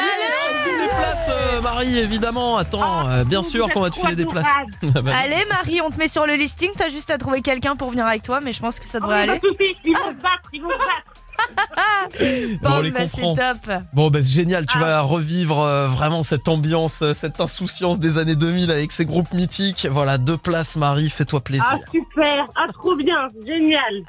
euh, 1.28 1.60
Marie, 1.60 1.98
évidemment. 1.98 2.56
Attends, 2.56 3.08
euh, 3.08 3.24
bien 3.24 3.42
sûr 3.42 3.68
qu'on 3.70 3.80
va 3.82 3.90
te 3.90 3.98
filer 3.98 4.16
des 4.16 4.26
places. 4.26 4.46
Ah 4.46 5.00
bah, 5.02 5.12
Allez, 5.22 5.44
Marie, 5.48 5.80
on 5.80 5.90
te 5.90 5.98
met 5.98 6.08
sur 6.08 6.26
le 6.26 6.34
listing. 6.34 6.70
T'as 6.76 6.88
juste 6.88 7.10
à 7.10 7.18
trouver 7.18 7.42
quelqu'un 7.42 7.76
pour 7.76 7.90
venir 7.90 8.06
avec 8.06 8.22
toi, 8.22 8.40
mais 8.40 8.52
je 8.52 8.60
pense 8.60 8.78
que 8.80 8.86
ça 8.86 9.00
devrait 9.00 9.26
Oh, 9.26 9.30
aller. 9.30 9.40
pas 9.40 9.48
de 9.48 9.52
soucis, 9.54 9.76
Ils 9.84 9.92
vont 9.96 10.08
se 10.10 10.14
battre, 10.22 10.48
ils 10.52 10.62
vont 10.62 10.70
se 10.70 10.78
battre. 10.78 11.14
Bon, 12.62 12.70
on 12.70 12.70
Bon, 12.70 12.80
les 12.80 12.90
bah, 12.90 13.00
c'est 13.06 13.20
comprend. 13.20 13.34
top. 13.54 13.72
Bon, 13.92 14.10
bah, 14.10 14.18
c'est 14.22 14.32
génial, 14.32 14.66
tu 14.66 14.78
vas 14.78 15.00
revivre 15.00 15.60
euh, 15.62 15.86
vraiment 15.86 16.22
cette 16.22 16.48
ambiance, 16.48 17.02
euh, 17.02 17.14
cette 17.14 17.40
insouciance 17.40 18.00
des 18.00 18.18
années 18.18 18.34
2000 18.36 18.70
avec 18.70 18.90
ces 18.90 19.04
groupes 19.04 19.32
mythiques. 19.32 19.86
Voilà, 19.90 20.18
deux 20.18 20.36
places, 20.36 20.76
Marie, 20.76 21.10
fais-toi 21.10 21.40
plaisir. 21.40 21.66
Ah, 21.70 21.78
super. 21.92 22.46
Ah, 22.56 22.66
trop 22.72 22.96
bien. 22.96 23.28
Génial. 23.46 24.02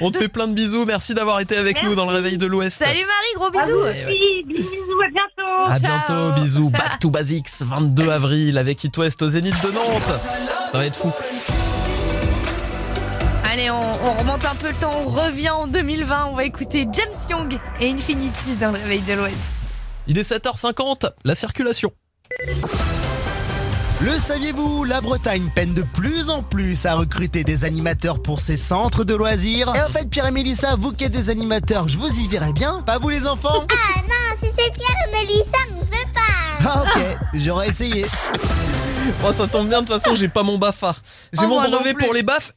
On 0.00 0.10
te 0.10 0.18
fait 0.18 0.28
plein 0.28 0.46
de 0.48 0.54
bisous, 0.54 0.84
merci 0.86 1.14
d'avoir 1.14 1.40
été 1.40 1.56
avec 1.56 1.82
nous 1.82 1.94
dans 1.94 2.06
le 2.06 2.12
réveil 2.12 2.38
de 2.38 2.46
l'Ouest. 2.46 2.78
Salut 2.78 3.00
Marie, 3.06 3.34
gros 3.36 3.50
bisous. 3.50 3.78
aussi. 3.78 4.44
Bisous, 4.46 5.02
à 5.04 5.08
bientôt. 5.10 5.72
À 5.74 5.78
bientôt, 5.78 6.40
bisous. 6.40 6.70
Back 6.70 6.98
to 7.00 7.10
Basics, 7.10 7.48
22 7.60 8.08
avril 8.08 8.56
avec 8.58 8.82
It 8.84 8.96
West 8.96 9.20
au 9.22 9.28
Zénith 9.28 9.60
de 9.62 9.70
Nantes. 9.72 10.20
Ça 10.70 10.78
va 10.78 10.86
être 10.86 10.96
fou. 10.96 11.10
Allez, 13.44 13.70
on, 13.70 13.92
on 14.04 14.12
remonte 14.14 14.44
un 14.44 14.54
peu 14.54 14.68
le 14.68 14.74
temps, 14.74 14.92
on 15.04 15.08
revient 15.08 15.50
en 15.50 15.66
2020. 15.66 16.26
On 16.26 16.34
va 16.36 16.44
écouter 16.44 16.86
James 16.92 17.14
Young 17.28 17.58
et 17.80 17.90
Infinity 17.90 18.56
dans 18.56 18.70
le 18.70 18.78
réveil 18.78 19.00
de 19.00 19.12
l'Ouest. 19.14 19.36
Il 20.06 20.18
est 20.18 20.30
7h50, 20.30 21.10
la 21.24 21.34
circulation. 21.34 21.92
Le 24.00 24.10
saviez-vous, 24.18 24.82
la 24.84 25.00
Bretagne 25.00 25.48
peine 25.54 25.74
de 25.74 25.82
plus 25.82 26.28
en 26.28 26.42
plus 26.42 26.86
à 26.86 26.94
recruter 26.96 27.44
des 27.44 27.64
animateurs 27.64 28.20
pour 28.20 28.40
ses 28.40 28.56
centres 28.56 29.04
de 29.04 29.14
loisirs. 29.14 29.72
Et 29.76 29.82
en 29.82 29.90
fait, 29.90 30.08
Pierre 30.08 30.26
et 30.26 30.32
Mélissa, 30.32 30.74
vous 30.76 30.90
qui 30.92 31.04
êtes 31.04 31.12
des 31.12 31.30
animateurs, 31.30 31.88
je 31.88 31.98
vous 31.98 32.08
y 32.18 32.26
verrai 32.26 32.52
bien. 32.52 32.82
Pas 32.82 32.98
vous 32.98 33.10
les 33.10 33.28
enfants 33.28 33.64
Ah 33.70 34.00
non, 34.02 34.36
si 34.40 34.46
c'est 34.58 34.72
Pierre 34.72 34.96
et 35.08 35.12
Mélissa, 35.12 35.58
ne 35.70 35.84
fais 35.84 36.06
pas. 36.12 36.68
Ah 36.68 36.82
ok, 36.82 37.02
j'aurais 37.34 37.68
essayé. 37.68 38.04
Oh, 39.24 39.32
ça 39.32 39.46
tombe 39.46 39.68
bien, 39.68 39.82
de 39.82 39.86
toute 39.86 40.00
façon, 40.00 40.14
j'ai 40.14 40.28
pas 40.28 40.42
mon 40.42 40.58
BAFA. 40.58 40.94
J'ai 41.32 41.40
Oh, 41.44 41.48
mon 41.48 41.60
moi 41.60 41.68
brevet 41.68 41.94
pour 41.94 42.12
les 42.12 42.22
baffes, 42.22 42.52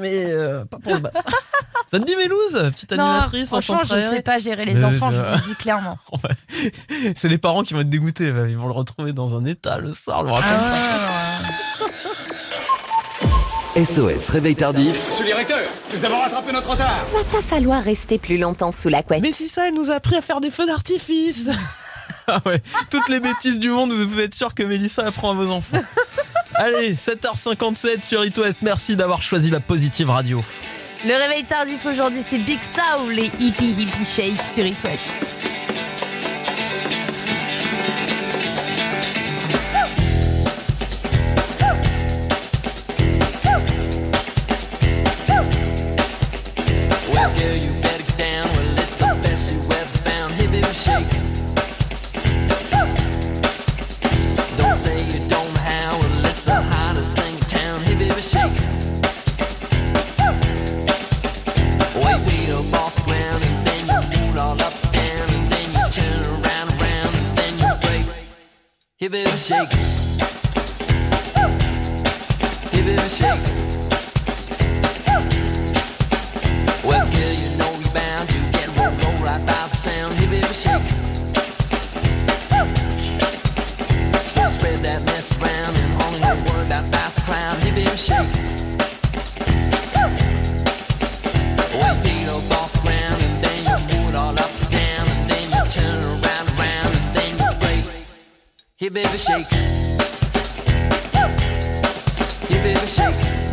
mais 0.00 0.24
euh, 0.26 0.64
pas 0.64 0.78
pour 0.78 0.94
le 0.94 1.00
BAF. 1.00 1.12
ça 1.86 1.98
te 1.98 2.04
dit, 2.04 2.16
Mélouse? 2.16 2.70
Petite 2.74 2.92
Non, 2.92 3.04
animatrice 3.04 3.52
en 3.52 3.60
franchement, 3.60 3.80
je 3.84 4.00
centre 4.00 4.14
sais 4.14 4.22
pas 4.22 4.38
gérer 4.38 4.64
les 4.64 4.74
Mais 4.74 4.84
enfants, 4.84 5.10
je 5.10 5.16
je- 5.16 5.20
vous 5.22 5.34
le 5.34 5.40
dis 5.48 5.54
clairement. 5.56 5.98
C'est 7.16 7.28
les 7.28 7.38
parents 7.38 7.62
qui 7.62 7.74
vont 7.74 7.80
être 7.80 7.90
dégoûtés. 7.90 8.26
Ils 8.48 8.56
vont 8.56 8.66
le 8.66 8.72
retrouver 8.72 9.12
dans 9.12 9.36
un 9.36 9.44
état 9.44 9.78
le 9.78 9.92
soir. 9.92 10.22
Le 10.22 10.30
raconte 10.30 10.44
Ah 10.48 10.72
pas. 13.74 13.84
SOS 13.84 14.30
Réveil 14.30 14.54
Tardif. 14.54 14.96
Monsieur 15.08 15.24
le 15.24 15.30
directeur, 15.30 15.58
nous 15.92 16.04
avons 16.04 16.20
rattrapé 16.20 16.52
notre 16.52 16.70
retard. 16.70 17.04
Va 17.12 17.24
pas 17.24 17.42
falloir 17.42 17.82
rester 17.82 18.18
plus 18.18 18.38
longtemps 18.38 18.70
sous 18.70 18.88
la 18.88 19.02
couette. 19.02 19.20
Mais 19.22 19.32
si 19.32 19.48
ça, 19.48 19.66
elle 19.68 19.74
nous 19.74 19.90
a 19.90 19.94
appris 19.94 20.14
à 20.16 20.20
faire 20.22 20.40
des 20.40 20.50
feux 20.52 20.66
d'artifice. 20.66 21.50
ah 22.26 22.40
ouais, 22.46 22.62
toutes 22.90 23.08
les 23.08 23.20
bêtises 23.20 23.60
du 23.60 23.70
monde, 23.70 23.92
vous 23.92 24.06
pouvez 24.06 24.24
être 24.24 24.34
sûr 24.34 24.54
que 24.54 24.62
Mélissa 24.62 25.06
apprend 25.06 25.30
à 25.30 25.34
vos 25.34 25.50
enfants. 25.50 25.82
Allez, 26.54 26.94
7h57 26.94 28.04
sur 28.04 28.24
It. 28.24 28.38
Merci 28.62 28.96
d'avoir 28.96 29.22
choisi 29.22 29.50
la 29.50 29.60
positive 29.60 30.10
radio. 30.10 30.40
Le 31.04 31.14
réveil 31.14 31.44
tardif 31.44 31.84
aujourd'hui, 31.84 32.22
c'est 32.22 32.38
Big 32.38 32.60
Soul 32.62 33.18
et 33.18 33.30
Hippie 33.38 33.74
Hippie 33.78 34.04
Shake 34.04 34.42
sur 34.42 34.64
It. 34.64 35.33
Hey, 68.96 69.08
baby, 69.08 69.28
shake. 69.30 69.68
Hey, 72.70 72.82
baby, 72.84 73.08
shake. 73.08 73.42
Well, 76.84 77.04
girl, 77.10 77.34
you 77.34 77.50
know 77.58 77.74
you're 77.80 77.90
bound 77.92 78.28
to 78.30 78.38
get 78.52 78.68
rolled 78.78 79.04
roll 79.04 79.18
right 79.18 79.44
by 79.44 79.66
the 79.66 79.74
sound. 79.74 80.14
Hey, 80.14 80.26
baby, 80.30 80.46
shake. 80.46 80.80
So 84.30 84.48
spread 84.48 84.78
that 84.84 85.02
mess 85.06 85.36
around 85.42 85.74
and 85.74 86.02
only 86.04 86.20
worry 86.48 86.64
about, 86.64 86.84
the 86.84 87.22
crowd. 87.22 87.56
Hey, 87.56 87.72
baby, 87.74 87.96
shake. 87.96 88.44
Hey, 98.84 98.90
baby, 98.90 99.16
shake. 99.16 99.46
Hey, 102.46 102.62
baby, 102.62 102.86
shake. 102.86 103.43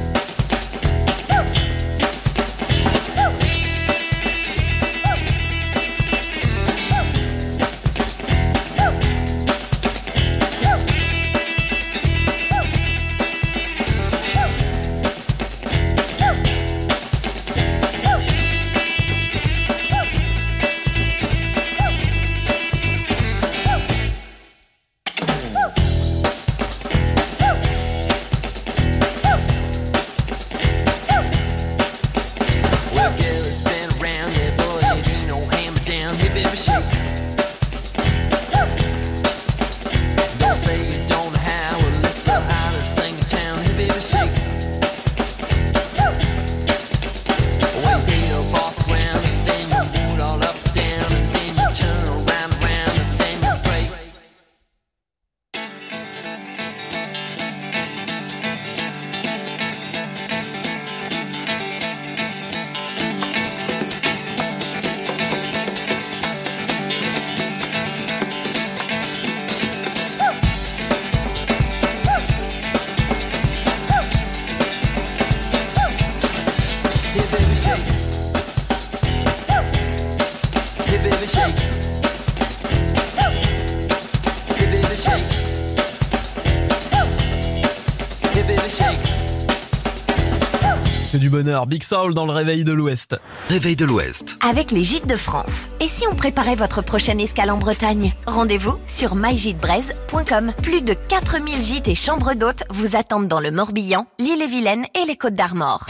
Bonheur. 91.41 91.65
Big 91.65 91.83
Soul 91.83 92.13
dans 92.13 92.25
le 92.25 92.31
réveil 92.31 92.63
de 92.63 92.71
l'Ouest. 92.71 93.15
Réveil 93.49 93.75
de 93.75 93.85
l'Ouest. 93.85 94.37
Avec 94.47 94.71
les 94.71 94.83
gîtes 94.83 95.07
de 95.07 95.15
France. 95.15 95.67
Et 95.79 95.87
si 95.87 96.05
on 96.07 96.15
préparait 96.15 96.55
votre 96.55 96.83
prochaine 96.83 97.19
escale 97.19 97.49
en 97.49 97.57
Bretagne? 97.57 98.13
Rendez-vous 98.27 98.77
sur 98.85 99.15
mygitebreeze.com. 99.15 100.53
Plus 100.61 100.81
de 100.81 100.93
4000 100.93 101.63
gîtes 101.63 101.87
et 101.87 101.95
chambres 101.95 102.35
d'hôtes 102.35 102.63
vous 102.69 102.95
attendent 102.95 103.27
dans 103.27 103.39
le 103.39 103.49
Morbihan, 103.51 104.05
l'île-et-Vilaine 104.19 104.85
et 104.93 105.05
les 105.07 105.15
Côtes 105.15 105.33
d'Armor. 105.33 105.85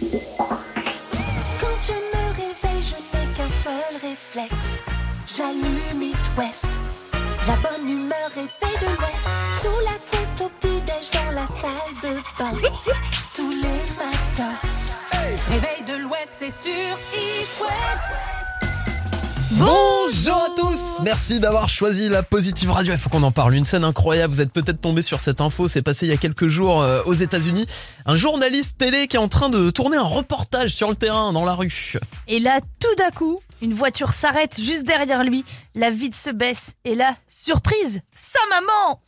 Quand 0.00 1.76
je 1.86 1.92
me 1.92 2.26
réveille, 2.32 2.82
je 2.82 3.18
n'ai 3.18 3.26
qu'un 3.34 3.48
seul 3.62 3.94
réflexe. 4.00 4.82
J'allume 5.36 6.02
It 6.02 6.16
West. 6.38 6.66
La 7.46 7.56
bonne 7.56 7.88
humeur 7.88 8.30
est 8.36 8.48
faite 8.48 8.80
de 8.80 8.86
l'Ouest. 8.86 9.28
Sous 9.60 9.80
la 9.84 9.96
tête 10.10 10.40
au 10.40 10.48
petit-déj 10.60 11.10
dans 11.12 11.32
la 11.32 11.46
salle 11.46 11.94
de 12.02 12.14
bain. 12.38 13.15
C'est 16.50 16.70
sur 16.70 16.96
West. 17.60 18.06
Bonjour 19.52 20.36
à 20.36 20.48
tous 20.54 21.00
Merci 21.02 21.40
d'avoir 21.40 21.68
choisi 21.70 22.08
la 22.08 22.22
Positive 22.22 22.70
Radio. 22.70 22.92
Il 22.92 22.98
faut 22.98 23.08
qu'on 23.08 23.22
en 23.22 23.30
parle. 23.30 23.54
Une 23.54 23.64
scène 23.64 23.84
incroyable. 23.84 24.32
Vous 24.34 24.40
êtes 24.40 24.52
peut-être 24.52 24.80
tombé 24.80 25.02
sur 25.02 25.20
cette 25.20 25.40
info. 25.40 25.68
C'est 25.68 25.82
passé 25.82 26.06
il 26.06 26.10
y 26.10 26.12
a 26.12 26.16
quelques 26.16 26.48
jours 26.48 26.82
euh, 26.82 27.02
aux 27.06 27.14
États-Unis. 27.14 27.66
Un 28.06 28.16
journaliste 28.16 28.78
télé 28.78 29.06
qui 29.06 29.16
est 29.16 29.20
en 29.20 29.28
train 29.28 29.48
de 29.48 29.70
tourner 29.70 29.96
un 29.96 30.02
reportage 30.02 30.70
sur 30.70 30.88
le 30.90 30.96
terrain, 30.96 31.32
dans 31.32 31.44
la 31.44 31.54
rue. 31.54 31.94
Et 32.28 32.38
là, 32.38 32.60
tout 32.80 32.94
d'un 32.96 33.10
coup, 33.10 33.40
une 33.62 33.74
voiture 33.74 34.14
s'arrête 34.14 34.60
juste 34.60 34.84
derrière 34.84 35.24
lui. 35.24 35.44
La 35.74 35.90
vitre 35.90 36.16
se 36.16 36.30
baisse. 36.30 36.74
Et 36.84 36.94
là, 36.94 37.16
surprise, 37.28 38.00
sa 38.14 38.40
maman 38.50 39.00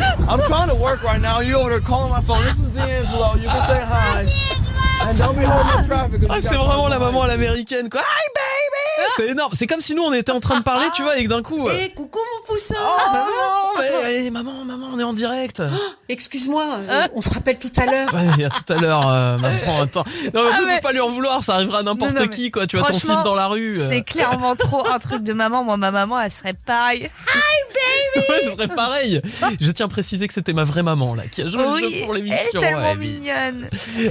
I'm 0.00 0.40
trying 0.46 0.68
to 0.68 0.74
work 0.74 1.02
right 1.02 1.20
now. 1.20 1.40
You 1.40 1.56
over 1.56 1.70
there 1.70 1.80
calling 1.80 2.10
my 2.10 2.20
phone. 2.20 2.44
This 2.44 2.58
is 2.58 2.68
D'Angelo. 2.74 3.34
You 3.34 3.48
can 3.48 3.66
say 3.66 3.80
hi. 3.80 4.65
Ah, 4.98 5.12
you 6.36 6.40
c'est 6.42 6.54
vraiment 6.56 6.88
la 6.88 6.98
maman 6.98 7.22
à 7.22 7.28
l'américaine, 7.28 7.88
quoi. 7.88 8.00
Hi 8.00 8.28
baby 8.34 9.08
C'est 9.16 9.28
énorme. 9.28 9.52
C'est 9.54 9.66
comme 9.66 9.80
si 9.80 9.94
nous 9.94 10.02
on 10.02 10.12
était 10.12 10.32
en 10.32 10.40
train 10.40 10.58
de 10.58 10.62
parler, 10.64 10.86
tu 10.94 11.02
vois, 11.02 11.18
et 11.18 11.24
que 11.24 11.28
d'un 11.28 11.42
coup. 11.42 11.68
euh, 11.68 11.72
Eh, 11.84 11.90
coucou 11.90 12.18
mon 12.18 12.46
poussin 12.46 12.74
Oh, 12.78 12.98
Ça 13.12 13.12
maman, 13.18 13.26
va 13.76 14.02
mais- 14.04 14.26
eh, 14.26 14.30
maman, 14.30 14.64
maman, 14.64 14.86
on 14.94 14.98
est 14.98 15.02
en 15.04 15.12
direct. 15.12 15.62
Excuse-moi, 16.08 16.64
euh, 16.88 17.06
on 17.14 17.20
se 17.20 17.30
rappelle 17.34 17.58
tout 17.58 17.70
à 17.76 17.84
l'heure. 17.86 18.12
Ouais, 18.14 18.26
il 18.36 18.40
y 18.42 18.44
a 18.44 18.50
tout 18.50 18.72
à 18.72 18.76
l'heure, 18.76 19.06
euh, 19.08 19.38
maman, 19.38 19.82
attends. 19.82 20.04
Non, 20.34 20.44
mais 20.44 20.50
Ah, 20.52 20.58
peut 20.58 20.66
mais- 20.66 20.80
pas 20.80 20.92
lui 20.92 21.00
en 21.00 21.10
vouloir, 21.10 21.44
ça 21.44 21.54
arrivera 21.54 21.80
à 21.80 21.82
n'importe 21.82 22.28
qui, 22.30 22.50
quoi. 22.50 22.66
Tu 22.66 22.76
vois 22.78 22.88
ton 22.90 22.98
fils 22.98 23.22
dans 23.22 23.34
la 23.34 23.46
rue. 23.48 23.78
euh. 23.80 23.88
C'est 23.88 24.02
clairement 24.02 24.56
trop 24.56 24.86
un 24.88 24.98
truc 24.98 25.22
de 25.22 25.32
maman. 25.32 25.62
Moi, 25.62 25.76
ma 25.76 25.90
maman, 25.90 26.20
elle 26.20 26.30
serait 26.30 26.54
pareille. 26.54 27.02
Hi 27.02 28.16
baby 28.16 28.26
Ouais, 28.28 28.40
ce 28.44 28.50
serait 28.52 28.68
pareil. 28.68 29.20
Je 29.60 29.70
tiens 29.70 29.86
à 29.86 29.88
préciser 29.88 30.26
que 30.26 30.32
c'était 30.34 30.54
ma 30.54 30.64
vraie 30.64 30.82
maman, 30.82 31.14
là, 31.14 31.24
qui 31.30 31.42
a 31.42 31.48
joué 31.50 31.62
le 31.62 31.68
Oui, 31.70 31.94
jeu 31.98 32.04
pour 32.04 32.16
elle 32.16 32.22
l'émission. 32.24 32.60
est 32.60 32.64
tellement 32.64 32.80
ouais, 32.92 32.96
mignonne. 32.96 33.68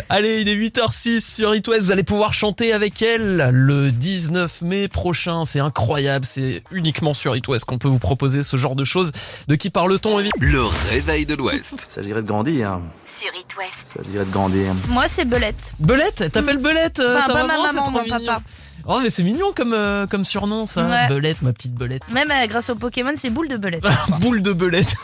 Allez, 0.09 0.41
il 0.41 0.49
est 0.49 0.55
8h06 0.75 1.35
sur 1.35 1.55
It 1.55 1.67
West. 1.67 1.83
Vous 1.83 1.91
allez 1.91 2.03
pouvoir 2.03 2.33
chanter 2.33 2.73
avec 2.73 3.01
elle 3.01 3.49
le 3.51 3.91
19 3.91 4.61
mai 4.61 4.87
prochain. 4.87 5.45
C'est 5.45 5.59
incroyable. 5.59 6.25
C'est 6.25 6.63
uniquement 6.71 7.13
sur 7.13 7.35
It 7.35 7.47
West 7.47 7.65
qu'on 7.65 7.77
peut 7.77 7.87
vous 7.87 7.99
proposer 7.99 8.43
ce 8.43 8.57
genre 8.57 8.75
de 8.75 8.83
choses. 8.83 9.11
De 9.47 9.55
qui 9.55 9.69
parle-t-on, 9.69 10.19
évidemment 10.19 10.45
Le 10.51 10.63
réveil 10.89 11.25
de 11.25 11.35
l'Ouest. 11.35 11.87
Ça 11.93 12.01
dirait 12.01 12.21
de 12.21 12.27
grandir. 12.27 12.79
Sur 13.05 13.29
It 13.39 13.55
West. 13.57 13.87
Ça 13.95 14.01
dirait 14.09 14.25
de 14.25 14.31
grandir. 14.31 14.73
Moi, 14.89 15.05
c'est 15.07 15.25
Belette. 15.25 15.73
Belette? 15.79 16.31
T'appelles 16.31 16.57
Belette 16.57 16.99
euh, 16.99 17.15
Enfin, 17.17 17.27
ta 17.27 17.33
pas 17.33 17.41
ma 17.43 17.47
maman, 17.47 17.63
c'est 17.67 17.75
maman, 17.75 17.83
trop 17.83 17.91
mon 17.91 18.03
mignon. 18.03 18.17
papa. 18.25 18.41
Oh, 18.87 18.99
mais 19.01 19.09
c'est 19.09 19.23
mignon 19.23 19.51
comme, 19.55 19.73
euh, 19.73 20.05
comme 20.05 20.23
surnom, 20.23 20.67
ça. 20.67 20.85
Ouais. 20.87 21.07
Belette, 21.07 21.41
ma 21.41 21.53
petite 21.53 21.73
Belette. 21.73 22.03
Même 22.13 22.29
euh, 22.29 22.45
grâce 22.47 22.69
au 22.69 22.75
Pokémon, 22.75 23.13
c'est 23.15 23.29
boule 23.31 23.47
de 23.47 23.57
Belette. 23.57 23.83
Boule 24.21 24.41
de 24.43 24.53
belette. 24.53 24.95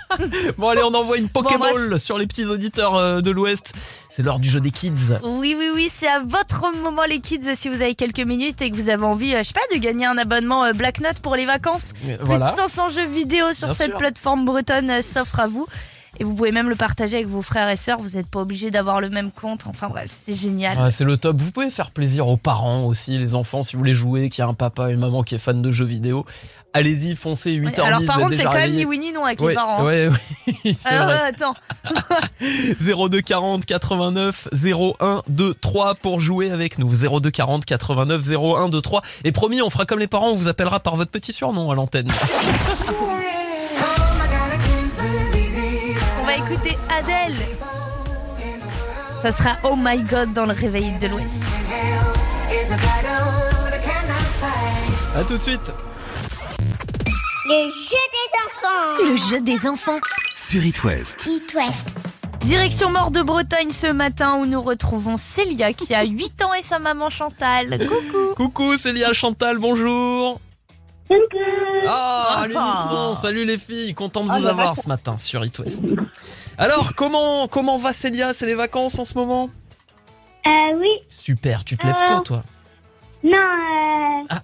bon 0.58 0.68
allez, 0.68 0.82
on 0.82 0.92
envoie 0.94 1.16
une 1.16 1.28
Bon, 1.28 1.42
Pokéball 1.42 1.98
sur 1.98 2.18
les 2.18 2.26
petits 2.26 2.44
auditeurs 2.44 2.94
euh, 2.96 3.20
de 3.20 3.30
l'Ouest. 3.30 3.72
C'est 4.10 4.22
l'heure 4.22 4.38
du 4.38 4.50
jeu 4.50 4.60
des 4.60 4.70
kids. 4.70 5.18
Oui, 5.22 5.56
oui, 5.58 5.70
oui, 5.74 5.88
c'est 5.90 6.08
à 6.08 6.20
votre 6.20 6.70
moment, 6.82 7.04
les 7.08 7.20
kids, 7.20 7.54
si 7.56 7.68
vous 7.70 7.80
avez 7.80 7.94
quelques 7.94 8.20
minutes 8.20 8.60
et 8.60 8.70
que 8.70 8.76
vous 8.76 8.90
avez 8.90 9.04
envie, 9.04 9.30
je 9.38 9.42
sais 9.42 9.54
pas, 9.54 9.74
de 9.74 9.80
gagner 9.80 10.04
un 10.04 10.18
abonnement 10.18 10.70
Black 10.72 11.00
Note 11.00 11.20
pour 11.20 11.34
les 11.34 11.46
vacances. 11.46 11.94
Euh, 12.06 12.16
Plus 12.18 12.26
voilà. 12.26 12.50
de 12.50 12.56
500 12.56 12.90
jeux 12.90 13.06
vidéo 13.06 13.52
sur 13.54 13.68
Bien 13.68 13.74
cette 13.74 13.90
sûr. 13.90 13.98
plateforme 13.98 14.44
bretonne 14.44 15.00
s'offre 15.02 15.40
à 15.40 15.46
vous. 15.46 15.66
Et 16.20 16.24
vous 16.24 16.34
pouvez 16.34 16.52
même 16.52 16.68
le 16.68 16.74
partager 16.76 17.16
avec 17.16 17.28
vos 17.28 17.40
frères 17.42 17.68
et 17.70 17.76
sœurs. 17.76 17.98
Vous 17.98 18.10
n'êtes 18.10 18.26
pas 18.26 18.40
obligé 18.40 18.70
d'avoir 18.70 19.00
le 19.00 19.08
même 19.08 19.30
compte. 19.30 19.62
Enfin 19.66 19.88
bref, 19.88 20.08
c'est 20.10 20.34
génial. 20.34 20.78
Ouais, 20.78 20.90
c'est 20.90 21.04
le 21.04 21.16
top. 21.16 21.36
Vous 21.40 21.50
pouvez 21.50 21.70
faire 21.70 21.90
plaisir 21.90 22.28
aux 22.28 22.36
parents 22.36 22.84
aussi, 22.84 23.16
les 23.18 23.34
enfants, 23.34 23.62
si 23.62 23.72
vous 23.74 23.78
voulez 23.78 23.94
jouer, 23.94 24.28
qu'il 24.28 24.42
y 24.42 24.46
a 24.46 24.48
un 24.48 24.54
papa 24.54 24.90
et 24.90 24.92
une 24.92 25.00
maman 25.00 25.22
qui 25.22 25.34
est 25.34 25.38
fan 25.38 25.62
de 25.62 25.70
jeux 25.70 25.86
vidéo. 25.86 26.26
Allez-y, 26.74 27.16
foncez, 27.16 27.50
8h10. 27.52 27.64
Ouais, 27.64 27.80
alors 27.80 28.04
par 28.06 28.18
contre, 28.18 28.34
c'est 28.34 28.44
quand 28.44 28.52
même 28.54 28.72
ni 28.72 28.84
oui 28.86 28.98
ni 28.98 29.12
non 29.12 29.24
avec 29.24 29.40
Ouais, 29.40 29.48
les 29.50 29.54
parents. 29.54 29.80
hein. 29.80 29.84
Ouais, 29.84 30.08
oui, 30.64 30.76
Alors, 30.86 31.06
vrai. 31.06 31.18
euh, 31.18 31.28
attends. 31.28 31.54
02 33.08 33.20
40 33.20 33.64
89 33.66 34.48
01 34.64 35.22
23 35.28 35.94
pour 35.96 36.20
jouer 36.20 36.50
avec 36.50 36.78
nous. 36.78 36.90
02 36.94 37.30
40 37.30 37.64
89 37.66 38.22
01 38.30 38.60
23. 38.70 39.02
Et 39.24 39.32
promis, 39.32 39.60
on 39.60 39.68
fera 39.70 39.84
comme 39.86 39.98
les 39.98 40.06
parents, 40.06 40.30
on 40.30 40.36
vous 40.36 40.48
appellera 40.48 40.80
par 40.80 40.96
votre 40.96 41.10
petit 41.10 41.32
surnom 41.32 41.70
à 41.70 41.74
l'antenne. 41.74 42.08
Ça 49.22 49.30
sera 49.32 49.50
Oh 49.64 49.74
My 49.76 50.02
God 50.02 50.32
dans 50.32 50.46
le 50.46 50.52
réveil 50.52 50.90
de 51.00 51.06
l'Ouest. 51.08 51.40
À 55.14 55.24
tout 55.24 55.36
de 55.36 55.42
suite. 55.42 55.72
Le 57.46 57.68
jeu 57.68 58.04
des 58.12 58.38
enfants. 58.46 59.04
Le 59.04 59.16
jeu 59.30 59.40
des 59.40 59.68
enfants. 59.68 59.98
Sur 60.34 60.64
It 60.64 60.82
West. 60.84 61.26
It 61.30 61.54
West. 61.54 61.86
Direction 62.40 62.90
Mort 62.90 63.10
de 63.12 63.22
Bretagne 63.22 63.70
ce 63.70 63.86
matin 63.86 64.36
où 64.38 64.46
nous 64.46 64.60
retrouvons 64.60 65.16
Célia 65.16 65.72
qui 65.72 65.94
a 65.94 66.02
8 66.02 66.42
ans 66.42 66.54
et 66.54 66.62
sa 66.62 66.78
maman 66.80 67.08
Chantal. 67.10 67.78
Coucou. 67.86 68.34
Coucou 68.34 68.76
Célia 68.76 69.12
Chantal, 69.12 69.58
bonjour. 69.58 70.40
Coucou. 71.08 71.38
Ah, 71.86 72.38
Ah. 72.42 72.46
l'unisson, 72.48 73.14
salut 73.14 73.44
les 73.44 73.58
filles, 73.58 73.94
content 73.94 74.24
de 74.24 74.30
Oh, 74.32 74.38
vous 74.40 74.46
avoir 74.46 74.76
ce 74.76 74.88
matin 74.88 75.16
sur 75.18 75.44
It 75.44 75.56
West. 75.60 75.82
Alors, 76.58 76.94
comment, 76.94 77.48
comment 77.48 77.76
va 77.78 77.92
Célia? 77.92 78.32
C'est 78.34 78.46
les 78.46 78.54
vacances 78.54 78.98
en 78.98 79.04
ce 79.04 79.14
moment? 79.16 79.50
Euh, 80.46 80.76
oui. 80.76 80.88
Super, 81.08 81.64
tu 81.64 81.76
te 81.76 81.86
lèves 81.86 81.96
Euh. 82.02 82.06
tôt 82.16 82.20
toi? 82.20 82.42
Non, 83.24 83.32
euh... 83.36 84.26
Ah. 84.30 84.42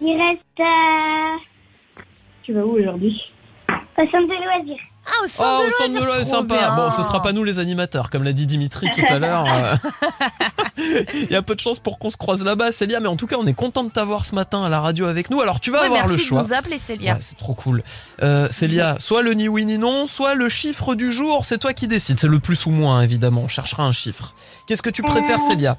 Il 0.00 0.16
reste... 0.20 0.40
Euh... 0.60 2.02
Tu 2.42 2.52
vas 2.52 2.64
où 2.64 2.78
aujourd'hui? 2.78 3.32
Au 3.68 4.02
centre 4.10 4.28
de 4.28 4.44
loisirs. 4.44 4.82
Ah, 5.08 5.22
au 5.22 5.24
Oh, 5.24 5.28
centre 5.28 5.62
de 5.64 5.68
au 5.68 5.72
centre 5.72 6.00
de 6.00 6.04
loisirs, 6.04 6.26
sympa. 6.26 6.54
bien. 6.58 6.76
Bon, 6.76 6.90
ce 6.90 7.02
sera 7.02 7.22
pas 7.22 7.32
nous 7.32 7.42
les 7.44 7.58
animateurs, 7.58 8.10
comme 8.10 8.22
l'a 8.24 8.32
dit 8.32 8.46
Dimitri 8.46 8.88
tout 8.94 9.02
à 9.08 9.18
l'heure. 9.18 9.46
euh. 9.50 9.76
Il 11.14 11.30
y 11.32 11.36
a 11.36 11.42
peu 11.42 11.54
de 11.54 11.60
chance 11.60 11.80
pour 11.80 11.98
qu'on 11.98 12.10
se 12.10 12.16
croise 12.16 12.44
là-bas, 12.44 12.70
Célia, 12.72 13.00
mais 13.00 13.08
en 13.08 13.16
tout 13.16 13.26
cas, 13.26 13.36
on 13.38 13.46
est 13.46 13.54
content 13.54 13.82
de 13.84 13.90
t'avoir 13.90 14.24
ce 14.24 14.34
matin 14.34 14.62
à 14.62 14.68
la 14.68 14.78
radio 14.80 15.06
avec 15.06 15.28
nous. 15.30 15.40
Alors, 15.40 15.58
tu 15.60 15.70
vas 15.70 15.80
Ouais, 15.80 15.86
avoir 15.86 16.06
merci 16.06 16.18
le 16.18 16.24
choix. 16.24 16.42
de 16.42 16.48
nous 16.48 16.54
appeler 16.54 16.78
Célia. 16.78 17.14
Ouais, 17.14 17.18
c'est 17.20 17.36
trop 17.38 17.54
cool. 17.54 17.82
Euh, 18.22 18.48
Célia, 18.50 18.96
soit 19.00 19.22
le 19.22 19.32
ni 19.34 19.48
oui 19.48 19.64
ni 19.66 19.76
non, 19.78 20.06
soit 20.06 20.34
le 20.34 20.48
chiffre 20.48 20.94
du 20.94 21.10
jour, 21.12 21.44
c'est 21.44 21.58
toi 21.58 21.72
qui 21.72 21.88
décides. 21.88 22.20
C'est 22.20 22.28
le 22.28 22.38
plus 22.38 22.66
ou 22.66 22.70
moins, 22.70 23.02
évidemment. 23.02 23.42
On 23.44 23.48
cherchera 23.48 23.82
un 23.84 23.92
chiffre. 23.92 24.34
Qu'est-ce 24.66 24.82
que 24.82 24.90
tu 24.90 25.02
préfères, 25.02 25.38
Euh. 25.40 25.48
Célia? 25.48 25.78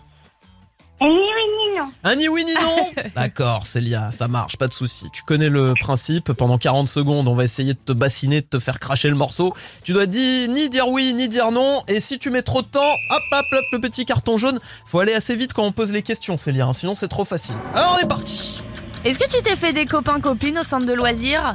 Ni 1.08 1.16
oui 1.16 1.72
ni 1.72 1.78
non. 1.78 1.92
Un 2.04 2.16
ni 2.16 2.28
oui 2.28 2.44
ni 2.44 2.54
non 2.54 2.92
D'accord, 3.16 3.66
Célia, 3.66 4.12
ça 4.12 4.28
marche, 4.28 4.58
pas 4.58 4.68
de 4.68 4.74
souci. 4.74 5.08
Tu 5.14 5.24
connais 5.24 5.50
le 5.50 5.74
principe. 5.80 6.34
Pendant 6.34 6.58
40 6.58 6.90
secondes, 6.90 7.28
on 7.28 7.36
va 7.36 7.44
essayer 7.46 7.74
de 7.74 7.80
te 7.80 7.94
bassiner, 7.94 8.42
de 8.42 8.46
te 8.46 8.60
faire 8.60 8.80
cracher 8.80 9.08
le 9.08 9.16
morceau. 9.16 9.54
Tu 9.84 9.94
dois 9.94 10.06
dire, 10.06 10.50
ni 10.50 10.70
dire 10.70 10.88
oui, 10.90 11.14
ni 11.14 11.30
dire 11.30 11.52
non. 11.52 11.82
Et 11.88 12.00
si 12.00 12.20
tu 12.20 12.30
mets 12.30 12.42
trop 12.42 12.62
de 12.62 12.68
temps, 12.68 12.92
hop, 13.12 13.24
hop, 13.32 13.46
hop, 13.52 13.66
le 13.72 13.80
petit 13.80 14.06
carton 14.06 14.38
jaune. 14.38 14.60
Faut 14.86 15.00
aller 15.00 15.14
assez 15.14 15.36
vite 15.36 15.54
quand 15.54 15.64
on 15.64 15.72
pose 15.72 15.92
les 15.94 16.02
questions, 16.04 16.38
Célia, 16.38 16.66
hein, 16.66 16.74
sinon 16.74 16.96
c'est 16.96 17.08
trop 17.08 17.26
facile. 17.26 17.56
Alors, 17.74 17.98
on 17.98 18.04
est 18.04 18.08
parti 18.08 18.58
Est-ce 19.06 19.20
que 19.20 19.30
tu 19.30 19.42
t'es 19.42 19.56
fait 19.56 19.74
des 19.74 19.86
copains-copines 19.86 20.60
au 20.60 20.64
centre 20.64 20.86
de 20.86 20.94
loisirs? 20.94 21.54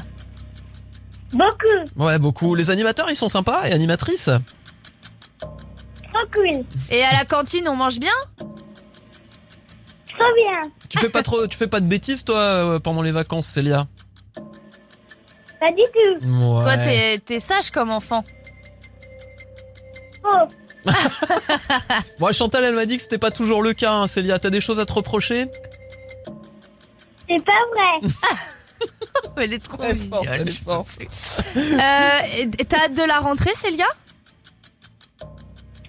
Beaucoup. 1.33 2.03
Ouais, 2.03 2.19
beaucoup. 2.19 2.55
Les 2.55 2.71
animateurs, 2.71 3.11
ils 3.11 3.17
sont 3.17 3.29
sympas 3.29 3.69
et 3.69 3.73
animatrices? 3.73 4.31
Trop 5.41 6.27
cool. 6.33 6.65
Et 6.91 7.03
à 7.03 7.13
la 7.13 7.25
cantine, 7.25 7.69
on 7.69 7.77
mange 7.77 7.99
bien? 7.99 8.13
Trop 10.19 10.35
bien. 10.37 10.71
Tu 10.89 10.99
fais 10.99 11.09
pas 11.09 11.23
trop, 11.23 11.47
tu 11.47 11.57
fais 11.57 11.67
pas 11.67 11.81
de 11.81 11.87
bêtises, 11.87 12.25
toi, 12.25 12.39
euh, 12.39 12.79
pendant 12.79 13.03
les 13.03 13.13
vacances, 13.13 13.47
Célia? 13.49 13.87
Pas 15.61 15.71
du 15.71 15.83
tout. 15.93 16.27
Ouais. 16.29 16.63
Toi, 16.63 16.77
t'es 16.79 17.19
t'es 17.25 17.41
sage 17.41 17.71
comme 17.71 17.91
enfant. 17.91 18.25
Oh. 20.25 20.47
Moi, 22.19 22.33
Chantal, 22.33 22.65
elle 22.65 22.75
m'a 22.75 22.87
dit 22.87 22.97
que 22.97 23.03
c'était 23.03 23.19
pas 23.19 23.31
toujours 23.31 23.63
le 23.63 23.73
cas, 23.73 23.93
hein, 23.93 24.07
Célia. 24.07 24.39
T'as 24.39 24.51
des 24.51 24.61
choses 24.61 24.81
à 24.81 24.87
te 24.87 24.93
reprocher? 24.93 25.47
C'est 27.29 27.43
pas 27.45 27.53
vrai. 27.75 28.11
Elle 29.37 29.55
est 29.55 29.59
trop 29.59 29.83
Elle 29.83 29.97
est 29.97 30.09
forte, 30.09 30.27
elle 30.31 30.49
est 30.49 30.63
forte. 30.63 30.89
Euh, 31.57 32.65
T'as 32.69 32.85
hâte 32.85 32.95
de 32.95 33.03
la 33.03 33.19
rentrée, 33.19 33.55
Célia? 33.55 33.87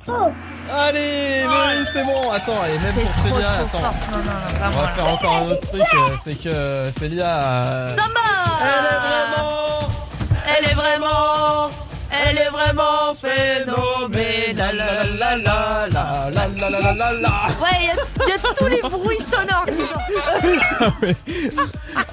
Oh. 0.07 0.29
Allez, 0.71 1.43
Laurie, 1.43 1.85
c'est 1.91 2.03
bon. 2.03 2.31
Attends, 2.31 2.53
et 2.65 2.79
même 2.79 2.93
pour 3.05 3.13
Célia, 3.15 3.49
trop 3.49 3.77
attends. 3.77 3.93
forte. 3.93 3.95
Non, 4.11 4.17
non, 4.17 4.23
non, 4.25 4.31
On 4.65 4.69
va 4.77 4.81
là. 4.81 4.87
faire 4.89 5.07
encore 5.13 5.35
un 5.35 5.41
autre 5.51 5.61
truc, 5.69 5.81
euh, 5.93 6.15
c'est 6.23 6.35
que 6.35 6.89
Célia. 6.99 7.27
euh, 7.27 7.95
Samba 7.95 8.21
Elle 8.63 8.85
est 8.85 8.99
vraiment. 9.05 9.79
Elle 10.57 10.65
est 10.69 10.73
vraiment, 10.75 11.69
elle 12.11 12.37
est 12.37 12.49
vraiment 12.49 13.15
phénoménale. 13.19 14.77
La 15.19 15.35
la 15.37 15.37
la 15.37 15.87
la 15.87 16.29
la 16.29 16.47
la 16.47 16.69
la 16.69 16.79
la 16.79 16.93
la 16.93 17.11
la. 17.13 17.29
Ouais, 17.59 17.77
il 17.81 17.85
y, 17.85 17.89
a- 17.89 18.25
il 18.25 18.29
y 18.29 18.33
a 18.33 18.53
tous 18.53 18.67
les 18.67 18.81
bruits 18.81 19.19
sonores. 19.19 19.65
Ah. 20.79 20.91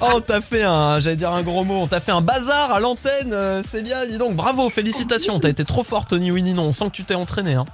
Oh, 0.01 0.07
on 0.15 0.21
t'a 0.21 0.41
fait 0.41 0.63
un, 0.63 0.99
j'allais 0.99 1.15
dire 1.15 1.31
un 1.31 1.41
gros 1.43 1.63
mot, 1.63 1.75
on 1.81 1.87
t'a 1.87 1.99
fait 1.99 2.11
un 2.11 2.21
bazar 2.21 2.71
à 2.73 2.79
l'antenne, 2.79 3.31
euh, 3.33 3.61
c'est 3.69 3.81
bien, 3.83 4.05
dis 4.05 4.17
donc, 4.17 4.35
bravo, 4.35 4.69
félicitations, 4.69 5.39
t'as 5.39 5.49
été 5.49 5.63
trop 5.63 5.83
fort 5.83 6.05
Tony 6.07 6.31
Winnie, 6.31 6.53
non, 6.53 6.63
on 6.63 6.71
sent 6.71 6.85
que 6.85 6.91
tu 6.95 7.03
t'es 7.03 7.15
entraîné. 7.15 7.53
Hein. 7.53 7.65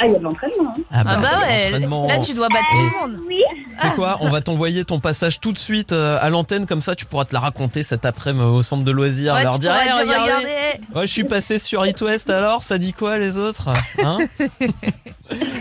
Ah, 0.00 0.06
il 0.06 0.12
y 0.12 0.14
a 0.14 0.18
de 0.18 0.22
l'entraînement. 0.24 0.74
hein. 0.78 0.82
Ah 0.92 1.02
bah 1.04 1.16
il 1.18 1.22
y 1.22 1.26
a 1.26 1.38
ouais, 1.48 1.62
l'entraînement. 1.70 2.06
là 2.06 2.18
tu 2.18 2.32
dois 2.34 2.48
battre 2.48 2.64
tout 2.72 2.82
le 2.82 3.00
monde. 3.14 3.20
Oui. 3.26 3.42
Tu 3.80 3.88
sais 3.88 3.94
quoi, 3.94 4.16
on 4.20 4.30
va 4.30 4.40
t'envoyer 4.40 4.84
ton 4.84 5.00
passage 5.00 5.40
tout 5.40 5.52
de 5.52 5.58
suite 5.58 5.92
euh, 5.92 6.18
à 6.20 6.30
l'antenne, 6.30 6.66
comme 6.66 6.80
ça 6.80 6.94
tu 6.94 7.04
pourras 7.04 7.24
te 7.24 7.34
la 7.34 7.40
raconter 7.40 7.82
cet 7.82 8.04
après-midi 8.06 8.44
au 8.44 8.62
centre 8.62 8.84
de 8.84 8.90
loisirs, 8.92 9.34
Ouais, 9.34 9.42
leur 9.42 9.58
dire, 9.58 9.72
Hey, 9.74 9.84
dire, 9.84 9.96
regardez, 9.98 10.22
regardez. 10.22 10.46
Ouais, 10.94 11.06
je 11.06 11.12
suis 11.12 11.24
passé 11.24 11.58
sur 11.58 11.84
It 11.86 12.00
West 12.00 12.30
alors, 12.30 12.62
ça 12.62 12.78
dit 12.78 12.92
quoi 12.92 13.16
les 13.18 13.36
autres 13.36 13.70
hein? 14.04 14.18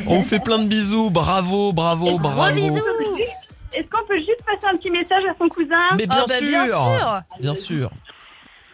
On 0.07 0.17
vous 0.17 0.23
fait 0.23 0.39
plein 0.39 0.59
de 0.59 0.67
bisous, 0.67 1.09
bravo, 1.09 1.73
bravo, 1.73 2.17
bravo. 2.19 2.43
Est-ce 3.73 3.87
qu'on 3.89 4.07
peut 4.07 4.15
juste 4.17 4.41
passer 4.45 4.73
un 4.73 4.77
petit 4.77 4.89
message 4.89 5.23
à 5.29 5.35
son 5.39 5.47
cousin? 5.49 5.75
Mais 5.97 6.07
bien, 6.07 6.19
Ah 6.21 6.25
bah, 6.27 6.35
sûr, 6.37 6.47
bien 6.47 6.65
sûr. 6.67 7.21
bien 7.41 7.53
sûr. 7.55 7.91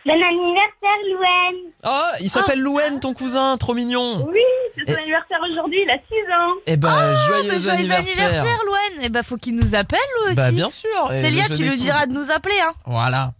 Bon 0.06 0.12
anniversaire, 0.12 0.99
Louane. 1.12 1.72
Ah, 1.84 2.12
il 2.20 2.30
s'appelle 2.30 2.60
Louen, 2.60 2.99
ton 2.99 3.14
cousin, 3.14 3.56
trop 3.58 3.74
mignon. 3.74 4.26
Oui, 4.30 4.39
c'est 4.76 4.91
son 4.91 4.97
Et- 4.97 5.01
anniversaire 5.01 5.39
aujourd'hui, 5.49 5.80
il 5.84 5.89
a 5.89 5.93
6 5.97 6.34
ans. 6.34 6.54
Eh 6.68 6.76
ben, 6.76 6.89
Ah, 6.93 7.14
joyeux, 7.28 7.43
mais 7.51 7.60
joyeux 7.62 7.91
anniversaire, 7.91 8.60
Loane. 8.66 9.06
Et 9.06 9.10
bah 9.10 9.24
faut 9.24 9.38
qu'il 9.38 9.56
nous 9.56 9.76
appelle 9.76 9.99
lui 10.20 10.26
aussi. 10.28 10.36
Bah 10.36 10.51
bien 10.51 10.70
sûr. 10.70 10.89
et 11.12 11.22
Célia, 11.24 11.45
tu 11.47 11.64
lui 11.64 11.78
diras 11.78 12.06
de 12.06 12.12
nous 12.12 12.32
appeler 12.32 12.56
hein. 12.62 12.74
Voilà. 12.86 13.32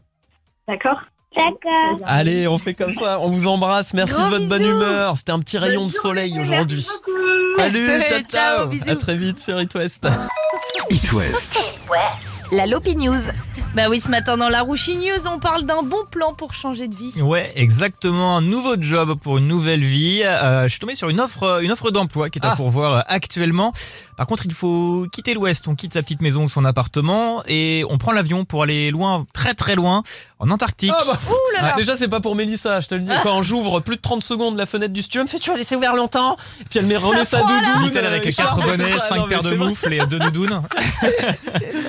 D'accord. 0.68 1.00
D'accord. 1.36 1.98
Allez, 2.06 2.48
on 2.48 2.58
fait 2.60 2.76
comme 2.76 2.94
ça. 2.94 3.20
On 3.20 3.30
vous 3.30 3.48
embrasse. 3.48 3.94
Merci 3.96 4.14
Gros 4.14 4.26
de 4.26 4.30
votre 4.38 4.48
bonne 4.48 4.66
humeur. 4.66 5.18
C'était 5.18 5.32
un 5.32 5.40
petit 5.40 5.58
rayon 5.58 5.88
de 5.88 5.92
soleil 5.92 6.40
aujourd'hui. 6.40 6.88
Salut, 7.58 7.88
ciao, 8.08 8.20
Ciao, 8.30 8.70
ciao. 8.72 8.90
À 8.92 8.96
très 8.96 9.18
vite 9.18 9.40
sur 9.40 9.60
It 9.60 9.74
West. 9.76 10.08
It 10.92 11.12
West. 11.12 11.60
La 12.52 12.68
Lopi 12.68 12.96
News. 12.96 13.20
Bah 13.76 13.90
oui, 13.90 14.00
ce 14.00 14.10
matin 14.12 14.38
dans 14.38 14.50
la 14.50 14.62
Rouchi 14.62 14.98
News, 14.98 15.28
on 15.28 15.40
parle 15.40 15.64
d'un 15.64 15.82
bon 15.82 16.06
plan 16.12 16.34
pour 16.34 16.54
changer 16.54 16.88
de 16.88 16.94
vie. 16.94 17.20
Ouais, 17.20 17.52
exactement. 17.56 18.38
Un 18.38 18.42
nouveau 18.42 18.76
job 18.80 19.16
pour 19.20 19.40
une 19.40 19.48
nouvelle 19.48 19.84
vie. 19.84 20.22
Euh, 20.24 20.64
je 20.66 20.68
suis 20.68 20.80
tombé 20.80 20.94
sur 20.94 21.10
une 21.10 21.20
offre, 21.20 21.60
une 21.64 21.72
offre 21.72 21.90
d'emploi 21.90 22.30
qui 22.30 22.38
est 22.38 22.46
à 22.46 22.52
Ah. 22.52 22.56
pourvoir 22.56 23.04
actuellement. 23.08 23.74
Par 24.18 24.28
contre, 24.28 24.46
il 24.46 24.54
faut 24.54 25.06
quitter 25.12 25.34
l'Ouest. 25.34 25.68
On 25.68 25.76
quitte 25.76 25.94
sa 25.94 26.02
petite 26.02 26.22
maison 26.22 26.44
ou 26.46 26.50
son 26.50 26.66
appartement 26.66 27.44
et 27.48 27.84
on 27.90 27.98
prend 27.98 28.12
l'avion 28.12 28.46
pour 28.46 28.64
aller 28.64 28.92
loin, 28.92 29.26
très 29.34 29.54
très 29.54 29.76
loin, 29.76 30.04
en 30.40 30.50
Antarctique. 30.52 30.92
Ah 30.96 31.04
bah, 31.06 31.20
Ouh 31.30 31.54
là 31.56 31.62
là. 31.62 31.72
ah, 31.74 31.78
déjà, 31.78 31.96
c'est 31.96 32.08
pas 32.08 32.20
pour 32.20 32.36
Mélissa, 32.36 32.82
je 32.82 32.88
te 32.88 32.96
le 32.96 33.02
dis. 33.02 33.12
Quand 33.24 33.42
j'ouvre 33.44 33.80
plus 33.80 33.96
de 33.98 34.02
30 34.02 34.24
secondes 34.24 34.58
la 34.58 34.66
fenêtre 34.66 34.94
du 34.94 35.02
studio, 35.02 35.22
elle 35.22 35.26
me 35.28 35.30
fait 35.30 35.40
Tu 35.40 35.50
vas 35.52 35.58
laisser 35.58 35.76
ouvert 35.76 35.96
longtemps 35.96 36.38
Et 36.62 36.66
puis 36.66 36.80
elle 36.80 36.86
met 36.86 36.98
remet 36.98 37.26
sa 37.26 37.40
doudoune. 37.42 37.84
Nickel 37.84 38.06
avec 38.06 38.26
euh, 38.26 38.32
quatre 38.32 38.48
charme 38.50 38.62
et 38.62 38.66
bonnets, 38.78 38.92
tout 38.92 39.00
ça. 39.00 39.06
cinq 39.08 39.16
Non, 39.18 39.24
mais 39.28 39.30
paires 39.40 39.44
de 39.52 39.56
moufles 39.56 39.94
et 39.94 40.06
deux 40.06 40.20
doudounes. 40.20 40.62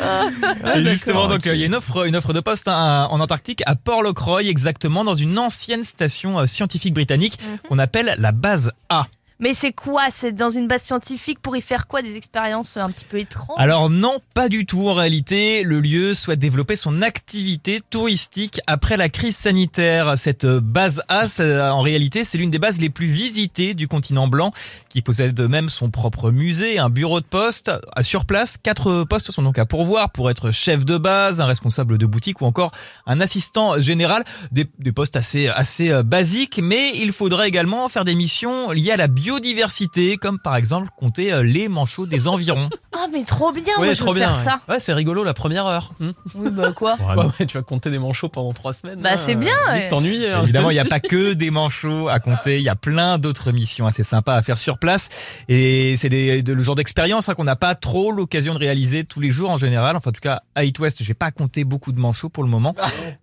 Ah, 0.02 0.76
et 0.78 0.84
justement, 0.86 1.26
donc 1.28 1.46
euh, 1.46 1.54
il 1.54 1.60
y 1.60 1.62
a 1.62 1.66
une 1.66 1.74
offre, 1.74 2.06
une 2.06 2.16
offre 2.16 2.32
de 2.32 2.40
poste 2.40 2.68
hein, 2.68 3.06
en 3.10 3.20
Antarctique 3.20 3.62
à 3.66 3.74
Port-Locroy, 3.74 4.42
exactement 4.48 5.04
dans 5.04 5.14
une 5.14 5.38
ancienne 5.38 5.82
station 5.84 6.40
euh, 6.40 6.46
scientifique 6.46 6.94
britannique 6.94 7.38
Mhm. 7.44 7.58
qu'on 7.68 7.78
appelle 7.78 8.14
la 8.18 8.32
base 8.32 8.72
A. 8.88 9.06
Mais 9.40 9.52
c'est 9.52 9.72
quoi? 9.72 10.04
C'est 10.10 10.32
dans 10.32 10.50
une 10.50 10.68
base 10.68 10.82
scientifique 10.82 11.40
pour 11.40 11.56
y 11.56 11.60
faire 11.60 11.86
quoi? 11.86 12.02
Des 12.02 12.16
expériences 12.16 12.76
un 12.76 12.90
petit 12.90 13.04
peu 13.04 13.18
étranges? 13.18 13.56
Alors 13.58 13.90
non, 13.90 14.18
pas 14.32 14.48
du 14.48 14.64
tout 14.64 14.88
en 14.88 14.94
réalité. 14.94 15.62
Le 15.64 15.80
lieu 15.80 16.14
souhaite 16.14 16.38
développer 16.38 16.76
son 16.76 17.02
activité 17.02 17.80
touristique 17.90 18.60
après 18.66 18.96
la 18.96 19.08
crise 19.08 19.36
sanitaire. 19.36 20.16
Cette 20.16 20.46
base 20.46 21.02
A, 21.08 21.26
c'est- 21.28 21.60
en 21.60 21.80
réalité, 21.80 22.24
c'est 22.24 22.38
l'une 22.38 22.50
des 22.50 22.58
bases 22.60 22.80
les 22.80 22.90
plus 22.90 23.06
visitées 23.06 23.74
du 23.74 23.88
continent 23.88 24.28
blanc, 24.28 24.52
qui 24.88 25.02
possède 25.02 25.40
même 25.40 25.68
son 25.68 25.90
propre 25.90 26.30
musée, 26.30 26.78
un 26.78 26.90
bureau 26.90 27.20
de 27.20 27.26
poste. 27.26 27.72
Sur 28.02 28.26
place, 28.26 28.56
quatre 28.62 29.04
postes 29.04 29.32
sont 29.32 29.42
donc 29.42 29.58
à 29.58 29.66
pourvoir 29.66 30.10
pour 30.10 30.30
être 30.30 30.52
chef 30.52 30.84
de 30.84 30.96
base, 30.96 31.40
un 31.40 31.46
responsable 31.46 31.98
de 31.98 32.06
boutique 32.06 32.40
ou 32.40 32.44
encore 32.44 32.70
un 33.06 33.20
assistant 33.20 33.80
général. 33.80 34.24
Des, 34.52 34.64
postes 34.92 35.16
assez, 35.16 35.48
assez 35.48 35.90
euh, 35.90 36.02
basiques, 36.04 36.60
mais 36.62 36.92
il 36.96 37.10
faudrait 37.12 37.48
également 37.48 37.88
faire 37.88 38.04
des 38.04 38.14
missions 38.14 38.70
liées 38.70 38.92
à 38.92 38.96
la 38.96 39.08
biodiversité, 39.24 40.16
comme 40.18 40.38
par 40.38 40.56
exemple 40.56 40.88
compter 40.96 41.32
euh, 41.32 41.42
les 41.42 41.68
manchots 41.68 42.06
des 42.06 42.28
environs. 42.28 42.68
Ah 42.96 43.06
mais 43.12 43.24
trop 43.24 43.50
bien, 43.50 43.64
moi 43.76 43.88
Ouais, 43.88 43.94
je 43.94 43.98
trop 43.98 44.12
veux 44.12 44.20
bien. 44.20 44.32
faire 44.32 44.38
ouais. 44.54 44.60
ça. 44.66 44.72
Ouais, 44.72 44.78
c'est 44.78 44.92
rigolo 44.92 45.24
la 45.24 45.34
première 45.34 45.66
heure. 45.66 45.90
Hmm. 45.98 46.10
Oui 46.36 46.48
bah 46.52 46.70
quoi 46.70 46.94
Ouais, 47.16 47.24
ouais, 47.40 47.44
tu 47.46 47.58
vas 47.58 47.64
compter 47.64 47.90
des 47.90 47.98
manchots 47.98 48.28
pendant 48.28 48.52
trois 48.52 48.72
semaines. 48.72 49.00
Bah, 49.00 49.10
là, 49.10 49.16
c'est 49.16 49.32
euh, 49.34 49.38
bien, 49.38 49.52
ouais. 49.68 49.88
T'ennuyer. 49.88 50.30
hein. 50.30 50.42
Évidemment, 50.44 50.70
il 50.70 50.74
n'y 50.74 50.78
a 50.80 50.84
pas 50.84 51.00
que 51.00 51.32
des 51.32 51.50
manchots 51.50 52.08
à 52.08 52.20
compter, 52.20 52.58
il 52.58 52.62
y 52.62 52.68
a 52.68 52.76
plein 52.76 53.18
d'autres 53.18 53.50
missions 53.50 53.84
assez 53.88 54.04
sympas 54.04 54.36
à 54.36 54.42
faire 54.42 54.58
sur 54.58 54.78
place. 54.78 55.08
Et 55.48 55.96
c'est 55.98 56.08
de- 56.08 56.52
le 56.52 56.62
genre 56.62 56.76
d'expérience 56.76 57.28
hein, 57.28 57.34
qu'on 57.34 57.42
n'a 57.44 57.56
pas 57.56 57.74
trop 57.74 58.12
l'occasion 58.12 58.54
de 58.54 58.60
réaliser 58.60 59.02
tous 59.02 59.18
les 59.20 59.30
jours 59.30 59.50
en 59.50 59.56
général. 59.58 59.96
Enfin, 59.96 60.10
en 60.10 60.12
tout 60.12 60.20
cas, 60.20 60.42
à 60.54 60.62
It 60.62 60.78
West, 60.78 61.02
j'ai 61.02 61.14
pas 61.14 61.32
compté 61.32 61.64
beaucoup 61.64 61.90
de 61.90 61.98
manchots 61.98 62.28
pour 62.28 62.44
le 62.44 62.48
moment. 62.48 62.76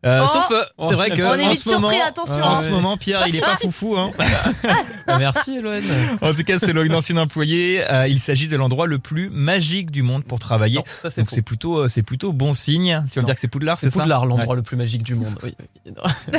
Euh, 0.06 0.20
Oh 0.26 0.28
sauf, 0.28 0.52
euh, 0.52 0.64
c'est 0.90 0.96
vrai 0.96 1.12
que 1.12 1.22
On 1.22 1.34
est 1.36 1.46
en 1.46 1.50
vite 1.50 1.62
ce 1.62 1.70
moment, 1.70 1.90
surpris, 1.92 2.08
attention. 2.08 2.44
en 2.44 2.52
hein. 2.52 2.56
ce 2.62 2.68
moment, 2.68 2.98
Pierre, 2.98 3.26
il 3.26 3.38
est 3.38 3.40
pas 3.42 3.56
foufou. 3.56 3.96
Hein. 3.98 4.12
Ah, 5.08 5.18
Merci, 5.18 5.56
Eloane. 5.58 5.82
En 6.22 6.34
tout 6.34 6.44
cas, 6.44 6.60
c'est 6.60 6.76
un 6.76 6.94
ancien 6.94 7.18
employé. 7.18 7.84
Euh, 7.92 8.08
il 8.08 8.20
s'agit 8.20 8.48
de 8.48 8.56
l'endroit 8.58 8.88
le 8.88 9.00
plus 9.00 9.30
magique 9.30 9.92
du 9.92 10.02
monde 10.04 10.24
pour 10.24 10.40
travailler. 10.40 10.78
Non, 10.78 10.84
ça, 11.02 11.10
c'est 11.10 11.22
Donc 11.22 11.32
c'est 11.32 11.42
plutôt, 11.42 11.78
euh, 11.80 11.88
c'est 11.88 12.04
plutôt 12.04 12.32
bon 12.34 12.54
signe. 12.54 13.04
Tu 13.12 13.16
vas 13.16 13.22
me 13.22 13.26
dire 13.26 13.36
que 13.36 13.42
c'est 13.42 13.48
Poudlard, 13.48 13.80
c'est 13.80 13.90
C'est 13.90 13.96
ça 13.96 14.02
Poudlard, 14.02 14.24
Ouais. 14.24 14.30
l'endroit 14.30 14.56
le 14.56 14.62
plus 14.62 14.78
magique 14.78 15.04
du 15.04 15.16
monde. 15.16 15.38
Oui. 15.44 15.56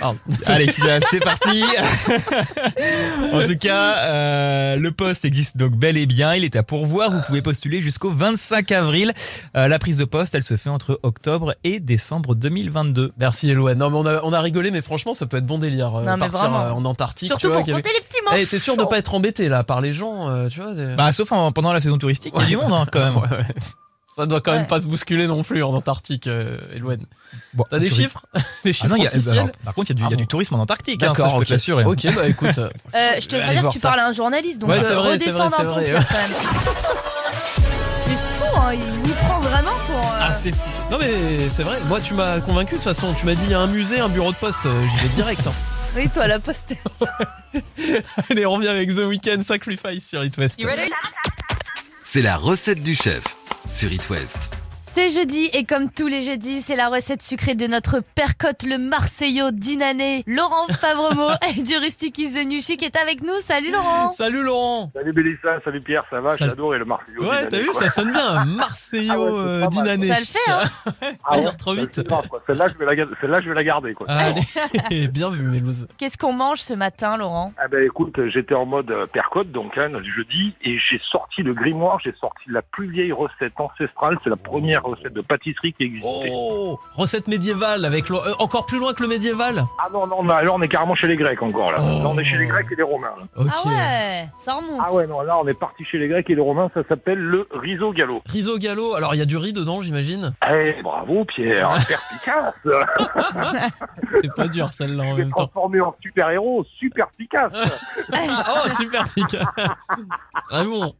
Pardon. 0.00 0.18
Allez, 0.46 0.70
euh, 0.84 1.00
c'est 1.10 1.20
parti. 1.20 1.62
en 3.32 3.44
tout 3.46 3.56
cas, 3.58 3.96
euh, 3.98 4.76
le 4.76 4.90
poste 4.90 5.24
existe 5.24 5.56
donc 5.56 5.72
bel 5.76 5.96
et 5.96 6.06
bien. 6.06 6.34
Il 6.34 6.44
est 6.44 6.56
à 6.56 6.62
pourvoir. 6.62 7.10
Vous 7.10 7.20
pouvez 7.26 7.42
postuler 7.42 7.80
jusqu'au 7.80 8.10
25 8.10 8.72
avril. 8.72 9.12
Euh, 9.56 9.68
la 9.68 9.78
prise 9.78 9.96
de 9.96 10.04
poste, 10.04 10.34
elle 10.34 10.42
se 10.44 10.56
fait 10.56 10.70
entre 10.70 10.98
octobre 11.02 11.54
et 11.64 11.80
décembre 11.80 12.34
2022. 12.34 13.12
Merci 13.18 13.50
Eloane. 13.50 13.78
Non 13.78 13.90
mais 13.90 13.96
on 13.98 14.06
a, 14.06 14.20
on 14.22 14.32
a 14.32 14.40
rigolé 14.40 14.70
mais 14.70 14.82
franchement 14.82 15.14
ça 15.14 15.26
peut 15.26 15.36
être 15.36 15.46
bon 15.46 15.58
délire 15.58 15.94
euh, 15.96 16.04
Non, 16.04 16.18
partir 16.18 16.44
euh, 16.54 16.70
en 16.70 16.84
Antarctique. 16.84 17.28
Surtout 17.28 17.42
tu 17.42 17.46
vois, 17.48 17.58
pour 17.60 17.68
y 17.68 17.72
avait- 17.72 17.82
compter 17.82 17.94
les 17.94 18.00
petits. 18.00 18.18
Eh, 18.36 18.46
t'es 18.46 18.58
sûr 18.58 18.76
de 18.76 18.84
pas 18.84 18.97
être 18.98 19.14
embêté 19.14 19.48
là 19.48 19.64
par 19.64 19.80
les 19.80 19.92
gens, 19.92 20.28
euh, 20.30 20.48
tu 20.48 20.60
vois 20.60 20.72
Bah, 20.96 21.10
sauf 21.12 21.32
en- 21.32 21.52
pendant 21.52 21.72
la 21.72 21.80
saison 21.80 21.96
touristique, 21.98 22.34
il 22.36 22.42
y 22.42 22.44
a 22.44 22.48
du 22.48 22.56
monde 22.56 22.72
hein, 22.72 22.86
quand 22.92 22.98
même. 23.04 23.16
Ouais, 23.16 23.22
ouais. 23.30 23.44
Ça 24.16 24.26
doit 24.26 24.40
quand 24.40 24.50
même 24.52 24.62
Ouais. 24.62 24.66
pas 24.66 24.80
se 24.80 24.88
bousculer 24.88 25.28
non 25.28 25.44
plus 25.44 25.62
en 25.62 25.72
Antarctique, 25.72 26.26
euh. 26.26 26.58
Bon, 27.54 27.64
T'as 27.70 27.78
des 27.78 27.88
chiffres 27.88 28.26
Des 28.64 28.70
Ah 28.70 28.72
chiffres 28.72 28.88
non, 28.88 28.96
il 28.96 29.04
y 29.04 29.06
a- 29.06 29.10
officiels 29.10 29.38
alors, 29.38 29.48
par 29.64 29.74
contre, 29.74 29.90
il 29.92 29.94
y, 29.94 30.02
a 30.02 30.06
du- 30.06 30.08
il 30.08 30.10
y 30.10 30.14
a 30.14 30.16
du 30.16 30.24
bon. 30.24 30.28
tourisme 30.28 30.54
en 30.56 30.60
Antarctique, 30.60 31.00
hein, 31.04 31.12
ça, 31.14 31.22
D'accord, 31.22 31.28
je 31.30 31.34
peux 31.36 31.40
ok. 31.42 31.46
te 31.46 31.52
l'assurer. 31.52 31.84
Ok, 31.84 32.06
bah 32.16 32.26
écoute. 32.26 32.58
euh, 32.58 32.68
Euh, 32.94 33.10
je 33.20 33.28
te 33.28 33.36
Allez 33.36 33.46
veux 33.46 33.52
dire 33.52 33.60
voir 33.60 33.72
que 33.72 33.78
tu 33.78 33.80
ça. 33.80 33.88
parles 33.88 34.00
à 34.00 34.08
un 34.08 34.12
journaliste, 34.12 34.58
donc 34.58 34.70
Ouais, 34.70 34.80
c'est 34.80 34.90
euh, 34.90 34.94
vrai, 34.96 35.18
c'est 35.20 35.30
redescends 35.30 35.48
vrai, 35.48 35.50
dans 35.50 35.56
c'est 35.56 35.66
ton 35.68 35.74
vrai. 35.74 35.92
truc 35.94 36.08
quand 36.10 36.18
même. 36.18 36.32
C'est 38.04 38.10
fou, 38.10 38.60
hein, 38.60 38.72
il 38.74 38.80
vous 39.08 39.14
prend 39.14 39.38
vraiment 39.40 39.70
pour... 39.86 39.98
euh, 39.98 40.18
Ah, 40.20 40.34
c'est 40.34 40.50
fou. 40.52 40.68
Non 40.90 40.96
mais 40.98 41.48
c'est 41.50 41.62
vrai, 41.62 41.78
moi 41.86 42.00
tu 42.00 42.14
m'as 42.14 42.40
convaincu 42.40 42.72
de 42.72 42.76
toute 42.80 42.84
façon, 42.84 43.12
tu 43.14 43.26
m'as 43.26 43.34
dit 43.34 43.42
il 43.44 43.50
y 43.50 43.54
a 43.54 43.60
un 43.60 43.66
musée, 43.66 44.00
un 44.00 44.08
bureau 44.08 44.32
de 44.32 44.36
poste, 44.36 44.64
euh, 44.66 44.82
j'y 44.88 44.96
vais 45.06 45.14
direct. 45.14 45.46
hein. 45.46 45.52
Oui, 45.96 46.08
toi, 46.12 46.26
la 46.26 46.38
poste. 46.38 46.74
Allez, 48.30 48.46
on 48.46 48.52
revient 48.52 48.68
avec 48.68 48.90
The 48.90 49.00
Weeknd 49.00 49.40
Sacrifice 49.42 50.08
sur 50.08 50.24
It 50.24 50.36
West. 50.36 50.60
C'est 52.04 52.22
la 52.22 52.36
recette 52.36 52.82
du 52.82 52.94
chef 52.94 53.24
sur 53.68 53.92
It 53.92 54.08
West. 54.10 54.50
C'est 55.00 55.10
jeudi 55.10 55.48
et 55.52 55.62
comme 55.62 55.90
tous 55.90 56.08
les 56.08 56.24
jeudis, 56.24 56.60
c'est 56.60 56.74
la 56.74 56.88
recette 56.88 57.22
sucrée 57.22 57.54
de 57.54 57.68
notre 57.68 58.00
percotte 58.16 58.64
le 58.64 58.78
Marseillot 58.78 59.52
d'Inané, 59.52 60.24
Laurent 60.26 60.66
Favremo 60.66 61.28
et 61.56 61.62
du 61.62 61.76
Rustic 61.76 62.18
is 62.18 62.32
the 62.34 62.44
New 62.44 62.60
Chic 62.60 62.82
est 62.82 62.96
avec 62.96 63.22
nous. 63.22 63.38
Salut 63.40 63.70
Laurent 63.70 64.10
Salut 64.10 64.42
Laurent 64.42 64.90
Salut 64.92 65.12
Mélissa, 65.12 65.60
salut 65.64 65.80
Pierre, 65.82 66.04
ça 66.10 66.20
va? 66.20 66.36
Ça- 66.36 66.46
J'ai 66.46 66.50
adoré 66.50 66.80
le 66.80 66.84
Marseillais. 66.84 67.16
Ouais, 67.20 67.46
t'as 67.46 67.60
vu, 67.60 67.68
ça 67.74 67.88
sonne 67.90 68.10
bien, 68.10 68.44
Marseillot 68.44 69.12
Ah 69.14 69.20
ouais, 69.20 69.30
c'est 69.30 69.64
euh, 69.64 69.66
d'Inané. 69.68 70.08
Ça 70.08 70.14
le 70.16 70.24
fait, 70.24 70.50
hein 70.50 70.92
Ah 71.22 71.28
Pas 71.30 71.36
ouais, 71.36 71.40
dire 71.42 71.56
trop 71.56 71.74
vite. 71.74 72.00
Celle-là, 72.48 72.66
je 72.68 72.74
vais 72.76 72.84
la, 72.84 72.96
ga- 72.96 73.06
celle-là, 73.20 73.40
je 73.40 73.48
vais 73.48 73.54
la 73.54 73.64
garder. 73.64 73.94
Quoi. 73.94 74.06
Allez, 74.10 75.06
bien 75.12 75.30
vu 75.30 75.44
Mélouse. 75.44 75.86
Qu'est-ce 75.96 76.18
qu'on 76.18 76.32
mange 76.32 76.58
ce 76.58 76.74
matin 76.74 77.16
Laurent? 77.16 77.52
Ah 77.56 77.68
ben 77.68 77.84
écoute, 77.86 78.18
j'étais 78.30 78.56
en 78.56 78.66
mode 78.66 78.90
euh, 78.90 79.06
percotte, 79.06 79.52
donc 79.52 79.78
hein, 79.78 79.90
le 79.90 80.02
jeudi, 80.02 80.54
et 80.62 80.76
j'ai 80.80 81.00
sorti 81.08 81.44
le 81.44 81.54
grimoire, 81.54 82.00
j'ai 82.02 82.14
sorti 82.20 82.50
la 82.50 82.62
plus 82.62 82.90
vieille 82.90 83.12
recette 83.12 83.52
ancestrale, 83.60 84.18
c'est 84.24 84.30
la 84.30 84.36
première 84.36 84.87
recette 84.90 85.12
de 85.12 85.20
pâtisserie 85.20 85.72
qui 85.72 85.84
existait. 85.84 86.30
Oh 86.32 86.78
Recette 86.94 87.28
médiévale 87.28 87.84
avec 87.84 88.08
le- 88.08 88.16
euh, 88.16 88.34
encore 88.38 88.66
plus 88.66 88.78
loin 88.78 88.92
que 88.94 89.02
le 89.02 89.08
médiéval. 89.08 89.64
Ah 89.78 89.88
non, 89.92 90.06
non, 90.06 90.22
non, 90.22 90.34
là 90.38 90.50
on 90.52 90.60
est 90.62 90.68
carrément 90.68 90.94
chez 90.94 91.06
les 91.06 91.16
Grecs 91.16 91.42
encore 91.42 91.72
là. 91.72 91.78
Oh. 91.80 92.02
Là 92.02 92.08
on 92.08 92.18
est 92.18 92.24
chez 92.24 92.36
les 92.38 92.46
Grecs 92.46 92.66
et 92.70 92.76
les 92.76 92.82
Romains. 92.82 93.14
là. 93.18 93.26
Ok. 93.36 93.48
Ah 93.54 93.68
ouais, 93.68 94.28
ça 94.36 94.54
remonte. 94.54 94.80
Ah 94.84 94.92
ouais, 94.94 95.06
non, 95.06 95.20
là 95.22 95.38
on 95.38 95.46
est 95.46 95.58
parti 95.58 95.84
chez 95.84 95.98
les 95.98 96.08
Grecs 96.08 96.28
et 96.30 96.34
les 96.34 96.40
Romains, 96.40 96.70
ça 96.74 96.80
s'appelle 96.88 97.18
le 97.18 97.48
riso 97.52 97.92
gallo. 97.92 98.22
Riso 98.26 98.58
gallo. 98.58 98.94
Alors 98.94 99.14
il 99.14 99.18
y 99.18 99.22
a 99.22 99.26
du 99.26 99.36
riz 99.36 99.52
dedans, 99.52 99.80
j'imagine. 99.82 100.32
Eh, 100.50 100.76
bravo 100.82 101.24
Pierre, 101.24 101.70
perspicace 101.86 102.54
C'est 104.22 104.34
pas 104.34 104.48
dur 104.48 104.70
celle-là 104.72 105.04
en 105.04 105.14
Tu 105.14 105.20
même 105.20 105.30
temps. 105.30 105.36
transformé 105.46 105.80
en 105.80 105.94
super-héros, 106.00 106.64
super 106.78 107.06
efficace 107.18 107.52
oh 108.12 108.68
super 108.70 109.04
efficace. 109.06 109.44
Vraiment. 110.50 110.94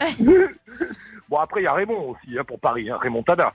Bon 1.32 1.38
après 1.38 1.62
il 1.62 1.64
y 1.64 1.66
a 1.66 1.72
Raymond 1.72 2.10
aussi 2.10 2.38
hein, 2.38 2.44
pour 2.46 2.60
Paris, 2.60 2.90
hein, 2.90 2.98
Raymond 3.00 3.22
Tada. 3.22 3.54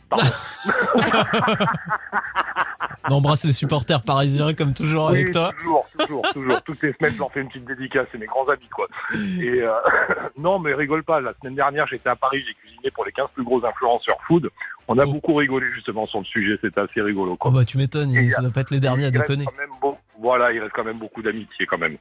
On 3.07 3.11
embrasse 3.11 3.45
les 3.45 3.53
supporters 3.53 4.01
parisiens 4.01 4.55
comme 4.55 4.73
toujours 4.73 5.09
avec 5.09 5.27
Oui, 5.27 5.31
toi. 5.31 5.51
Toujours, 5.59 5.85
toujours, 5.99 6.23
toujours. 6.33 6.61
Toutes 6.63 6.81
les 6.81 6.93
semaines, 6.93 7.13
je 7.13 7.19
leur 7.19 7.31
fais 7.31 7.41
une 7.41 7.49
petite 7.49 7.65
dédicace, 7.65 8.07
c'est 8.11 8.17
mes 8.17 8.25
grands 8.25 8.47
amis, 8.47 8.67
quoi. 8.73 8.87
Et 9.13 9.61
euh, 9.61 9.69
non, 10.39 10.57
mais 10.57 10.73
rigole 10.73 11.03
pas. 11.03 11.21
La 11.21 11.35
semaine 11.39 11.53
dernière, 11.53 11.85
j'étais 11.85 12.09
à 12.09 12.15
Paris, 12.15 12.43
j'ai 12.47 12.55
cuisiné 12.55 12.89
pour 12.89 13.05
les 13.05 13.11
15 13.11 13.27
plus 13.35 13.43
gros 13.43 13.63
influenceurs 13.63 14.17
food. 14.25 14.49
On 14.87 14.97
a 14.97 15.05
beaucoup 15.05 15.35
rigolé 15.35 15.67
justement 15.75 16.07
sur 16.07 16.17
le 16.17 16.25
sujet, 16.25 16.57
c'était 16.59 16.79
assez 16.79 17.01
rigolo, 17.01 17.37
Oh 17.41 17.51
bah 17.51 17.63
tu 17.63 17.77
m'étonnes, 17.77 18.11
ça 18.29 18.41
va 18.41 18.49
pas 18.49 18.61
être 18.61 18.71
les 18.71 18.79
derniers 18.79 19.05
à 19.05 19.11
déconner. 19.11 19.45
Voilà, 20.19 20.51
il 20.51 20.59
reste 20.59 20.73
quand 20.73 20.83
même 20.83 20.97
beaucoup 20.97 21.21
d'amitié 21.21 21.67
quand 21.67 21.77
même. 21.77 21.97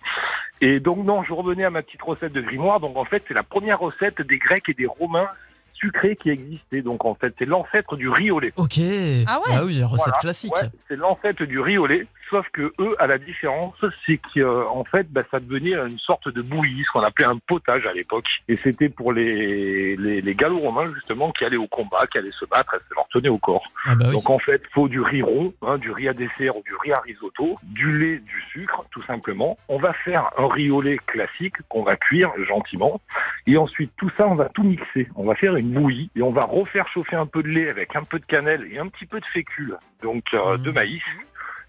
Et 0.63 0.81
donc 0.81 1.05
non, 1.05 1.23
je 1.23 1.35
revenais 1.35 1.65
à 1.65 1.71
ma 1.71 1.83
petite 1.83 2.01
recette 2.01 2.33
de 2.33 2.41
grimoire. 2.41 2.81
Donc 2.81 2.97
en 2.97 3.05
fait, 3.05 3.23
c'est 3.29 3.35
la 3.35 3.43
première 3.43 3.79
recette 3.79 4.23
des 4.23 4.39
Grecs 4.39 4.69
et 4.69 4.75
des 4.75 4.87
Romains 4.87 5.29
sucrés 5.77 6.17
qui 6.17 6.31
existait. 6.31 6.83
Donc 6.83 7.05
en 7.05 7.15
fait, 7.15 7.35
c'est 7.39 7.47
l'ancêtre 7.47 7.97
du 7.97 8.09
riz 8.09 8.31
au 8.31 8.41
lait. 8.41 8.53
Ok. 8.57 8.79
Ah 9.27 9.41
ouais. 9.47 9.59
oui, 9.65 9.83
recette 9.83 10.07
Voilà, 10.07 10.19
classique. 10.21 10.55
ouais, 10.57 10.69
c'est 10.89 10.97
l'ancêtre 10.97 11.45
du 11.45 11.61
riz 11.61 11.79
au 11.79 11.87
lait, 11.87 12.07
sauf 12.31 12.47
que 12.53 12.73
eux, 12.79 12.95
à 12.99 13.07
la 13.07 13.19
différence, 13.19 13.75
c'est 14.07 14.21
qu'en 14.35 14.85
fait, 14.85 15.07
bah, 15.11 15.23
ça 15.31 15.41
devenait 15.41 15.75
une 15.75 15.99
sorte 15.99 16.29
de 16.29 16.43
bouillie, 16.43 16.83
ce 16.85 16.91
qu'on 16.93 17.03
appelait 17.03 17.27
un 17.27 17.39
potage 17.39 17.87
à 17.87 17.93
l'époque. 17.93 18.27
Et 18.49 18.57
c'était 18.63 18.89
pour 18.89 19.13
les, 19.13 19.97
les, 19.97 20.21
les 20.21 20.35
gallo-romains, 20.35 20.93
justement, 20.95 21.31
qui 21.33 21.45
allaient 21.45 21.57
au 21.57 21.67
combat, 21.69 22.07
qui 22.07 22.19
allaient 22.19 22.31
se 22.33 22.45
battre, 22.47 22.75
et 22.75 22.79
ça 22.79 22.95
leur 22.97 23.09
tenait 23.09 23.29
au 23.29 23.39
corps. 23.39 23.65
Ah 23.87 23.95
bah 23.95 24.07
oui. 24.09 24.13
Donc 24.15 24.29
en 24.31 24.39
fait, 24.39 24.63
faut 24.73 24.89
du 24.89 25.01
riz 25.01 25.23
rond, 25.23 25.53
hein, 25.63 25.79
du 25.79 25.91
riz 25.91 26.09
à 26.09 26.13
dessert 26.15 26.57
ou 26.57 26.63
du 26.63 26.75
riz 26.83 26.93
à 26.93 27.01
risotto, 27.01 27.59
du 27.63 27.97
lait, 27.99 28.19
du 28.19 28.43
sucre, 28.53 28.85
tout 28.91 29.03
simplement. 29.05 29.59
On 29.69 29.79
va 29.79 29.93
faire 29.93 30.31
un 30.39 30.49
riz 30.49 30.71
au 30.71 30.81
lait 30.81 30.99
classique 31.07 31.55
qu'on 31.69 31.83
va 31.83 31.97
cuire 31.97 32.31
gentiment. 32.49 33.01
Et 33.47 33.57
ensuite, 33.57 33.93
tout 33.97 34.11
ça, 34.17 34.27
on 34.27 34.35
va 34.35 34.49
tout 34.49 34.63
mixer. 34.65 35.09
On 35.17 35.25
va 35.25 35.35
faire 35.35 35.57
une 35.57 35.66
bouillie 35.67 36.11
et 36.17 36.23
on 36.23 36.33
va 36.33 36.45
refaire 36.45 36.89
chauffer 36.89 37.17
un 37.17 37.27
peu 37.27 37.43
de 37.43 37.49
lait 37.49 37.71
avec 37.71 37.95
un 37.97 38.03
peu 38.03 38.19
de 38.19 38.25
cannelle 38.25 38.67
et 38.71 38.79
un 38.79 38.89
petit 38.89 39.07
peu 39.07 39.21
de 39.21 39.27
fécule, 39.27 39.77
donc 40.03 40.25
euh, 40.35 40.57
de 40.57 40.71
maïs. 40.71 41.03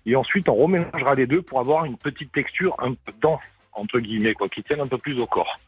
Et 0.06 0.16
ensuite, 0.16 0.48
on 0.50 0.56
remélangera 0.56 1.16
les 1.16 1.28
deux 1.28 1.42
pour 1.42 1.60
avoir 1.60 1.86
une 1.86 1.98
petite 1.98 2.32
texture 2.32 2.76
un 2.80 2.94
peu 2.94 3.12
dense, 3.22 3.42
entre 3.74 4.00
guillemets, 4.00 4.34
quoi, 4.34 4.48
qui 4.48 4.64
tienne 4.64 4.80
un 4.80 4.88
peu 4.88 4.98
plus 4.98 5.20
au 5.20 5.28
corps. 5.28 5.60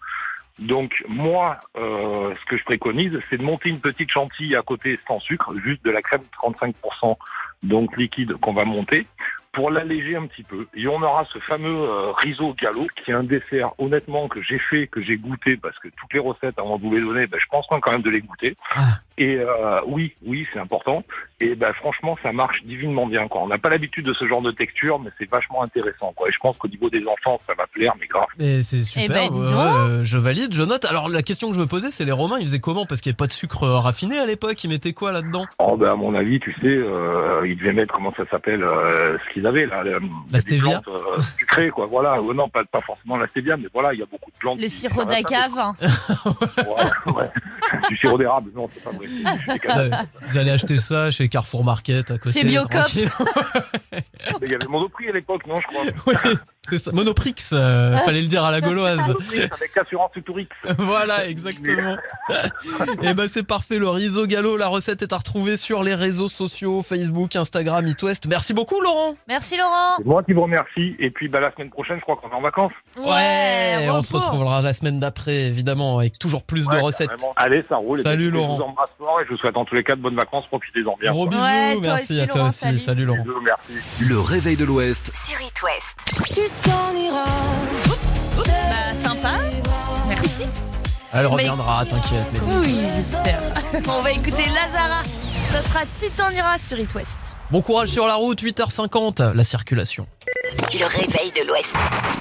Donc 0.60 1.04
moi, 1.08 1.60
euh, 1.78 2.34
ce 2.40 2.46
que 2.46 2.58
je 2.58 2.64
préconise, 2.64 3.18
c'est 3.30 3.38
de 3.38 3.44
monter 3.44 3.70
une 3.70 3.80
petite 3.80 4.12
chantilly 4.12 4.56
à 4.56 4.62
côté 4.62 5.00
sans 5.08 5.20
sucre, 5.20 5.54
juste 5.64 5.84
de 5.84 5.92
la 5.92 6.02
crème 6.02 6.24
35% 6.42 7.18
donc 7.64 7.98
liquide 7.98 8.34
qu'on 8.36 8.54
va 8.54 8.66
monter 8.66 9.06
pour 9.52 9.72
l'alléger 9.72 10.16
un 10.16 10.28
petit 10.28 10.44
peu. 10.44 10.68
Et 10.76 10.88
on 10.88 11.02
aura 11.02 11.26
ce 11.32 11.40
fameux 11.40 11.70
euh, 11.70 12.12
riso 12.12 12.54
gallo 12.54 12.88
qui 12.96 13.12
est 13.12 13.14
un 13.14 13.24
dessert 13.24 13.72
honnêtement 13.78 14.28
que 14.28 14.42
j'ai 14.42 14.60
fait, 14.60 14.88
que 14.88 15.02
j'ai 15.02 15.18
goûté 15.18 15.58
parce 15.58 15.78
que 15.80 15.88
toutes 15.88 16.14
les 16.14 16.20
recettes 16.20 16.60
avant 16.60 16.78
de 16.78 16.84
vous 16.84 16.94
les 16.94 17.02
donner, 17.02 17.28
ben, 17.28 17.40
je 17.40 17.48
pense 17.50 17.66
quand 17.68 17.92
même 17.92 18.02
de 18.02 18.10
les 18.10 18.22
goûter. 18.22 18.56
Et 19.18 19.36
euh, 19.38 19.82
oui, 19.86 20.16
oui, 20.26 20.48
c'est 20.54 20.60
important. 20.60 21.04
Et 21.42 21.56
ben 21.56 21.74
franchement, 21.74 22.18
ça 22.24 22.32
marche 22.32 22.64
divinement 22.64 23.06
bien. 23.06 23.28
Quoi. 23.28 23.42
On 23.42 23.48
n'a 23.48 23.58
pas 23.58 23.70
l'habitude 23.70 24.06
de 24.06 24.14
ce 24.14 24.26
genre 24.26 24.42
de 24.42 24.52
texture, 24.52 24.98
mais 25.00 25.10
c'est 25.18 25.30
vachement 25.30 25.62
intéressant. 25.62 26.14
Quoi. 26.16 26.30
Et 26.30 26.32
je 26.32 26.40
pense 26.40 26.58
qu'au 26.58 26.70
niveau 26.70 26.90
des 26.90 27.06
enfants, 27.06 27.42
ça 27.46 27.54
va 27.54 27.68
plaire, 27.68 27.94
mais 28.00 28.08
grave. 28.08 28.26
Mais 28.38 28.62
c'est 28.62 28.84
super, 28.84 29.04
Eh 29.06 29.30
ben, 29.30 29.30
euh, 29.34 30.04
je 30.04 30.18
valide, 30.18 30.54
je 30.54 30.64
note. 30.64 30.86
Alors 30.86 31.10
la 31.10 31.22
question 31.22 31.50
que 31.50 31.56
je 31.56 31.60
me 31.60 31.66
posais, 31.66 31.92
c'est 31.92 32.06
les 32.06 32.14
Romains, 32.14 32.38
ils 32.40 32.46
faisaient 32.46 32.60
comment? 32.60 32.86
Parce 32.86 33.02
qu'il 33.02 33.10
n'y 33.10 33.14
avait 33.14 33.18
pas 33.18 33.28
de 33.28 33.34
sucre 33.34 33.64
euh, 33.64 33.78
raffiné 33.80 34.18
à 34.20 34.26
l'époque, 34.26 34.64
ils 34.64 34.70
mettaient 34.70 34.94
quoi 34.94 35.12
là-dedans? 35.12 35.46
Oh 35.60 35.76
ben 35.76 35.92
à 35.92 35.96
mon 35.96 36.16
avis, 36.16 36.40
tu 36.40 36.54
sais, 36.54 36.68
euh, 36.68 37.46
ils 37.46 37.58
devaient 37.58 37.74
mettre 37.74 37.94
comment 37.94 38.14
ça 38.16 38.24
s'appelle 38.32 38.64
euh, 38.64 39.18
qu'ils 39.40 39.48
avaient 39.48 39.66
là, 39.66 39.84
le- 39.84 40.00
La 40.32 40.40
stevia 40.40 40.82
plantes, 40.82 40.88
euh, 41.18 41.22
sucrées 41.38 41.70
quoi. 41.70 41.86
Voilà, 41.88 42.22
Ouais, 42.22 42.34
non 42.34 42.50
pas, 42.50 42.64
pas 42.66 42.82
forcément 42.82 43.18
la 43.18 43.28
stevia, 43.28 43.58
mais 43.58 43.68
voilà, 43.74 43.94
il 43.94 44.00
y 44.00 44.04
a 44.04 44.06
beaucoup 44.06 44.30
de 44.32 44.38
plantes. 44.38 44.58
Le 44.58 44.64
qui- 44.66 44.70
sirop 44.70 45.06
d'agave. 45.06 45.74
Ouais, 46.58 47.14
ouais. 47.14 47.30
du 47.90 47.98
sirop 47.98 48.18
d'érable, 48.18 48.52
non 48.56 48.68
c'est 48.72 48.84
pas 48.84 48.92
vrai. 48.92 49.08
Vous 50.28 50.38
allez 50.38 50.52
acheter 50.52 50.78
ça 50.78 51.12
chez 51.12 51.28
Carrefour 51.30 51.64
Market 51.64 52.12
à 52.12 52.18
côté. 52.18 52.40
Chez 52.40 52.46
Biocop. 52.46 52.82
il 54.42 54.52
y 54.52 54.56
avait 54.56 54.68
Monoprix 54.68 55.10
à 55.10 55.14
l'époque, 55.14 55.46
non 55.48 55.60
je 55.62 55.68
crois. 55.68 55.84
Oui, 56.08 56.14
c'est 56.68 56.78
ça. 56.78 56.92
Monoprix, 56.92 57.34
euh, 57.54 57.98
fallait 58.00 58.22
le 58.22 58.28
dire 58.28 58.44
à 58.44 58.52
la 58.52 58.62
gauloise. 58.62 59.00
Monoprix 59.08 59.42
avec 59.52 59.78
assurance 59.78 60.12
Tourix. 60.26 60.48
voilà, 60.78 61.28
exactement. 61.28 61.96
Et 63.04 63.14
ben 63.14 63.28
c'est 63.28 63.44
parfait, 63.44 63.78
le 63.80 63.88
riso 63.90 64.26
gallo, 64.28 64.58
la 64.58 64.68
recette 64.68 65.02
est 65.02 65.14
à 65.14 65.18
retrouver 65.18 65.56
sur 65.58 65.84
les 65.84 65.96
réseaux 65.96 66.28
sociaux, 66.28 66.82
Facebook, 66.84 67.36
Instagram, 67.36 67.88
It 67.88 68.02
West. 68.04 68.28
Merci 68.28 68.54
beaucoup 68.54 68.82
Laurent. 68.82 69.16
Merci 69.28 69.58
Laurent. 69.58 69.96
C'est 69.98 70.06
moi 70.06 70.22
qui 70.24 70.34
vous 70.34 70.42
remercie. 70.44 70.96
Et 71.00 71.10
puis 71.10 71.28
bah, 71.30 71.40
la 71.40 71.52
semaine 71.54 71.70
prochaine, 71.70 71.98
je 71.98 72.02
crois 72.02 72.18
qu'on 72.18 72.30
est 72.30 72.34
en 72.36 72.42
vacances. 72.42 72.74
Ouais, 72.98 73.88
on 73.88 73.94
repos. 73.94 74.02
se 74.02 74.14
retrouvera 74.14 74.62
la 74.62 74.74
semaine 74.74 75.00
d'après 75.00 75.36
évidemment 75.48 76.00
avec 76.00 76.20
toujours 76.20 76.44
plus 76.44 76.68
de 76.68 76.74
Ouais, 76.76 76.82
recettes. 76.82 77.08
carrément. 77.10 77.34
Allez, 77.36 77.64
ça 77.70 77.78
roule. 77.78 78.00
Et 78.00 78.04
Salut, 78.04 78.30
puis, 78.30 78.38
Laurent. 78.38 78.58
Je 78.58 78.62
vous 78.64 78.70
embrasse 78.70 78.90
fort 78.98 79.22
et 79.22 79.26
je 79.26 79.30
vous 79.32 79.38
souhaite 79.38 79.58
en 79.58 79.66
tous 79.66 79.76
les 79.76 79.84
cas 79.84 79.96
de 79.96 80.02
bonnes 80.02 80.16
vacances. 80.16 80.46
Profitez-en 80.48 80.98
bien. 81.00 81.12
Gros 81.12 81.28
bisous, 81.28 81.42
Ouais, 81.42 81.74
toi 81.76 81.82
merci 81.94 82.14
aussi, 82.14 82.22
à 82.22 82.28
toi 82.28 82.38
Laurent, 82.40 82.48
aussi. 82.50 82.60
salut. 82.60 82.78
Salut 82.80 83.06
Laurent. 83.06 83.24
Bisous, 83.24 83.42
merci. 83.44 84.04
Le 84.08 84.20
réveil 84.20 84.58
de 84.58 84.66
l'Ouest. 84.66 85.12
Sur 85.16 85.40
It 85.42 85.64
West. 85.64 86.49
T'en 86.64 86.96
iras. 86.96 87.26
Bah 88.46 88.96
sympa. 88.96 89.32
Merci. 90.08 90.44
Elle 91.12 91.26
reviendra, 91.28 91.84
t'inquiète. 91.86 92.26
mais- 92.34 92.40
Oui, 92.60 92.82
j'espère. 92.96 93.40
On 93.88 94.02
va 94.02 94.12
écouter 94.12 94.46
Lazara. 94.46 95.02
Ça 95.52 95.62
sera 95.62 95.80
Tu 96.00 96.10
t'en 96.12 96.30
iras 96.32 96.58
sur 96.60 96.80
It 96.80 96.94
West. 96.94 97.18
Bon 97.52 97.62
courage 97.62 97.90
sur 97.90 98.06
la 98.06 98.16
route, 98.16 98.42
8h50, 98.42 99.34
la 99.34 99.44
circulation. 99.44 100.08
Le 100.74 100.86
réveil 100.86 101.32
de 101.32 101.48
l'Ouest. 101.48 101.76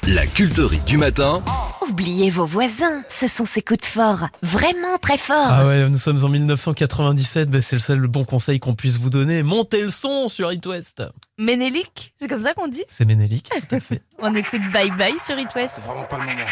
La 0.07 0.25
culterie 0.25 0.79
du 0.87 0.97
matin. 0.97 1.43
Oubliez 1.87 2.29
vos 2.31 2.45
voisins, 2.45 3.03
ce 3.09 3.27
sont 3.27 3.45
ces 3.45 3.61
coups 3.61 3.79
de 3.81 3.85
fort, 3.85 4.27
vraiment 4.43 4.97
très 5.01 5.17
forts. 5.17 5.47
Ah 5.49 5.65
ouais, 5.67 5.87
nous 5.89 5.97
sommes 5.97 6.23
en 6.23 6.29
1997, 6.29 7.49
bah, 7.49 7.61
c'est 7.61 7.75
le 7.75 7.79
seul 7.79 7.99
bon 8.07 8.25
conseil 8.25 8.59
qu'on 8.59 8.75
puisse 8.75 8.97
vous 8.97 9.09
donner. 9.09 9.41
Montez 9.43 9.81
le 9.81 9.89
son 9.89 10.27
sur 10.27 10.51
It 10.51 10.65
West. 10.65 11.03
Ménélique, 11.37 12.13
c'est 12.19 12.27
comme 12.27 12.43
ça 12.43 12.53
qu'on 12.53 12.67
dit 12.67 12.83
C'est 12.89 13.05
Ménélique, 13.05 13.49
tout 13.49 13.75
à 13.75 13.79
fait. 13.79 14.01
On 14.19 14.35
écoute 14.35 14.61
Bye 14.71 14.91
Bye 14.91 15.19
sur 15.23 15.37
It 15.39 15.53
West. 15.55 15.79
Vraiment 15.85 16.03
pas 16.03 16.17
le 16.17 16.25
moment. 16.25 16.45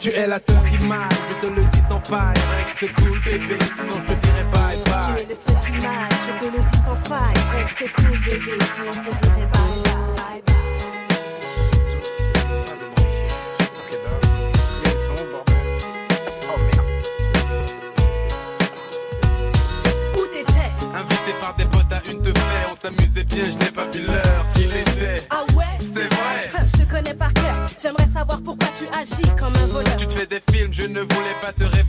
Tu 0.00 0.08
es 0.08 0.26
la 0.26 0.38
seule 0.40 0.56
qui 0.78 0.84
m'aille, 0.86 0.98
je 1.28 1.46
te 1.46 1.52
le 1.54 1.62
dis 1.62 1.80
sans 1.90 2.00
faille. 2.00 2.34
Reste 2.56 2.94
cool 2.94 3.20
bébé, 3.22 3.58
sinon 3.60 3.96
je 4.00 4.14
te 4.14 4.20
dirai 4.20 4.44
bye 4.50 4.78
Tu 4.82 4.90
bye. 4.90 5.22
es 5.22 5.26
le 5.28 5.34
seul 5.34 5.54
qui 5.66 5.72
m'aille, 5.72 6.16
je 6.26 6.32
te 6.40 6.56
le 6.56 6.62
dis 6.62 6.78
sans 6.86 6.96
faille. 7.08 7.34
Reste 7.54 7.92
cool, 7.96 8.18
bébé, 8.24 8.58
sinon 8.74 8.92
je 8.92 9.10
te 9.10 9.16
dirai 9.26 9.39
ne 31.00 31.14
voulais 31.14 31.36
pas 31.40 31.52
te 31.52 31.64
réveiller, 31.64 31.79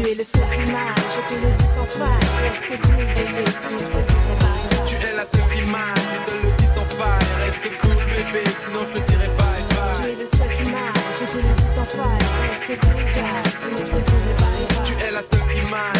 Tu 0.00 0.08
es 0.08 0.14
le 0.14 0.24
seul 0.24 0.40
image, 0.66 0.96
je 1.12 1.20
te 1.28 1.34
le 1.42 1.50
dis 1.52 1.68
sans 1.74 1.84
faille. 1.84 2.24
Reste 2.40 2.72
cool, 2.80 3.04
bébé, 3.04 3.44
sinon 3.52 3.76
je 3.76 3.84
te 3.84 4.00
dirai 4.08 4.34
bye. 4.40 4.86
Tu 4.86 4.94
es 4.96 5.12
la 5.12 5.26
seule 5.28 5.58
image, 5.60 6.08
je 6.08 6.20
te 6.24 6.32
le 6.40 6.48
dis 6.56 6.68
sans 6.74 6.88
faille. 6.96 7.28
Reste 7.44 7.68
cool 7.82 8.00
bébé, 8.08 8.44
sinon 8.64 8.82
je 8.86 8.92
te 8.92 9.00
dirai 9.10 9.28
bye 9.36 9.60
Tu 10.00 10.08
es 10.08 10.16
le 10.16 10.24
seul 10.24 10.52
image, 10.64 11.04
je 11.20 11.24
te 11.26 11.36
le 11.36 11.52
dis 11.52 11.70
sans 11.76 11.84
faille. 11.84 12.24
Reste 12.40 12.80
cool, 12.80 13.02
gars, 13.12 13.44
sinon 13.60 13.76
je 13.76 13.92
te 13.92 14.00
dirai 14.08 14.32
bye 14.40 14.64
bye. 14.72 14.84
Tu 14.88 14.92
es 15.04 15.10
la 15.10 15.20
seule 15.20 15.52
image, 15.64 15.99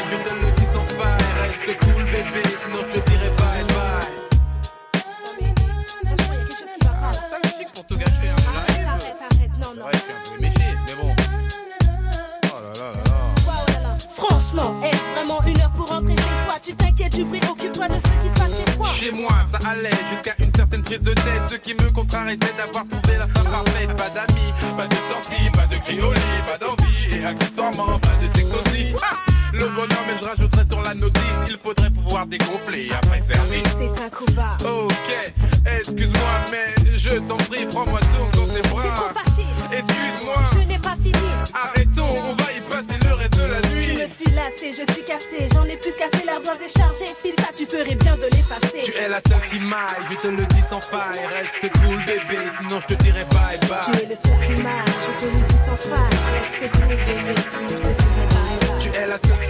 jusqu'à 20.11 20.35
une 20.39 20.51
certaine 20.55 20.83
prise 20.83 21.01
de 21.01 21.13
tête. 21.13 21.43
Ce 21.49 21.57
qui 21.57 21.75
me 21.75 21.91
contrarie, 21.91 22.39
c'est 22.41 22.57
d'avoir 22.57 22.87
trouvé 22.89 23.19
la 23.19 23.27
femme 23.29 23.45
parfaite. 23.45 23.95
Pas 23.97 24.11
d'amis, 24.11 24.53
pas 24.77 24.87
de 24.87 24.95
sortie, 25.11 25.51
pas 25.51 25.67
de 25.67 25.77
cri 25.81 26.01
au 26.01 26.13
lit, 26.13 26.21
pas 26.47 26.59
d'envie. 26.59 27.17
Et 27.17 27.25
accessoirement, 27.25 27.99
pas 27.99 28.17
de 28.21 28.37
sexe 28.37 29.30
le 29.61 29.69
bonheur, 29.69 30.03
mais 30.07 30.15
je 30.19 30.25
rajouterai 30.25 30.65
sur 30.69 30.83
la 30.83 30.95
notice. 30.95 31.23
Il 31.49 31.57
faudrait 31.63 31.91
pouvoir 31.91 32.27
dégonfler 32.27 32.91
après 32.93 33.21
service. 33.21 33.63
C'est 33.79 34.05
un 34.05 34.09
coup 34.11 34.25
bas. 34.33 34.57
Ok, 34.65 35.33
excuse-moi, 35.79 36.35
mais 36.51 36.97
je 36.97 37.19
t'en 37.29 37.37
prie, 37.37 37.67
prends-moi 37.67 38.01
donc 38.19 38.31
dans 38.35 38.53
tes 38.53 38.63
bras. 38.69 38.83
C'est 38.83 38.89
trop 38.91 39.15
facile. 39.21 39.47
Excuse-moi. 39.73 40.37
Je 40.55 40.59
n'ai 40.69 40.79
pas 40.79 40.97
fini. 41.03 41.29
Arrêtons, 41.53 42.17
on 42.31 42.35
va 42.35 42.53
y 42.53 42.61
passer 42.63 42.99
le 43.05 43.15
reste 43.15 43.37
de 43.37 43.47
la 43.53 43.69
Je 43.69 43.75
nuit. 43.75 43.95
me 44.03 44.07
suis 44.07 44.31
lassée, 44.35 44.73
je 44.73 44.93
suis 44.93 45.05
cassée. 45.05 45.47
J'en 45.55 45.65
ai 45.65 45.77
plus 45.77 45.93
cassé, 45.93 46.25
l'ardoise 46.25 46.59
est 46.65 46.79
chargée. 46.79 47.13
Fils, 47.23 47.35
ça, 47.39 47.51
tu 47.57 47.67
ferais 47.67 47.95
bien 47.97 48.17
de 48.17 48.27
l'effacer. 48.33 48.81
Tu 48.83 48.93
es 48.97 49.09
la 49.09 49.21
seule 49.29 49.43
qui 49.51 49.61
maille, 49.61 50.05
je 50.11 50.17
te 50.17 50.29
le 50.29 50.47
dis 50.47 50.65
sans 50.71 50.81
faille. 50.81 51.21
Reste 51.37 51.73
cool, 51.85 51.97
bébé, 52.07 52.41
sinon 52.59 52.81
je 52.81 52.95
te 52.95 53.03
dirai 53.03 53.25
bye 53.31 53.59
bye. 53.69 53.79
Tu 53.85 54.05
es 54.05 54.09
le 54.09 54.15
seul 54.15 54.57
image, 54.57 54.97
je 55.05 55.21
te 55.21 55.25
le 55.27 55.41
dis 55.49 55.61
sans 55.67 55.77
faille. 55.77 56.17
Reste 56.33 56.73
cool, 56.73 56.89
bébé, 56.89 57.35
sinon 57.53 57.69
je 57.69 57.75
te 57.75 57.81
dirai 57.81 57.95
bye 57.95 58.29
bye. 58.31 58.81
Tu 58.81 58.89
es 58.89 59.07
la 59.07 59.19
seule 59.19 59.21
qui 59.23 59.50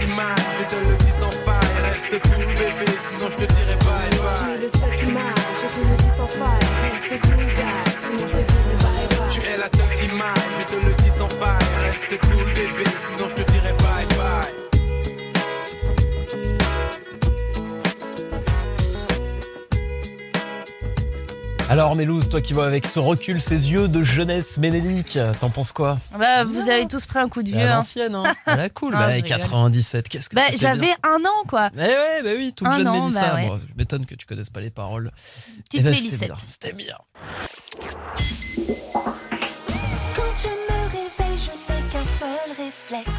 je 0.61 0.75
te 0.75 0.79
le 0.89 0.95
dis 1.03 1.13
sans 1.19 1.31
faille. 1.45 1.77
Reste 1.85 2.21
cool, 2.23 2.45
bébé, 2.45 2.91
sinon 3.07 3.29
je 3.31 3.37
te 3.45 3.53
dirai 3.53 3.75
bye 3.85 4.09
Tu 4.11 4.19
bye. 4.21 4.55
es 4.55 4.61
le 4.61 4.67
seul 4.67 5.09
image, 5.09 5.49
je 5.61 5.67
te 5.73 5.81
le 5.89 5.95
dis 5.97 6.11
sans 6.17 6.27
faille. 6.27 6.65
Reste 6.83 7.21
cool, 7.21 7.45
gars, 7.59 7.83
sinon 8.01 8.25
je 8.27 8.33
te 8.37 8.43
dirai 8.51 8.75
bye 8.83 9.07
bye. 9.17 9.29
Tu 9.33 9.39
es 9.41 9.57
la 9.57 9.69
seule 9.75 9.93
qui 9.99 10.07
maille, 10.15 10.50
Alors 21.71 21.95
Mélouse, 21.95 22.27
toi 22.27 22.41
qui 22.41 22.51
vois 22.51 22.65
avec 22.67 22.85
ce 22.85 22.99
recul, 22.99 23.41
ces 23.41 23.71
yeux 23.71 23.87
de 23.87 24.03
jeunesse 24.03 24.57
ménélique, 24.57 25.17
t'en 25.39 25.49
penses 25.49 25.71
quoi 25.71 25.97
Bah, 26.19 26.43
vous 26.43 26.69
avez 26.69 26.85
tous 26.85 27.05
pris 27.05 27.19
un 27.19 27.29
coup 27.29 27.41
de 27.41 27.47
vieux. 27.47 27.59
hein. 27.61 27.75
l'ancienne, 27.75 28.13
hein 28.13 28.23
À 28.45 28.55
la 28.57 28.69
cool, 28.69 28.91
Non, 28.93 28.99
bah, 28.99 29.07
je 29.11 29.13
rigole. 29.15 29.29
97, 29.29 30.09
qu'est-ce 30.09 30.27
que 30.27 30.35
Bah, 30.35 30.41
j'avais 30.53 30.89
un 31.03 31.23
an, 31.23 31.43
quoi. 31.47 31.69
Eh 31.75 31.79
ouais, 31.79 32.21
bah 32.23 32.31
oui, 32.35 32.51
toute 32.53 32.67
Un 32.67 32.73
jeune 32.73 32.87
an, 32.89 32.99
Mélissa. 33.05 33.21
bah 33.21 33.35
ouais. 33.35 33.47
Bon, 33.47 33.57
je 33.57 33.75
m'étonne 33.77 34.05
que 34.05 34.15
tu 34.15 34.25
connaisses 34.25 34.49
pas 34.49 34.59
les 34.59 34.69
paroles. 34.69 35.11
Petite 35.69 35.73
Eh 35.75 35.79
ben, 35.81 35.95
C'était 35.95 36.25
bien, 36.25 36.35
c'était 36.45 36.73
bien. 36.73 36.97
Quand 40.13 40.33
je 40.43 40.49
me 40.49 40.81
réveille, 40.91 41.37
je 41.37 41.51
n'ai 41.73 41.81
qu'un 41.89 42.03
seul 42.03 42.65
réflexe. 42.65 43.09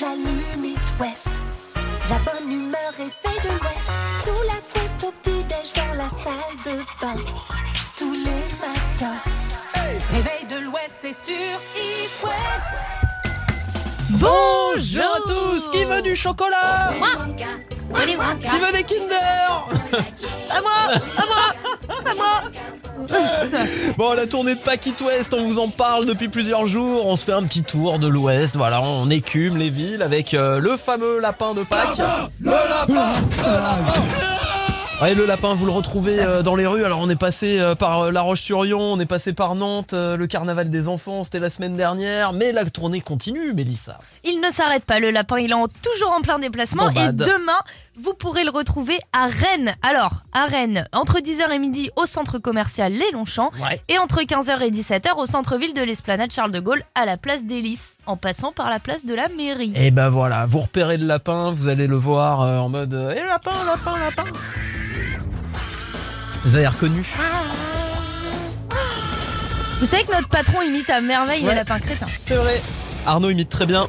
J'allume 0.00 0.64
It 0.64 0.78
West. 0.98 1.28
La 2.10 2.18
bonne 2.32 2.50
humeur 2.50 2.90
réveille 2.96 3.40
de 3.44 3.48
l'Ouest. 3.50 3.90
Sous 4.24 4.42
la 4.48 4.60
couette 4.72 5.04
au 5.04 5.12
petit-déj 5.22 5.72
dans 5.76 5.94
la 5.94 6.08
salle 6.08 6.56
de 6.64 6.78
bain. 7.00 7.22
Sur 11.28 11.60
East 11.76 12.24
West. 12.24 12.72
Bonjour 14.12 15.14
à 15.14 15.20
tous 15.26 15.68
Qui 15.68 15.84
veut 15.84 16.00
du 16.00 16.16
chocolat 16.16 16.90
Willy 17.92 18.16
Qui 18.40 18.58
veut 18.58 18.72
des 18.72 18.82
Kinder 18.82 19.68
À 20.48 20.60
moi 20.62 20.72
À 21.18 21.26
moi 21.26 21.44
À 22.06 22.14
moi 22.14 22.42
Bon, 23.98 24.14
la 24.14 24.26
tournée 24.26 24.54
de 24.54 24.60
Pack 24.60 24.86
It 24.86 25.00
West, 25.02 25.34
on 25.34 25.42
vous 25.42 25.58
en 25.58 25.68
parle 25.68 26.06
depuis 26.06 26.28
plusieurs 26.28 26.66
jours. 26.66 27.06
On 27.06 27.16
se 27.16 27.24
fait 27.24 27.32
un 27.32 27.42
petit 27.42 27.62
tour 27.62 27.98
de 27.98 28.08
l'Ouest. 28.08 28.56
Voilà, 28.56 28.80
on 28.80 29.10
écume 29.10 29.58
les 29.58 29.70
villes 29.70 30.02
avec 30.02 30.32
euh, 30.34 30.58
le 30.58 30.76
fameux 30.76 31.20
lapin 31.20 31.52
de 31.52 31.62
Pâques. 31.62 31.98
Le 32.40 32.50
lapin 32.50 33.28
Le 33.30 33.44
lapin 33.44 34.02
Ouais, 35.00 35.14
le 35.14 35.26
lapin, 35.26 35.54
vous 35.54 35.64
le 35.64 35.70
retrouvez 35.70 36.18
euh, 36.18 36.42
dans 36.42 36.56
les 36.56 36.66
rues. 36.66 36.84
Alors, 36.84 36.98
on 37.00 37.08
est 37.08 37.14
passé 37.14 37.60
euh, 37.60 37.76
par 37.76 38.00
euh, 38.06 38.10
La 38.10 38.20
Roche-sur-Yon, 38.22 38.80
on 38.80 38.98
est 38.98 39.06
passé 39.06 39.32
par 39.32 39.54
Nantes, 39.54 39.92
le 39.94 40.26
carnaval 40.26 40.70
des 40.70 40.88
enfants, 40.88 41.22
c'était 41.22 41.38
la 41.38 41.50
semaine 41.50 41.76
dernière. 41.76 42.32
Mais 42.32 42.50
la 42.50 42.64
tournée 42.64 43.00
continue, 43.00 43.52
Mélissa. 43.52 43.98
Il 44.24 44.40
ne 44.40 44.50
s'arrête 44.50 44.84
pas, 44.84 44.98
le 44.98 45.12
lapin, 45.12 45.38
il 45.38 45.52
est 45.52 45.54
en- 45.54 45.68
toujours 45.68 46.10
en 46.18 46.20
plein 46.20 46.40
déplacement. 46.40 46.90
Et 46.90 47.12
demain, 47.12 47.60
vous 47.96 48.12
pourrez 48.12 48.42
le 48.42 48.50
retrouver 48.50 48.98
à 49.12 49.26
Rennes. 49.28 49.72
Alors, 49.88 50.14
à 50.32 50.46
Rennes, 50.46 50.88
entre 50.92 51.20
10h 51.20 51.48
et 51.52 51.60
midi 51.60 51.90
au 51.94 52.06
centre 52.06 52.38
commercial 52.40 52.92
Les 52.92 53.10
Longchamps. 53.12 53.52
Ouais. 53.62 53.80
Et 53.88 53.98
entre 53.98 54.20
15h 54.22 54.60
et 54.62 54.72
17h 54.72 55.16
au 55.16 55.26
centre-ville 55.26 55.74
de 55.74 55.82
l'Esplanade 55.82 56.32
Charles 56.32 56.50
de 56.50 56.58
Gaulle, 56.60 56.82
à 56.96 57.06
la 57.06 57.16
place 57.16 57.44
des 57.44 57.60
Lys, 57.60 57.98
en 58.06 58.16
passant 58.16 58.50
par 58.50 58.68
la 58.68 58.80
place 58.80 59.06
de 59.06 59.14
la 59.14 59.28
mairie. 59.28 59.72
Et 59.76 59.92
ben 59.92 60.08
voilà, 60.08 60.46
vous 60.46 60.58
repérez 60.58 60.96
le 60.96 61.06
lapin, 61.06 61.52
vous 61.52 61.68
allez 61.68 61.86
le 61.86 61.96
voir 61.96 62.40
en 62.40 62.68
mode 62.68 63.14
Eh 63.16 63.24
lapin, 63.26 63.52
lapin, 63.64 63.96
lapin 63.96 64.24
Vous 66.44 66.54
avez 66.56 66.66
reconnu 66.66 67.02
Vous 69.80 69.86
savez 69.86 70.04
que 70.04 70.12
notre 70.12 70.28
patron 70.28 70.62
imite 70.62 70.88
à 70.90 71.00
merveille 71.00 71.42
Ouais. 71.42 71.50
les 71.50 71.56
lapins 71.56 71.78
crétins. 71.80 72.06
C'est 72.26 72.36
vrai 72.36 72.60
Arnaud 73.06 73.30
imite 73.30 73.48
très 73.48 73.66
bien 73.66 73.88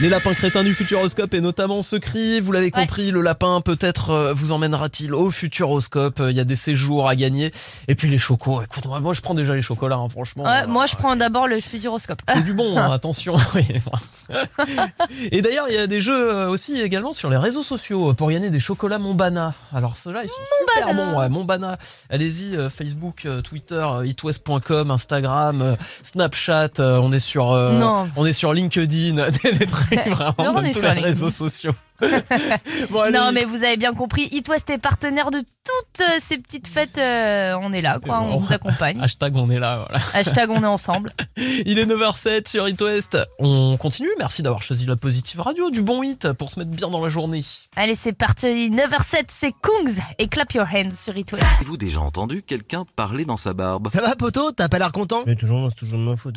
les 0.00 0.08
lapins 0.10 0.34
crétins 0.34 0.62
du 0.62 0.74
Futuroscope 0.74 1.32
et 1.34 1.40
notamment 1.40 1.80
ce 1.80 1.96
cri, 1.96 2.40
vous 2.40 2.52
l'avez 2.52 2.70
compris, 2.70 3.10
le 3.10 3.22
lapin 3.22 3.60
peut-être 3.62 4.10
euh, 4.10 4.32
vous 4.34 4.52
emmènera-t-il 4.52 5.14
au 5.14 5.30
Futuroscope, 5.30 6.20
Euh, 6.20 6.30
il 6.30 6.36
y 6.36 6.40
a 6.40 6.44
des 6.44 6.56
séjours 6.56 7.08
à 7.08 7.16
gagner. 7.16 7.50
Et 7.88 7.94
puis 7.94 8.08
les 8.10 8.18
chocos, 8.18 8.62
écoute, 8.62 8.84
moi, 8.84 9.00
moi 9.00 9.14
je 9.14 9.22
prends 9.22 9.32
déjà 9.34 9.54
les 9.54 9.62
chocolats, 9.62 9.96
hein, 9.96 10.08
franchement. 10.08 10.44
Ouais, 10.44 10.66
moi, 10.66 10.84
je 10.86 10.96
prends 10.96 11.16
d'abord 11.16 11.48
le 11.48 11.60
futuroscope. 11.60 12.20
C'est 12.28 12.42
du 12.42 12.52
bon, 12.52 12.76
hein, 12.76 12.90
attention. 12.92 13.36
Et 15.32 15.40
d'ailleurs, 15.40 15.66
il 15.68 15.74
y 15.74 15.78
a 15.78 15.86
des 15.86 16.00
jeux 16.00 16.30
euh, 16.34 16.48
aussi 16.48 16.80
également 16.80 17.12
sur 17.12 17.30
les 17.30 17.36
réseaux 17.36 17.62
sociaux 17.62 18.12
pour 18.14 18.30
gagner 18.30 18.50
des 18.50 18.60
chocolats 18.60 18.98
Montbana. 18.98 19.54
Alors 19.74 19.96
ceux-là, 19.96 20.22
ils 20.24 20.28
sont 20.28 20.34
super 20.74 20.94
bons. 20.94 21.18
Ouais, 21.18 21.28
Montbana. 21.28 21.78
Allez-y, 22.10 22.56
euh, 22.56 22.68
Facebook, 22.68 23.24
euh, 23.24 23.40
Twitter, 23.40 23.74
euh, 23.88 24.06
itwest.com, 24.06 24.90
Instagram, 24.90 25.62
euh, 25.62 25.76
Snapchat. 26.02 26.68
euh, 26.80 26.98
on 27.02 27.12
est 27.12 27.20
sur, 27.20 27.52
euh, 27.52 27.80
on 28.16 28.26
est 28.26 28.32
sur 28.32 28.52
LinkedIn, 28.52 29.16
vraiment 30.06 30.34
Non, 30.38 30.52
on 30.56 30.62
de 30.62 30.66
est 30.66 30.72
tous 30.72 30.82
les 30.82 30.90
réseaux 30.90 31.30
sociaux. 31.30 31.72
Bon. 32.90 33.10
Non, 33.12 33.32
mais 33.32 33.44
vous 33.44 33.64
avez 33.64 33.76
bien 33.76 33.92
compris, 33.94 34.28
It 34.32 34.48
West 34.48 34.70
est 34.70 34.78
partenaire 34.78 35.30
de 35.30 35.38
toutes 35.38 36.00
euh, 36.00 36.18
ces 36.20 36.38
petites 36.38 36.68
fêtes. 36.68 36.98
euh, 36.98 37.56
on 37.60 37.72
est 37.72 37.80
là, 37.80 37.98
quoi, 38.02 38.20
on 38.20 38.38
vous 38.38 38.52
accompagne. 38.52 39.00
Hashtag 39.02 39.34
on 39.36 39.50
est 39.50 39.58
là, 39.58 39.86
voilà. 39.88 40.04
Hashtag 40.14 40.50
on 40.50 40.62
est 40.62 40.66
ensemble. 40.66 41.12
Il 41.36 41.78
est 41.78 41.86
9h07 41.86 42.48
sur 42.48 42.68
It 42.68 42.80
West. 42.80 43.18
On 43.38 43.76
continue. 43.76 44.08
Merci 44.18 44.42
d'avoir 44.42 44.62
choisi 44.62 44.86
la 44.86 44.96
positive 44.96 45.40
radio, 45.40 45.70
du 45.70 45.82
bon 45.82 46.02
hit 46.02 46.32
pour 46.32 46.50
se 46.50 46.58
mettre 46.58 46.70
bien 46.70 46.88
dans 46.88 47.02
la 47.02 47.08
journée. 47.08 47.42
Allez, 47.76 47.94
c'est 47.94 48.12
parti. 48.12 48.46
9h07, 48.70 49.24
c'est 49.28 49.52
Kungs 49.52 50.02
et 50.18 50.28
Clap 50.28 50.52
Your 50.52 50.66
Hands 50.72 50.92
sur 50.92 51.16
It 51.16 51.32
West. 51.32 51.44
Avez-vous 51.56 51.76
déjà 51.76 52.00
entendu 52.00 52.42
quelqu'un 52.42 52.84
parler 52.96 53.24
dans 53.24 53.36
sa 53.36 53.52
barbe? 53.54 53.88
Ça 53.88 54.00
va, 54.00 54.14
poto 54.14 54.52
T'as 54.52 54.68
pas 54.68 54.78
l'air 54.78 54.92
content? 54.92 55.22
Mais 55.26 55.36
toujours, 55.36 55.68
c'est 55.70 55.86
toujours 55.86 55.98
de 55.98 56.04
ma 56.04 56.16
faute. 56.16 56.36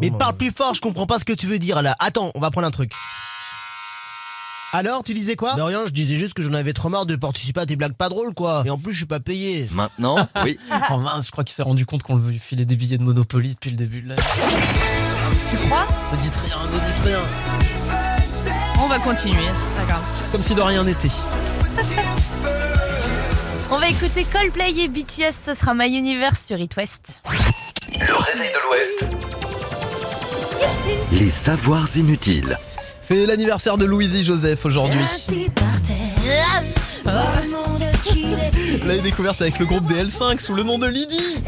Mais 0.00 0.10
marre. 0.10 0.18
parle 0.18 0.36
plus 0.36 0.50
fort, 0.50 0.74
je 0.74 0.80
comprends 0.80 1.06
pas 1.06 1.18
ce 1.18 1.24
que 1.24 1.32
tu 1.32 1.46
veux 1.46 1.58
dire 1.58 1.82
là. 1.82 1.96
Attends, 1.98 2.32
on 2.34 2.40
va 2.40 2.50
prendre 2.50 2.66
un 2.66 2.70
truc. 2.70 2.92
Alors, 4.72 5.02
tu 5.02 5.14
disais 5.14 5.34
quoi? 5.34 5.54
De 5.54 5.62
rien, 5.62 5.84
je 5.86 5.90
disais 5.90 6.14
juste 6.14 6.32
que 6.34 6.42
j'en 6.42 6.54
avais 6.54 6.72
trop 6.72 6.88
marre 6.88 7.04
de 7.06 7.16
participer 7.16 7.60
à 7.60 7.66
tes 7.66 7.74
blagues 7.74 7.94
pas 7.94 8.08
drôles 8.08 8.34
quoi. 8.34 8.62
Et 8.64 8.70
en 8.70 8.78
plus, 8.78 8.92
je 8.92 8.98
suis 8.98 9.06
pas 9.06 9.18
payé. 9.18 9.66
Maintenant, 9.72 10.28
oui. 10.44 10.58
Oh 10.90 10.98
mince, 10.98 11.26
je 11.26 11.32
crois 11.32 11.42
qu'il 11.42 11.54
s'est 11.54 11.62
rendu 11.64 11.86
compte 11.86 12.02
qu'on 12.04 12.16
lui 12.16 12.38
filait 12.38 12.64
des 12.64 12.76
billets 12.76 12.98
de 12.98 13.02
Monopoly 13.02 13.54
depuis 13.54 13.70
le 13.70 13.76
début 13.76 14.02
de 14.02 14.10
l'année. 14.10 14.22
Tu 15.50 15.56
crois? 15.56 15.86
Ne 16.12 16.22
dites 16.22 16.36
rien, 16.36 16.56
ne 16.72 16.78
dites 16.78 17.04
rien. 17.04 17.18
On 18.82 18.86
va 18.86 18.98
continuer, 19.00 19.34
c'est 19.66 19.74
pas 19.74 19.84
grave. 19.86 20.02
Comme 20.30 20.42
si 20.42 20.54
de 20.54 20.60
rien 20.62 20.84
n'était. 20.84 21.08
On 23.72 23.78
va 23.78 23.88
écouter 23.88 24.24
Coldplay 24.32 24.72
et 24.78 24.88
BTS, 24.88 25.32
ça 25.32 25.54
sera 25.54 25.74
My 25.74 25.86
Universe 25.96 26.44
sur 26.46 26.58
It 26.58 26.76
West. 26.76 27.22
Le 27.94 28.14
réveil 28.14 28.50
de 28.50 28.58
l'Ouest. 28.68 29.10
Les 31.12 31.30
savoirs 31.30 31.88
inutiles. 31.96 32.56
C'est 33.00 33.26
l'anniversaire 33.26 33.76
de 33.76 33.84
Louisie 33.84 34.24
Joseph 34.24 34.64
aujourd'hui. 34.66 35.00
Vous 38.80 38.88
l'avez 38.88 39.00
découverte 39.00 39.40
avec 39.42 39.58
le 39.58 39.66
groupe 39.66 39.86
des 39.86 40.04
L5 40.04 40.38
sous 40.40 40.54
le 40.54 40.62
nom 40.62 40.78
de 40.78 40.86
Lydie. 40.86 41.42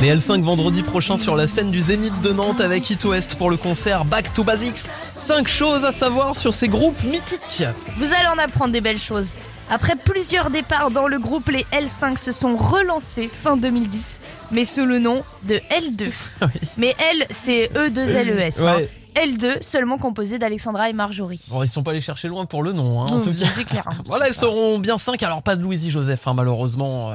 Les 0.00 0.14
L5 0.16 0.42
vendredi 0.42 0.82
prochain 0.82 1.16
sur 1.16 1.34
la 1.36 1.48
scène 1.48 1.70
du 1.70 1.80
Zénith 1.80 2.20
de 2.20 2.32
Nantes 2.32 2.60
avec 2.60 2.88
It 2.90 3.04
West 3.04 3.36
pour 3.36 3.50
le 3.50 3.56
concert 3.56 4.04
Back 4.04 4.32
to 4.34 4.44
Basics. 4.44 4.84
5 5.18 5.48
choses 5.48 5.84
à 5.84 5.92
savoir 5.92 6.36
sur 6.36 6.54
ces 6.54 6.68
groupes 6.68 7.02
mythiques. 7.02 7.64
Vous 7.98 8.12
allez 8.12 8.28
en 8.28 8.38
apprendre 8.38 8.72
des 8.72 8.80
belles 8.80 8.98
choses. 8.98 9.32
Après 9.70 9.96
plusieurs 9.96 10.48
départs 10.50 10.90
dans 10.90 11.08
le 11.08 11.18
groupe, 11.18 11.48
les 11.50 11.64
L5 11.72 12.16
se 12.16 12.32
sont 12.32 12.56
relancés 12.56 13.28
fin 13.28 13.56
2010, 13.56 14.20
mais 14.50 14.64
sous 14.64 14.86
le 14.86 14.98
nom 14.98 15.22
de 15.44 15.56
L2. 15.70 16.10
Mais 16.78 16.94
L, 17.12 17.26
c'est 17.30 17.70
E2LES. 17.74 18.60
hein. 18.66 18.76
Ouais. 18.76 18.88
L2, 19.14 19.60
seulement 19.62 19.98
composé 19.98 20.38
d'Alexandra 20.38 20.88
et 20.88 20.92
Marjorie. 20.92 21.44
Bon, 21.50 21.62
ils 21.64 21.68
sont 21.68 21.82
pas 21.82 21.90
allés 21.90 22.00
chercher 22.00 22.28
loin 22.28 22.46
pour 22.46 22.62
le 22.62 22.72
nom, 22.72 23.02
hein, 23.02 23.06
en 23.10 23.16
Non, 23.16 23.20
tout 23.22 23.32
cas. 23.32 23.64
clair, 23.64 23.82
hein. 23.86 23.94
Voilà, 24.06 24.28
elles 24.28 24.34
seront 24.34 24.78
bien 24.78 24.96
5, 24.96 25.22
alors 25.22 25.42
pas 25.42 25.56
de 25.56 25.62
Louisie 25.62 25.90
Joseph, 25.90 26.26
hein, 26.28 26.34
malheureusement. 26.34 27.12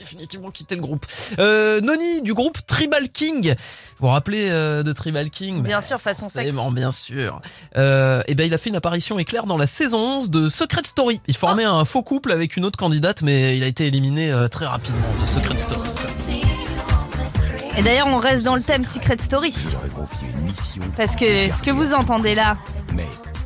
Définitivement 0.00 0.50
quitté 0.50 0.74
le 0.74 0.80
groupe. 0.80 1.06
Euh, 1.38 1.80
Noni 1.80 2.22
du 2.22 2.34
groupe 2.34 2.58
Tribal 2.66 3.08
King. 3.10 3.54
Vous 3.98 4.06
vous 4.06 4.08
rappelez 4.08 4.48
euh, 4.50 4.82
de 4.82 4.92
Tribal 4.92 5.30
King? 5.30 5.62
Bien 5.62 5.80
sûr, 5.80 6.00
façon 6.00 6.28
sexe. 6.28 6.56
Bien 6.72 6.90
sûr. 6.90 7.40
Euh, 7.76 8.22
et 8.26 8.34
ben, 8.34 8.44
il 8.46 8.54
a 8.54 8.58
fait 8.58 8.70
une 8.70 8.76
apparition 8.76 9.18
éclair 9.18 9.46
dans 9.46 9.56
la 9.56 9.66
saison 9.66 9.98
11 9.98 10.30
de 10.30 10.48
Secret 10.48 10.82
Story. 10.84 11.20
Il 11.26 11.36
formait 11.36 11.64
un 11.64 11.84
faux 11.84 12.02
couple 12.02 12.32
avec 12.32 12.56
une 12.56 12.64
autre 12.64 12.78
candidate, 12.78 13.22
mais 13.22 13.56
il 13.56 13.62
a 13.62 13.66
été 13.66 13.86
éliminé 13.86 14.30
euh, 14.30 14.48
très 14.48 14.66
rapidement 14.66 14.98
de 15.20 15.26
Secret 15.26 15.56
Story. 15.56 15.88
Et 17.76 17.82
d'ailleurs, 17.82 18.08
on 18.08 18.18
reste 18.18 18.44
dans 18.44 18.56
le 18.56 18.62
thème 18.62 18.84
Secret 18.84 19.18
Story. 19.20 19.54
Parce 20.96 21.14
que 21.14 21.52
ce 21.52 21.62
que 21.62 21.70
vous 21.70 21.94
entendez 21.94 22.34
là, 22.34 22.56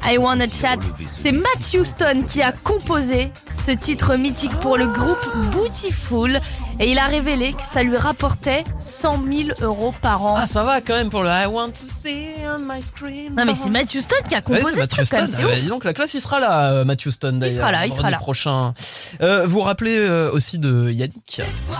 I 0.06 0.18
Wanna 0.18 0.46
Chat, 0.48 0.78
c'est 1.06 1.32
Matt 1.32 1.72
Houston 1.74 2.24
qui 2.26 2.42
a 2.42 2.52
composé 2.52 3.30
ce 3.64 3.70
titre 3.70 4.16
mythique 4.16 4.54
pour 4.60 4.76
le 4.76 4.86
groupe 4.86 5.26
Bootyful. 5.52 6.38
Et 6.80 6.90
il 6.90 6.98
a 6.98 7.06
révélé 7.06 7.52
que 7.52 7.62
ça 7.62 7.82
lui 7.82 7.96
rapportait 7.96 8.64
100 8.80 9.22
000 9.32 9.48
euros 9.62 9.94
par 10.02 10.24
an. 10.26 10.34
Ah, 10.38 10.46
ça 10.46 10.64
va 10.64 10.80
quand 10.80 10.94
même 10.94 11.08
pour 11.08 11.22
le 11.22 11.30
I 11.30 11.46
want 11.46 11.68
to 11.70 11.74
see 12.02 12.32
on 12.54 12.58
my 12.58 12.82
screen. 12.82 13.34
Non 13.34 13.44
mais 13.46 13.54
c'est 13.54 13.70
Matt 13.70 13.94
Houston 13.94 14.16
qui 14.28 14.34
a 14.34 14.38
Ouais, 14.38 14.42
composé 14.42 14.74
c'est 14.74 14.82
ce 14.82 14.88
truc 14.88 15.08
quand 15.10 15.16
même, 15.22 15.30
Ah 15.38 15.46
ouf. 15.46 15.60
dis 15.60 15.68
donc 15.68 15.84
la 15.84 15.94
classe 15.94 16.12
il 16.14 16.20
sera 16.20 16.40
là, 16.40 16.72
euh, 16.72 16.84
Matt 16.84 17.06
Houston 17.06 17.32
d'ailleurs. 17.34 17.56
sera 17.58 17.72
là, 17.72 17.86
il 17.86 17.92
sera 17.92 18.10
là. 18.10 18.18
prochain. 18.18 18.74
Euh, 19.22 19.44
vous 19.46 19.52
vous 19.52 19.60
rappelez 19.62 19.96
euh, 19.96 20.30
aussi 20.32 20.58
de 20.58 20.90
Yannick, 20.90 21.40
hein. 21.40 21.74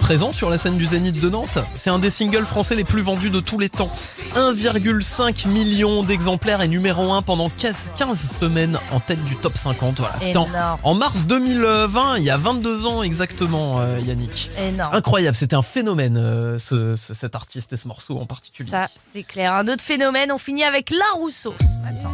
Présent 0.00 0.32
sur 0.32 0.50
la 0.50 0.58
scène 0.58 0.76
du 0.76 0.86
Zénith 0.86 1.20
de 1.20 1.28
Nantes. 1.30 1.58
C'est 1.76 1.90
un 1.90 1.98
des 1.98 2.10
singles 2.10 2.44
français 2.44 2.74
les 2.74 2.84
plus 2.84 3.00
vendus 3.02 3.30
de 3.30 3.40
tous 3.40 3.58
les 3.58 3.68
temps. 3.68 3.90
1,5 4.36 5.48
million 5.48 6.02
d'exemplaires 6.02 6.60
et 6.62 6.68
numéro 6.68 7.12
1 7.12 7.22
pendant 7.22 7.48
15 7.48 7.92
15 7.96 8.38
semaines 8.38 8.78
en 8.92 9.00
tête 9.00 9.22
du 9.24 9.36
top 9.36 9.56
50. 9.56 9.98
Voilà, 9.98 10.14
c'était 10.18 10.36
en, 10.36 10.94
mars 10.94 11.26
2020, 11.26 12.18
il 12.18 12.24
y 12.24 12.30
a 12.30 12.36
22 12.36 12.86
ans 12.86 13.02
exactement, 13.02 13.80
euh, 13.80 13.98
Yannick. 14.00 14.50
Énorme. 14.68 14.94
Incroyable, 14.94 15.36
c'était 15.36 15.56
un 15.56 15.62
phénomène 15.62 16.16
euh, 16.16 16.58
ce- 16.58 16.96
ce- 16.96 17.14
cet 17.14 17.34
artiste 17.34 17.72
et 17.72 17.76
ce 17.76 17.88
morceau 17.88 18.18
en 18.18 18.26
particulier. 18.26 18.70
Ça, 18.70 18.86
c'est 19.12 19.22
clair. 19.22 19.54
Un 19.54 19.68
autre 19.68 19.82
phénomène, 19.82 20.30
on 20.32 20.38
finit 20.38 20.64
avec 20.64 20.90
La 20.90 21.04
Rousseau 21.16 21.54
ce 21.60 21.82
matin. 21.92 22.10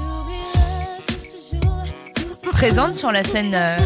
Présente 2.53 2.95
sur 2.95 3.11
la 3.11 3.25
scène 3.25 3.53
euh, 3.55 3.79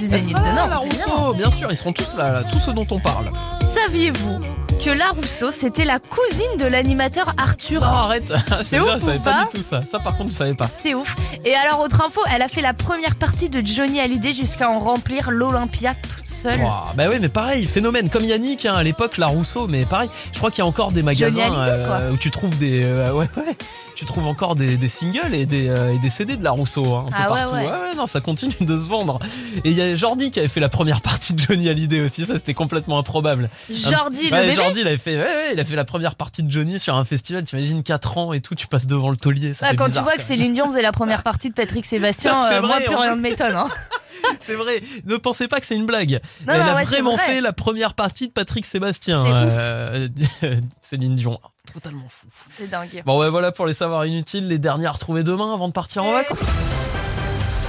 du 0.00 0.06
Zénith 0.06 0.36
de 0.36 0.42
Ah, 0.44 0.68
Nantes. 0.68 0.78
Rousseau, 0.90 1.34
bien 1.34 1.50
sûr, 1.50 1.70
ils 1.70 1.76
seront 1.76 1.92
tous 1.92 2.16
là, 2.16 2.32
là, 2.32 2.42
tous 2.44 2.58
ceux 2.58 2.72
dont 2.72 2.86
on 2.90 2.98
parle. 2.98 3.30
Saviez-vous 3.74 4.40
que 4.84 4.90
La 4.90 5.10
Rousseau, 5.10 5.50
c'était 5.50 5.84
la 5.84 5.98
cousine 6.00 6.56
de 6.58 6.64
l'animateur 6.66 7.34
Arthur? 7.36 7.80
Non, 7.82 7.86
arrête, 7.86 8.32
C'est 8.62 8.80
ouf 8.80 8.88
je 8.94 8.98
savais 8.98 9.18
ou 9.18 9.22
pas 9.22 9.44
du 9.52 9.58
tout 9.58 9.62
ça. 9.68 9.82
Ça, 9.84 9.98
par 10.00 10.16
contre, 10.16 10.30
je 10.30 10.36
savais 10.36 10.54
pas. 10.54 10.68
C'est 10.82 10.94
ouf. 10.94 11.14
Et 11.44 11.54
alors, 11.54 11.80
autre 11.80 12.02
info, 12.04 12.20
elle 12.34 12.42
a 12.42 12.48
fait 12.48 12.62
la 12.62 12.72
première 12.74 13.14
partie 13.14 13.48
de 13.50 13.64
Johnny 13.64 14.00
Hallyday 14.00 14.32
jusqu'à 14.32 14.70
en 14.70 14.78
remplir 14.80 15.30
l'Olympia 15.30 15.94
toute 15.94 16.26
seule. 16.26 16.60
Bah 16.96 17.04
oui, 17.10 17.16
mais 17.20 17.28
pareil, 17.28 17.66
phénomène 17.66 18.08
comme 18.08 18.24
Yannick 18.24 18.64
hein, 18.66 18.74
à 18.74 18.82
l'époque, 18.82 19.18
la 19.18 19.26
Rousseau, 19.28 19.68
mais 19.68 19.84
pareil, 19.84 20.08
je 20.32 20.38
crois 20.38 20.50
qu'il 20.50 20.60
y 20.60 20.62
a 20.62 20.66
encore 20.66 20.92
des 20.92 21.02
magasins 21.02 21.42
Hallyday, 21.42 21.86
quoi. 21.86 21.98
où 22.12 22.16
tu 22.16 22.30
trouves 22.30 22.56
des, 22.58 22.82
euh, 22.82 23.12
ouais, 23.12 23.28
ouais, 23.36 23.56
tu 23.96 24.04
trouves 24.06 24.26
encore 24.26 24.56
des, 24.56 24.76
des 24.78 24.88
singles 24.88 25.34
et 25.34 25.44
des, 25.46 25.68
euh, 25.68 25.92
et 25.94 25.98
des 25.98 26.10
CD 26.10 26.36
de 26.36 26.44
la 26.44 26.52
Rousseau, 26.52 26.94
hein, 26.94 27.04
un 27.08 27.10
peu 27.10 27.14
Ah 27.18 27.32
ouais, 27.32 27.40
partout. 27.40 27.54
ouais. 27.54 27.94
non, 27.96 28.06
ça 28.06 28.20
continue 28.20 28.54
de 28.60 28.78
se 28.78 28.88
vendre. 28.88 29.18
Et 29.64 29.70
il 29.70 29.76
y 29.76 29.82
a 29.82 29.94
Jordi 29.94 30.30
qui 30.30 30.38
avait 30.38 30.48
fait 30.48 30.60
la 30.60 30.68
première 30.70 31.00
partie 31.02 31.34
de 31.34 31.40
Johnny 31.40 31.68
Hallyday 31.68 32.00
aussi, 32.00 32.24
ça 32.24 32.36
c'était 32.36 32.54
complètement 32.54 32.98
improbable. 32.98 33.50
Jordi, 33.68 34.28
Un- 34.32 34.36
le 34.36 34.42
bébé 34.42 34.52
Jordi, 34.52 34.80
il 34.80 34.86
avait 34.86 34.98
fait, 34.98 35.16
ouais, 35.16 35.22
ouais, 35.24 35.50
il 35.54 35.60
a 35.60 35.64
fait 35.64 35.76
la 35.76 35.84
première 35.84 36.14
partie 36.14 36.42
de 36.42 36.50
Johnny 36.50 36.78
sur 36.78 36.94
un 36.96 37.04
festival. 37.04 37.44
T'imagines 37.44 37.82
4 37.82 38.18
ans 38.18 38.32
et 38.32 38.40
tout, 38.40 38.54
tu 38.54 38.66
passes 38.66 38.86
devant 38.86 39.10
le 39.10 39.16
taulier. 39.16 39.54
Ça 39.54 39.66
Ah, 39.66 39.70
fait 39.70 39.76
quand 39.76 39.86
tu 39.86 39.92
vois 40.00 40.12
quand 40.12 40.16
que. 40.18 40.22
Céline 40.22 40.52
Dion 40.54 40.66
faisait 40.70 40.82
la 40.82 40.92
première 40.92 41.22
partie 41.22 41.50
de 41.50 41.54
Patrick 41.54 41.84
Sébastien, 41.86 42.36
Ça, 42.38 42.54
euh, 42.58 42.62
moi 42.62 42.76
plus 42.78 42.94
en 42.94 42.98
rien 43.00 43.16
ne 43.16 43.20
m'étonne. 43.20 43.56
hein. 43.56 43.68
C'est 44.38 44.54
vrai, 44.54 44.80
ne 45.06 45.16
pensez 45.16 45.48
pas 45.48 45.60
que 45.60 45.66
c'est 45.66 45.74
une 45.74 45.86
blague. 45.86 46.20
Non, 46.46 46.52
Elle 46.54 46.60
non, 46.60 46.66
a 46.66 46.74
ouais, 46.74 46.80
c'est 46.84 46.90
vraiment 46.96 47.16
vrai. 47.16 47.24
fait 47.26 47.40
la 47.40 47.52
première 47.52 47.94
partie 47.94 48.28
de 48.28 48.32
Patrick 48.32 48.64
Sébastien. 48.66 49.24
Euh, 49.26 50.08
Céline 50.82 51.14
Dion. 51.16 51.38
Totalement 51.72 52.06
fou. 52.08 52.26
C'est 52.48 52.68
dingue. 52.70 53.02
Bon, 53.06 53.18
ouais, 53.18 53.30
voilà 53.30 53.50
pour 53.50 53.66
les 53.66 53.74
savoirs 53.74 54.04
inutiles. 54.06 54.46
Les 54.46 54.58
derniers 54.58 54.86
à 54.86 54.92
retrouver 54.92 55.22
demain 55.22 55.52
avant 55.54 55.68
de 55.68 55.72
partir 55.72 56.04
en 56.04 56.12
vacances. 56.12 56.38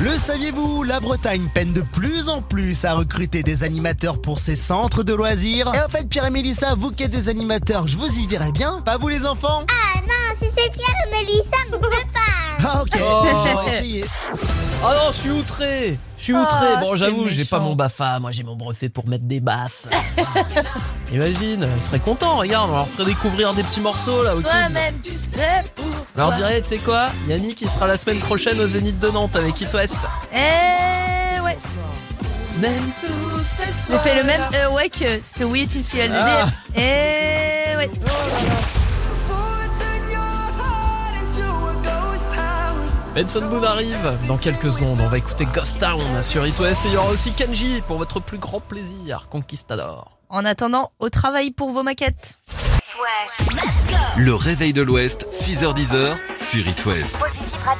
Le 0.03 0.09
saviez-vous, 0.17 0.83
la 0.83 0.99
Bretagne 0.99 1.47
peine 1.53 1.73
de 1.73 1.81
plus 1.81 2.27
en 2.27 2.41
plus 2.41 2.85
à 2.85 2.93
recruter 2.95 3.43
des 3.43 3.63
animateurs 3.63 4.19
pour 4.19 4.39
ses 4.39 4.55
centres 4.55 5.03
de 5.03 5.13
loisirs. 5.13 5.71
Et 5.75 5.79
en 5.81 5.89
fait, 5.89 6.07
Pierre 6.09 6.25
et 6.25 6.31
Mélissa, 6.31 6.73
vous 6.75 6.91
qui 6.91 7.03
êtes 7.03 7.11
des 7.11 7.29
animateurs, 7.29 7.87
je 7.87 7.97
vous 7.97 8.07
y 8.17 8.25
verrai 8.25 8.51
bien. 8.51 8.81
Pas 8.83 8.97
vous 8.97 9.09
les 9.09 9.25
enfants? 9.27 9.63
Ah 9.69 9.99
non, 10.01 10.35
si 10.39 10.45
c'est 10.57 10.71
Pierre 10.71 10.95
et 11.07 11.11
Mélissa, 11.11 11.57
on 11.71 11.77
peut 11.79 11.87
pas. 11.89 12.67
Ah 12.67 12.81
ok, 12.81 12.97
Oh. 12.99 13.23
on 13.25 13.53
va 13.55 13.65
essayer. 13.75 14.05
Oh 14.83 14.87
non, 14.87 15.11
je 15.11 15.17
suis 15.17 15.29
outré. 15.31 15.99
Je 16.21 16.25
suis 16.25 16.33
outré. 16.35 16.67
Ah, 16.75 16.79
bon, 16.79 16.95
j'avoue, 16.95 17.29
j'ai 17.31 17.45
pas 17.45 17.57
mon 17.57 17.73
BAFA. 17.75 18.19
Moi, 18.19 18.31
j'ai 18.31 18.43
mon 18.43 18.55
brevet 18.55 18.89
pour 18.89 19.07
mettre 19.07 19.23
des 19.23 19.39
baffes. 19.39 19.87
Imagine, 21.11 21.67
ils 21.75 21.81
seraient 21.81 21.97
contents. 21.97 22.37
Regarde, 22.37 22.69
on 22.69 22.75
leur 22.75 22.87
ferait 22.87 23.05
découvrir 23.05 23.55
des 23.55 23.63
petits 23.63 23.81
morceaux 23.81 24.21
là 24.23 24.35
au. 24.35 24.41
Toi-même, 24.43 24.99
tu 25.03 25.17
sais 25.17 25.63
pourquoi. 25.75 26.05
On 26.15 26.19
leur 26.19 26.31
dirait, 26.33 26.61
tu 26.61 26.69
sais 26.69 26.77
quoi 26.77 27.07
Yannick, 27.27 27.59
il 27.63 27.69
sera 27.71 27.87
la 27.87 27.97
semaine 27.97 28.19
prochaine 28.19 28.59
au 28.61 28.67
Zénith 28.67 28.99
de 28.99 29.09
Nantes 29.09 29.35
avec 29.35 29.59
It 29.61 29.73
West. 29.73 29.97
Eh 30.31 31.41
ouais. 31.41 31.57
Même 32.59 32.91
tous 32.99 33.43
ces 33.43 33.91
J'ai 33.91 33.97
fait 33.97 34.15
le 34.15 34.23
même 34.23 34.41
euh, 34.53 34.69
ouais 34.69 34.89
que 34.89 35.19
ce 35.23 35.43
oui 35.43 35.67
tu 35.67 35.79
fais 35.81 36.07
le 36.07 36.13
Ah. 36.15 36.45
dire. 36.45 36.53
Eh 36.83 37.77
ouais. 37.77 37.89
Benson 43.13 43.45
Boone 43.49 43.65
arrive 43.65 44.17
dans 44.27 44.37
quelques 44.37 44.71
secondes. 44.71 44.99
On 45.01 45.07
va 45.07 45.17
écouter 45.17 45.45
Ghost 45.53 45.79
Town 45.79 46.23
sur 46.23 46.47
It 46.47 46.57
West. 46.59 46.85
Et 46.85 46.87
il 46.87 46.93
y 46.93 46.97
aura 46.97 47.11
aussi 47.11 47.33
Kenji 47.33 47.81
pour 47.85 47.97
votre 47.97 48.21
plus 48.21 48.37
grand 48.37 48.61
plaisir, 48.61 49.27
Conquistador. 49.29 50.17
En 50.29 50.45
attendant, 50.45 50.91
au 50.99 51.09
travail 51.09 51.51
pour 51.51 51.71
vos 51.71 51.83
maquettes. 51.83 52.37
Le 54.17 54.33
réveil 54.33 54.71
de 54.71 54.81
l'Ouest, 54.81 55.27
6h10 55.33 56.15
sur 56.37 56.65
It 56.65 56.85
West. 56.85 57.17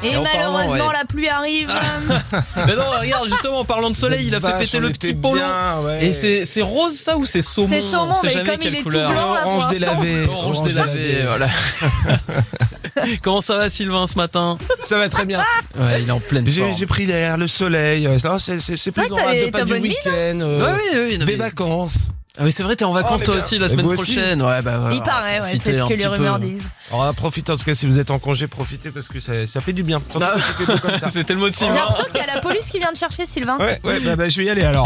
Et, 0.04 0.16
en 0.18 0.24
malheureusement, 0.24 0.88
ouais. 0.88 0.94
la 0.94 1.06
pluie 1.06 1.30
arrive. 1.30 1.68
Mais 2.56 2.76
non, 2.76 2.84
regarde, 3.00 3.28
justement, 3.30 3.60
en 3.60 3.66
parlant 3.66 3.90
de 3.90 3.96
soleil, 3.96 4.28
il 4.28 4.36
a 4.36 4.40
fait 4.40 4.58
péter 4.60 4.78
on 4.78 4.82
le 4.82 4.90
petit 4.90 5.14
polo. 5.14 5.36
bien, 5.36 5.80
ouais. 5.84 6.06
Et 6.08 6.14
c'est 6.14 6.46
c'est 6.46 6.62
rose 6.62 6.96
ça 6.96 7.18
ou 7.18 7.26
c'est 7.26 7.42
saumon? 7.42 7.68
C'est 7.70 7.82
saumon, 7.82 8.14
mais 8.24 8.30
jamais 8.30 8.50
comme 8.50 8.58
quelle 8.60 8.74
il 8.74 8.76
est 8.76 8.78
tout 8.80 8.84
couleur. 8.86 9.12
blanc, 9.12 9.34
là, 9.34 9.42
Orange 9.46 9.68
délavé. 9.70 10.26
Orange 10.28 10.62
délavé, 10.64 11.24
voilà. 11.28 11.48
Comment 13.24 13.42
ça 13.42 13.58
va 13.58 13.70
Sylvain 13.70 14.06
ce 14.06 14.16
matin? 14.16 14.58
Ça 14.84 14.98
va 14.98 15.08
très 15.10 15.26
bien. 15.26 15.40
Ouais, 15.80 16.02
il 16.02 16.08
est 16.10 16.12
en 16.12 16.20
pleine 16.20 16.46
J'ai 16.48 16.62
forme. 16.62 16.76
j'ai 16.78 16.86
pris 16.86 17.06
l'air, 17.06 17.38
le 17.38 17.48
soleil. 17.48 18.06
euh, 18.06 18.18
C'est 18.18 18.92
plus 18.92 19.08
dans 19.08 19.16
t'as- 19.16 19.46
de 19.46 19.50
pas 19.50 19.64
du 19.64 19.74
week-end, 19.74 20.12
euh, 20.42 20.76
oui, 21.08 21.18
non, 21.18 21.26
des 21.26 21.38
mais- 21.38 21.44
vacances. 21.44 22.10
Ah 22.40 22.44
oui, 22.46 22.52
c'est 22.54 22.64
vrai, 22.64 22.78
t'es 22.78 22.86
en 22.86 22.94
vacances 22.94 23.22
Oh, 23.24 23.26
toi 23.26 23.36
mais 23.36 23.42
aussi 23.42 23.58
la 23.60 23.68
semaine 23.68 23.86
vous 23.86 23.92
aussi 23.92 24.14
prochaine. 24.16 24.42
Ouais, 24.42 24.62
bah, 24.62 24.90
Il 24.94 25.02
paraît, 25.04 25.42
ouais, 25.42 25.60
c'est 25.62 25.74
ce 25.74 25.80
un 25.82 25.84
que 25.84 25.90
les 25.90 25.98
petit 25.98 26.06
peu. 26.06 26.12
rumeurs 26.14 26.40
disent. 26.40 26.70
Alors, 26.90 27.14
profitez 27.14 27.52
en 27.52 27.58
tout 27.58 27.66
cas 27.66 27.76
si 27.76 27.86
vous 27.86 28.00
êtes 28.00 28.10
en 28.10 28.20
congé, 28.20 28.48
profitez 28.48 28.90
parce 28.90 29.10
que 29.10 29.20
ça, 29.20 29.46
ça 29.46 29.60
fait 29.60 29.74
du 29.74 29.84
bien. 29.84 30.00
Tant 30.00 30.20
que 30.20 30.26
vous 30.38 30.50
occupez 30.52 30.66
pas 30.74 30.80
comme 30.80 30.96
ça. 30.98 31.10
C'était 31.10 31.34
le 31.34 31.40
mot 31.40 31.50
de 31.50 31.54
J'ai 31.56 31.68
l'impression 31.68 32.06
qu'il 32.06 32.16
y 32.22 32.24
a 32.24 32.34
la 32.36 32.40
police 32.40 32.70
qui 32.70 32.80
vient 32.80 32.92
de 32.94 32.98
chercher 32.98 33.26
Sylvain. 33.26 33.58
Ouais, 33.58 33.82
ouais, 33.84 34.00
bah, 34.00 34.16
bah, 34.16 34.30
je 34.30 34.38
vais 34.38 34.46
y 34.46 34.50
aller 34.50 34.64
alors. 34.64 34.80